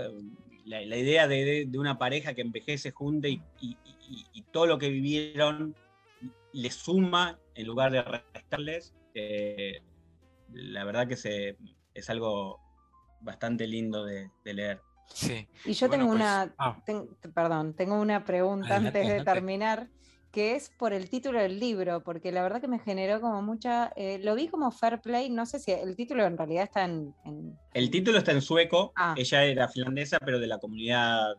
la, 0.66 0.82
idea 0.82 1.28
de, 1.28 1.70
una 1.76 1.97
pareja 1.97 2.34
que 2.34 2.41
envejece 2.41 2.91
junta 2.91 3.28
y, 3.28 3.41
y, 3.62 3.78
todo 4.51 4.66
lo 4.66 4.78
que 4.78 4.89
vivieron 4.89 5.74
le 6.51 6.72
suma 6.72 7.39
en 7.55 7.68
lugar 7.68 7.91
de 7.91 8.01
restarles. 8.01 8.93
Eh, 9.14 9.82
la 10.51 10.84
verdad 10.84 11.07
que 11.07 11.16
se, 11.16 11.55
es 11.93 12.09
algo 12.09 12.59
bastante 13.22 13.68
lindo 13.68 14.03
de, 14.03 14.30
leer. 14.43 14.82
Sí. 15.07 15.47
Y 15.65 15.73
yo 15.73 15.89
tengo 15.89 16.07
pues, 16.07 16.15
una, 16.15 16.53
ah. 16.57 16.77
perdón, 17.33 17.73
tengo 17.73 17.99
una 17.99 18.23
pregunta 18.23 18.77
antes 18.77 19.07
de 19.07 19.23
terminar, 19.23 19.89
que 20.31 20.55
es 20.55 20.69
por 20.69 20.93
el 20.93 21.09
título 21.09 21.39
del 21.39 21.59
libro, 21.59 22.03
porque 22.03 22.31
la 22.31 22.41
verdad 22.41 22.61
que 22.61 22.67
me 22.67 22.79
generó 22.79 23.19
como 23.19 23.41
mucha, 23.41 23.91
eh, 23.95 24.19
lo 24.23 24.35
vi 24.35 24.47
como 24.47 24.71
Fair 24.71 25.01
Play, 25.01 25.29
no 25.29 25.45
sé 25.45 25.59
si 25.59 25.71
el 25.71 25.95
título 25.95 26.25
en 26.25 26.37
realidad 26.37 26.63
está 26.63 26.85
en... 26.85 27.13
El 27.73 27.91
título 27.91 28.19
está 28.19 28.31
en 28.31 28.41
sueco, 28.41 28.93
ah. 28.95 29.13
ella 29.17 29.43
era 29.43 29.67
finlandesa, 29.67 30.17
pero 30.19 30.39
de 30.39 30.47
la 30.47 30.59
comunidad 30.59 31.35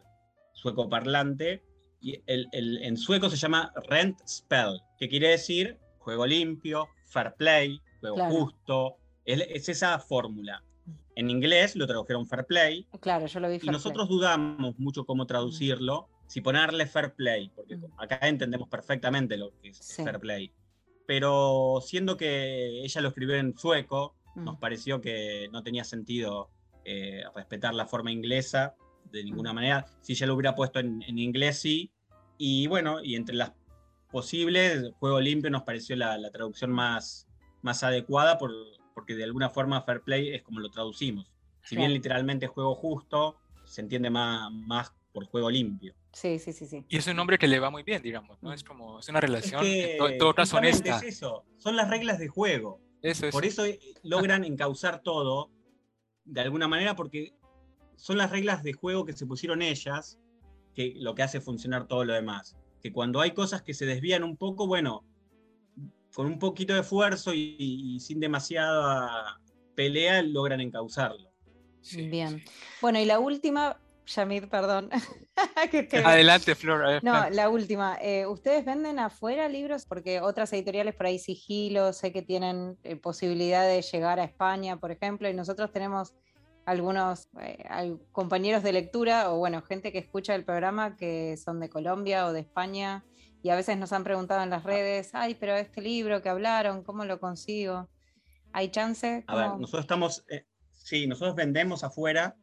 sueco 0.53 0.89
parlante, 0.89 1.63
y 2.03 2.21
el, 2.27 2.49
en 2.53 2.97
sueco 2.97 3.31
se 3.31 3.37
llama 3.37 3.73
Rent 3.89 4.19
Spell, 4.27 4.81
que 4.99 5.09
quiere 5.09 5.29
decir 5.29 5.79
juego 5.99 6.27
limpio, 6.27 6.89
fair 7.07 7.35
play, 7.35 7.81
juego 8.01 8.17
justo. 8.29 8.97
Es, 9.25 9.69
esa 9.69 9.99
fórmula. 10.01 10.63
En 11.15 11.31
inglés 11.31 11.77
lo 11.77 11.87
tradujeron 11.87 12.27
fair 12.27 12.47
play. 12.47 12.87
Claro, 13.01 13.27
yo 13.27 13.41
lo 13.41 13.49
vi. 13.49 13.61
y 13.63 13.67
nosotros 13.67 14.09
dudamos 14.09 14.79
mucho 14.79 15.05
cómo 15.05 15.27
traducirlo, 15.27 16.09
si 16.27 16.41
ponerle 16.41 16.87
fair 16.87 17.15
play, 17.15 17.51
porque 17.55 17.79
acá 17.99 18.27
entendemos 18.29 18.69
perfectamente 18.69 19.37
lo 19.37 19.53
que 19.61 19.69
es 19.69 19.97
fair 19.97 20.19
play. 20.19 20.53
Pero 21.07 21.81
siendo 21.83 22.17
que 22.17 22.83
ella 22.83 23.01
lo 23.01 23.09
escribió 23.09 23.37
en 23.37 23.57
sueco, 23.57 24.15
nos 24.35 24.57
pareció 24.57 25.01
que 25.01 25.49
no 25.53 25.63
tenía 25.63 25.85
sentido 25.85 26.51
eh, 26.85 27.23
respetar 27.35 27.75
la 27.75 27.87
forma 27.87 28.11
inglesa 28.11 28.75
de 29.11 29.25
ninguna 29.25 29.53
manera. 29.53 29.87
Si 30.01 30.15
ya 30.15 30.27
lo 30.27 30.35
hubiera 30.35 30.55
puesto 30.55 30.81
en, 30.81 31.03
inglés, 31.19 31.59
sí. 31.59 31.91
Y 32.39 32.67
bueno, 32.67 33.03
y 33.03 33.15
entre 33.15 33.35
las 33.37 33.53
posibles, 34.11 34.91
Juego 34.99 35.21
Limpio 35.21 35.51
nos 35.51 35.63
pareció 35.63 35.97
la, 35.97 36.19
traducción 36.31 36.73
más, 36.73 37.29
más 37.61 37.83
adecuada 37.83 38.39
por, 38.39 38.53
porque 38.95 39.15
de 39.15 39.25
alguna 39.25 39.51
forma 39.51 39.83
Fair 39.83 40.03
Play 40.03 40.35
es 40.35 40.43
como 40.43 40.61
lo 40.61 40.71
traducimos. 40.71 41.31
Si 41.65 41.77
bien 41.77 41.93
literalmente 41.93 42.47
Juego 42.47 42.75
Justo, 42.75 43.39
se 43.65 43.81
entiende 43.81 44.11
más, 44.11 44.51
más 44.53 44.93
por 45.13 45.27
Juego 45.27 45.51
Limpio. 45.51 45.95
Sí, 46.13 46.39
sí, 46.39 46.53
sí, 46.53 46.67
sí. 46.67 46.85
Y 46.89 46.97
es 46.99 47.07
un 47.07 47.17
nombre 47.17 47.39
que 47.39 47.49
le 47.49 47.59
va 47.59 47.71
muy 47.71 47.83
bien, 47.83 48.03
digamos, 48.03 48.43
¿no? 48.43 48.53
Es 48.53 48.65
como, 48.65 48.99
es 48.99 49.09
una 49.09 49.21
relación 49.21 49.65
es 49.65 49.99
que, 49.99 50.17
todo, 50.19 50.35
honesta. 50.55 50.99
Es 50.99 51.03
eso, 51.05 51.45
son 51.59 51.77
las 51.77 51.89
reglas 51.89 52.19
de 52.19 52.29
juego. 52.29 52.81
Eso, 53.01 53.31
Por 53.31 53.45
eso 53.45 53.65
logran 54.03 54.45
encauzar 54.45 55.03
todo 55.03 55.51
de 56.25 56.41
alguna 56.41 56.69
manera 56.69 56.95
porque 56.95 57.35
son 57.97 58.19
las 58.19 58.31
reglas 58.31 58.63
de 58.63 58.73
juego 58.73 59.05
que 59.05 59.13
se 59.13 59.27
pusieron 59.27 59.63
ellas, 59.63 60.21
que 60.75 60.95
lo 60.97 61.15
que 61.15 61.23
hace 61.23 61.41
funcionar 61.41 61.87
todo 61.87 62.05
lo 62.05 62.13
demás. 62.13 62.57
Que 62.81 62.93
cuando 62.93 63.21
hay 63.21 63.33
cosas 63.33 63.63
que 63.63 63.75
se 63.75 63.87
desvían 63.87 64.25
un 64.25 64.37
poco, 64.37 64.67
bueno, 64.67 65.05
con 66.15 66.27
un 66.27 66.39
poquito 66.39 66.75
de 66.75 66.81
esfuerzo 66.81 67.33
y, 67.35 67.99
sin 68.01 68.21
demasiada 68.21 69.41
pelea 69.75 70.23
logran 70.23 70.61
encauzarlo. 70.61 71.31
Bien. 71.95 72.43
Bueno, 72.81 73.01
y 73.01 73.05
la 73.05 73.19
última, 73.19 73.81
Yamir, 74.07 74.49
perdón. 74.49 74.91
Adelante, 76.05 76.55
Flor. 76.55 77.03
No, 77.03 77.31
la 77.31 77.49
última. 77.49 77.99
Eh, 78.01 78.27
¿Ustedes 78.27 78.65
venden 78.65 78.99
afuera 78.99 79.49
libros? 79.49 79.87
Porque 79.87 80.21
otras 80.21 80.53
editoriales 80.53 80.95
por 80.95 81.07
ahí 81.07 81.19
sigilo, 81.19 81.93
sé 81.93 82.13
que 82.13 82.23
tienen 82.23 82.79
eh, 82.85 82.97
posibilidad 82.97 83.67
de 83.67 83.83
llegar 83.83 84.21
a 84.21 84.25
España, 84.25 84.79
por 84.79 84.93
ejemplo, 84.93 85.29
y 85.29 85.35
nosotros 85.35 85.73
tenemos 85.73 86.15
algunos 86.65 87.29
eh, 87.41 87.97
compañeros 88.13 88.63
de 88.63 88.73
lectura 88.73 89.33
o 89.33 89.39
bueno, 89.39 89.63
gente 89.63 89.91
que 89.91 89.99
escucha 89.99 90.35
el 90.35 90.45
programa 90.45 90.97
que 90.97 91.37
son 91.37 91.59
de 91.59 91.69
Colombia 91.69 92.27
o 92.27 92.33
de 92.33 92.41
España 92.41 93.05
y 93.43 93.51
a 93.51 93.57
veces 93.57 93.77
nos 93.77 93.93
han 93.93 94.05
preguntado 94.05 94.43
en 94.43 94.51
las 94.51 94.63
redes, 94.63 95.11
ay, 95.15 95.35
pero 95.35 95.55
este 95.55 95.81
libro 95.81 96.23
que 96.23 96.29
hablaron, 96.29 96.83
¿cómo 96.85 97.05
lo 97.05 97.19
consigo? 97.19 97.89
¿Hay 98.53 98.71
chance? 98.71 99.25
A 99.27 99.35
ver, 99.35 99.49
nosotros 99.59 99.83
estamos, 99.83 100.25
eh, 100.29 100.47
sí, 100.71 101.07
nosotros 101.07 101.35
vendemos 101.35 101.85
afuera, 101.85 102.37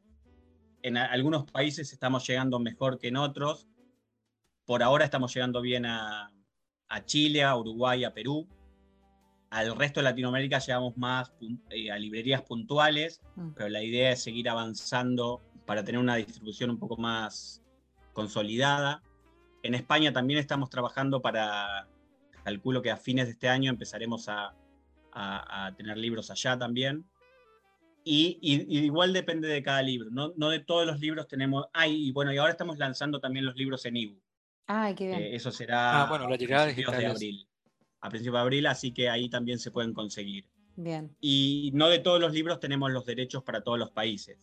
en 0.82 0.97
algunos 0.97 1.50
países 1.52 1.91
estamos 1.93 2.26
llegando 2.28 2.60
mejor 2.60 3.00
que 3.00 3.10
en 3.10 3.18
otros, 3.18 3.68
por 4.66 4.84
ahora 4.84 5.06
estamos 5.06 5.34
llegando 5.34 5.62
bien 5.62 5.86
a, 5.86 6.32
a 6.88 7.06
Chile, 7.06 7.43
a 7.43 7.56
Uruguay, 7.56 8.04
a 8.04 8.14
Perú, 8.14 8.47
al 9.50 9.76
resto 9.76 10.00
de 10.00 10.06
Latinoamérica 10.06 10.60
llegamos 10.60 10.95
más 10.97 11.34
eh, 11.70 11.91
a 11.91 11.97
librerías 11.97 12.41
puntuales, 12.43 13.22
mm. 13.36 13.50
pero 13.56 13.70
la 13.70 13.84
idea 13.84 14.12
es 14.12 14.22
seguir 14.22 14.50
avanzando 14.50 15.41
para 15.66 15.84
tener 15.84 16.00
una 16.00 16.16
distribución 16.16 16.70
un 16.70 16.80
poco 16.80 16.97
más 16.97 17.64
consolidada. 18.14 19.02
En 19.64 19.76
España 19.76 20.14
también 20.14 20.39
estamos 20.39 20.70
trabajando 20.70 21.22
para, 21.22 21.88
calculo 22.43 22.82
que 22.82 22.91
a 22.91 22.97
fines 22.97 23.26
de 23.26 23.32
este 23.34 23.49
año 23.49 23.70
empezaremos 23.70 24.28
a, 24.30 24.55
tener 25.78 25.97
libros 25.97 26.32
allá 26.32 26.57
también. 26.57 27.05
Y, 28.03 28.39
igual 28.41 29.14
depende 29.14 29.47
de 29.47 29.62
cada 29.62 29.82
libro, 29.82 30.10
no, 30.10 30.34
no, 30.38 30.49
de 30.49 30.60
todos 30.60 30.88
los 30.88 30.99
libros 30.99 31.28
tenemos. 31.28 31.66
Ah, 31.74 31.88
y 31.88 32.12
bueno, 32.12 32.34
y 32.34 32.38
ahora 32.38 32.51
estamos 32.51 32.78
lanzando 32.78 33.20
también 33.20 33.45
los 33.45 33.55
libros 33.55 33.86
en 33.86 33.97
ebook. 33.97 34.24
Ah, 34.68 34.93
qué 34.95 35.07
bien. 35.07 35.20
Eh, 35.20 35.36
eso 35.36 35.51
será 35.51 36.03
ah, 36.03 36.10
bueno, 36.10 36.28
la 36.30 36.38
llegada 36.38 36.64
a 36.64 36.66
principios 36.68 36.97
de 36.97 37.05
abril. 37.05 37.47
A 38.01 38.10
principios 38.10 38.34
de 38.34 38.39
abril, 38.39 38.68
así 38.68 38.93
que 38.93 39.10
ahí 39.10 39.30
también 39.30 39.60
se 39.60 39.72
pueden 39.72 39.93
conseguir. 39.93 40.47
Bien. 40.76 41.16
Y 41.20 41.72
no 41.74 41.89
de 41.89 41.99
todos 41.99 42.22
los 42.22 42.32
libros 42.34 42.60
tenemos 42.60 42.89
los 42.91 43.05
derechos 43.05 43.43
para 43.43 43.62
todos 43.62 43.78
los 43.78 43.91
países. 43.91 44.38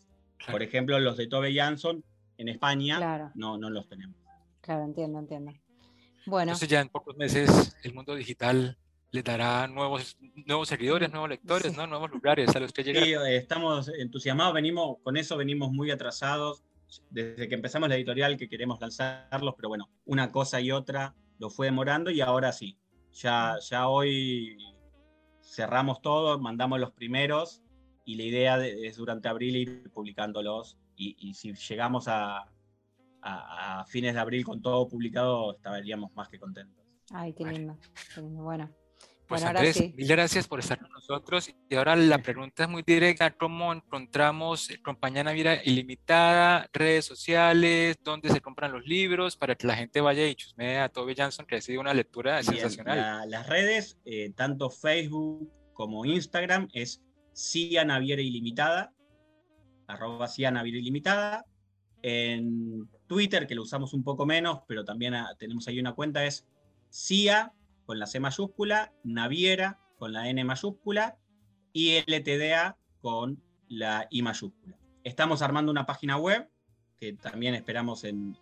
Por 0.50 0.62
ejemplo, 0.62 0.98
los 1.00 1.16
de 1.16 1.26
Tove 1.26 1.54
Jansson 1.54 2.04
en 2.36 2.48
España 2.48 3.32
no, 3.34 3.56
no 3.56 3.70
los 3.70 3.88
tenemos. 3.88 4.25
Claro, 4.66 4.84
entiendo, 4.84 5.20
entiendo. 5.20 5.52
Bueno. 6.26 6.50
Entonces 6.50 6.68
ya 6.68 6.80
en 6.80 6.88
pocos 6.88 7.16
meses 7.16 7.76
el 7.84 7.94
mundo 7.94 8.16
digital 8.16 8.76
le 9.12 9.22
dará 9.22 9.68
nuevos, 9.68 10.18
nuevos 10.44 10.68
seguidores, 10.68 11.10
nuevos 11.10 11.28
lectores, 11.28 11.76
¿no? 11.76 11.86
nuevos 11.86 12.10
lugares 12.10 12.54
a 12.54 12.58
los 12.58 12.72
que 12.72 12.82
llegar. 12.82 13.04
Sí, 13.04 13.14
estamos 13.30 13.88
entusiasmados, 13.88 14.52
venimos, 14.52 14.96
con 15.04 15.16
eso 15.16 15.36
venimos 15.36 15.70
muy 15.70 15.92
atrasados 15.92 16.64
desde 17.10 17.48
que 17.48 17.54
empezamos 17.54 17.88
la 17.88 17.94
editorial 17.94 18.36
que 18.36 18.48
queremos 18.48 18.80
lanzarlos, 18.80 19.54
pero 19.56 19.68
bueno, 19.68 19.88
una 20.04 20.32
cosa 20.32 20.60
y 20.60 20.72
otra 20.72 21.14
lo 21.38 21.48
fue 21.48 21.68
demorando 21.68 22.10
y 22.10 22.20
ahora 22.20 22.50
sí, 22.50 22.76
ya, 23.12 23.56
ya 23.70 23.88
hoy 23.88 24.58
cerramos 25.40 26.02
todo, 26.02 26.40
mandamos 26.40 26.80
los 26.80 26.90
primeros 26.90 27.62
y 28.04 28.16
la 28.16 28.24
idea 28.24 28.66
es 28.66 28.96
durante 28.96 29.28
abril 29.28 29.56
ir 29.56 29.90
publicándolos 29.92 30.76
y 30.96 31.34
si 31.34 31.52
llegamos 31.52 32.08
a, 32.08 32.46
a, 33.26 33.84
fines 33.86 34.14
de 34.14 34.20
abril 34.20 34.44
con 34.44 34.62
todo 34.62 34.88
publicado, 34.88 35.56
estaríamos 35.56 36.14
más 36.14 36.28
que 36.28 36.38
contentos. 36.38 36.84
Ay, 37.10 37.32
qué 37.32 37.44
lindo. 37.44 37.76
Bueno. 38.20 38.70
Pues 39.28 39.42
Andrés, 39.42 39.92
mil 39.96 40.06
gracias 40.06 40.46
por 40.46 40.60
estar 40.60 40.78
con 40.78 40.90
nosotros. 40.92 41.52
Y 41.68 41.74
ahora 41.74 41.96
la 41.96 42.18
pregunta 42.18 42.62
es 42.62 42.68
muy 42.68 42.84
directa, 42.86 43.32
¿cómo 43.32 43.72
encontramos 43.72 44.70
Compañía 44.84 45.24
Naviera 45.24 45.60
Ilimitada, 45.64 46.70
redes 46.72 47.06
sociales, 47.06 47.98
dónde 48.04 48.30
se 48.30 48.40
compran 48.40 48.70
los 48.70 48.86
libros, 48.86 49.36
para 49.36 49.56
que 49.56 49.66
la 49.66 49.74
gente 49.74 50.00
vaya 50.00 50.28
y 50.28 50.36
chusmee 50.36 50.78
a 50.78 50.88
Toby 50.88 51.16
Jansson, 51.16 51.44
que 51.44 51.56
ha 51.56 51.60
sido 51.60 51.80
una 51.80 51.92
lectura 51.92 52.40
sensacional? 52.44 53.28
las 53.28 53.48
redes, 53.48 53.98
eh, 54.04 54.32
tanto 54.36 54.70
Facebook 54.70 55.52
como 55.72 56.04
Instagram, 56.04 56.68
es 56.72 57.02
CIA 57.34 57.84
Naviera 57.84 58.22
Ilimitada, 58.22 58.92
arroba 59.88 60.28
CIA 60.28 60.52
Naviera 60.52 60.78
Ilimitada. 60.78 61.44
En 62.02 62.88
Twitter, 63.06 63.46
que 63.46 63.54
lo 63.54 63.62
usamos 63.62 63.92
un 63.92 64.02
poco 64.02 64.26
menos, 64.26 64.60
pero 64.66 64.84
también 64.84 65.14
ah, 65.14 65.34
tenemos 65.38 65.66
ahí 65.68 65.78
una 65.78 65.94
cuenta, 65.94 66.24
es 66.24 66.46
CIA 66.90 67.52
con 67.84 67.98
la 67.98 68.06
C 68.06 68.20
mayúscula, 68.20 68.92
Naviera 69.04 69.80
con 69.98 70.12
la 70.12 70.28
N 70.28 70.44
mayúscula 70.44 71.18
y 71.72 71.98
LTDA 72.00 72.76
con 73.00 73.42
la 73.68 74.06
I 74.10 74.22
mayúscula. 74.22 74.76
Estamos 75.04 75.42
armando 75.42 75.70
una 75.70 75.86
página 75.86 76.16
web 76.16 76.50
que 76.98 77.12
también 77.12 77.54
esperamos 77.54 78.04
en, 78.04 78.36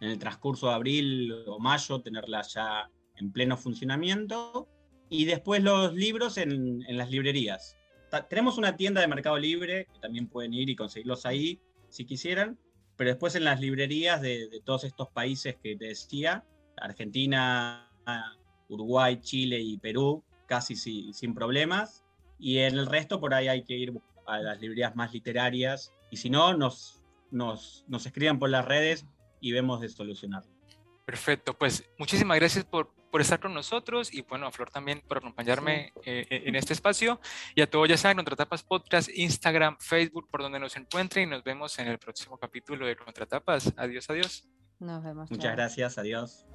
el 0.00 0.18
transcurso 0.18 0.68
de 0.68 0.74
abril 0.74 1.32
o 1.46 1.58
mayo 1.58 2.00
tenerla 2.00 2.42
ya 2.42 2.90
en 3.16 3.32
pleno 3.32 3.56
funcionamiento. 3.56 4.68
Y 5.10 5.24
después 5.24 5.62
los 5.62 5.94
libros 5.94 6.36
en, 6.36 6.82
en 6.86 6.98
las 6.98 7.10
librerías. 7.10 7.76
tenemos 8.28 8.58
una 8.58 8.76
tienda 8.76 9.00
de 9.00 9.08
Mercado 9.08 9.38
Libre, 9.38 9.86
que 9.92 10.00
también 10.00 10.28
pueden 10.28 10.52
ir 10.52 10.68
y 10.68 10.76
conseguirlos 10.76 11.24
ahí 11.24 11.60
si 11.88 12.04
quisieran 12.04 12.58
pero 12.98 13.10
después 13.10 13.36
en 13.36 13.44
las 13.44 13.60
librerías 13.60 14.20
de, 14.20 14.60
todos 14.64 14.82
estos 14.82 15.08
países 15.08 15.56
que 15.62 15.76
te 15.76 15.86
decía, 15.86 16.44
Argentina, 16.76 17.88
Uruguay, 18.68 19.20
Chile 19.20 19.60
y 19.60 19.78
Perú, 19.78 20.24
casi 20.46 20.74
sin 20.74 21.32
problemas, 21.32 22.04
y 22.40 22.58
en 22.58 22.76
el 22.76 22.86
resto 22.86 23.20
por 23.20 23.34
ahí 23.34 23.46
hay 23.46 23.62
que 23.62 23.74
ir 23.74 23.94
a 24.26 24.38
las 24.40 24.60
librerías 24.60 24.96
más 24.96 25.12
literarias, 25.12 25.92
y 26.10 26.16
si 26.16 26.28
no, 26.28 26.54
nos, 26.54 27.00
nos, 27.30 27.84
nos 27.86 28.04
escriban 28.04 28.40
por 28.40 28.50
las 28.50 28.64
redes 28.64 29.06
y 29.40 29.52
vemos 29.52 29.80
de 29.80 29.88
solucionarlo. 29.88 30.50
Perfecto, 31.06 31.56
pues 31.56 31.88
muchísimas 31.98 32.36
gracias 32.36 32.64
por, 32.64 32.92
por 33.10 33.20
estar 33.20 33.40
con 33.40 33.54
nosotros 33.54 34.12
y 34.12 34.22
bueno, 34.22 34.46
a 34.46 34.52
Flor 34.52 34.70
también 34.70 35.02
por 35.06 35.18
acompañarme 35.18 35.92
eh, 36.04 36.26
eh, 36.30 36.42
en 36.46 36.56
este 36.56 36.72
espacio. 36.72 37.20
Y 37.54 37.62
a 37.62 37.70
todos 37.70 37.88
ya 37.88 37.96
saben, 37.96 38.16
Contratapas 38.16 38.62
Podcast, 38.62 39.08
Instagram, 39.14 39.76
Facebook, 39.80 40.28
por 40.30 40.42
donde 40.42 40.58
nos 40.58 40.76
encuentren 40.76 41.28
y 41.28 41.30
nos 41.30 41.44
vemos 41.44 41.78
en 41.78 41.88
el 41.88 41.98
próximo 41.98 42.38
capítulo 42.38 42.86
de 42.86 42.96
Contratapas. 42.96 43.72
Adiós, 43.76 44.08
adiós. 44.10 44.48
Nos 44.78 45.02
vemos. 45.02 45.30
Muchas 45.30 45.52
gracias, 45.52 45.98
adiós. 45.98 46.46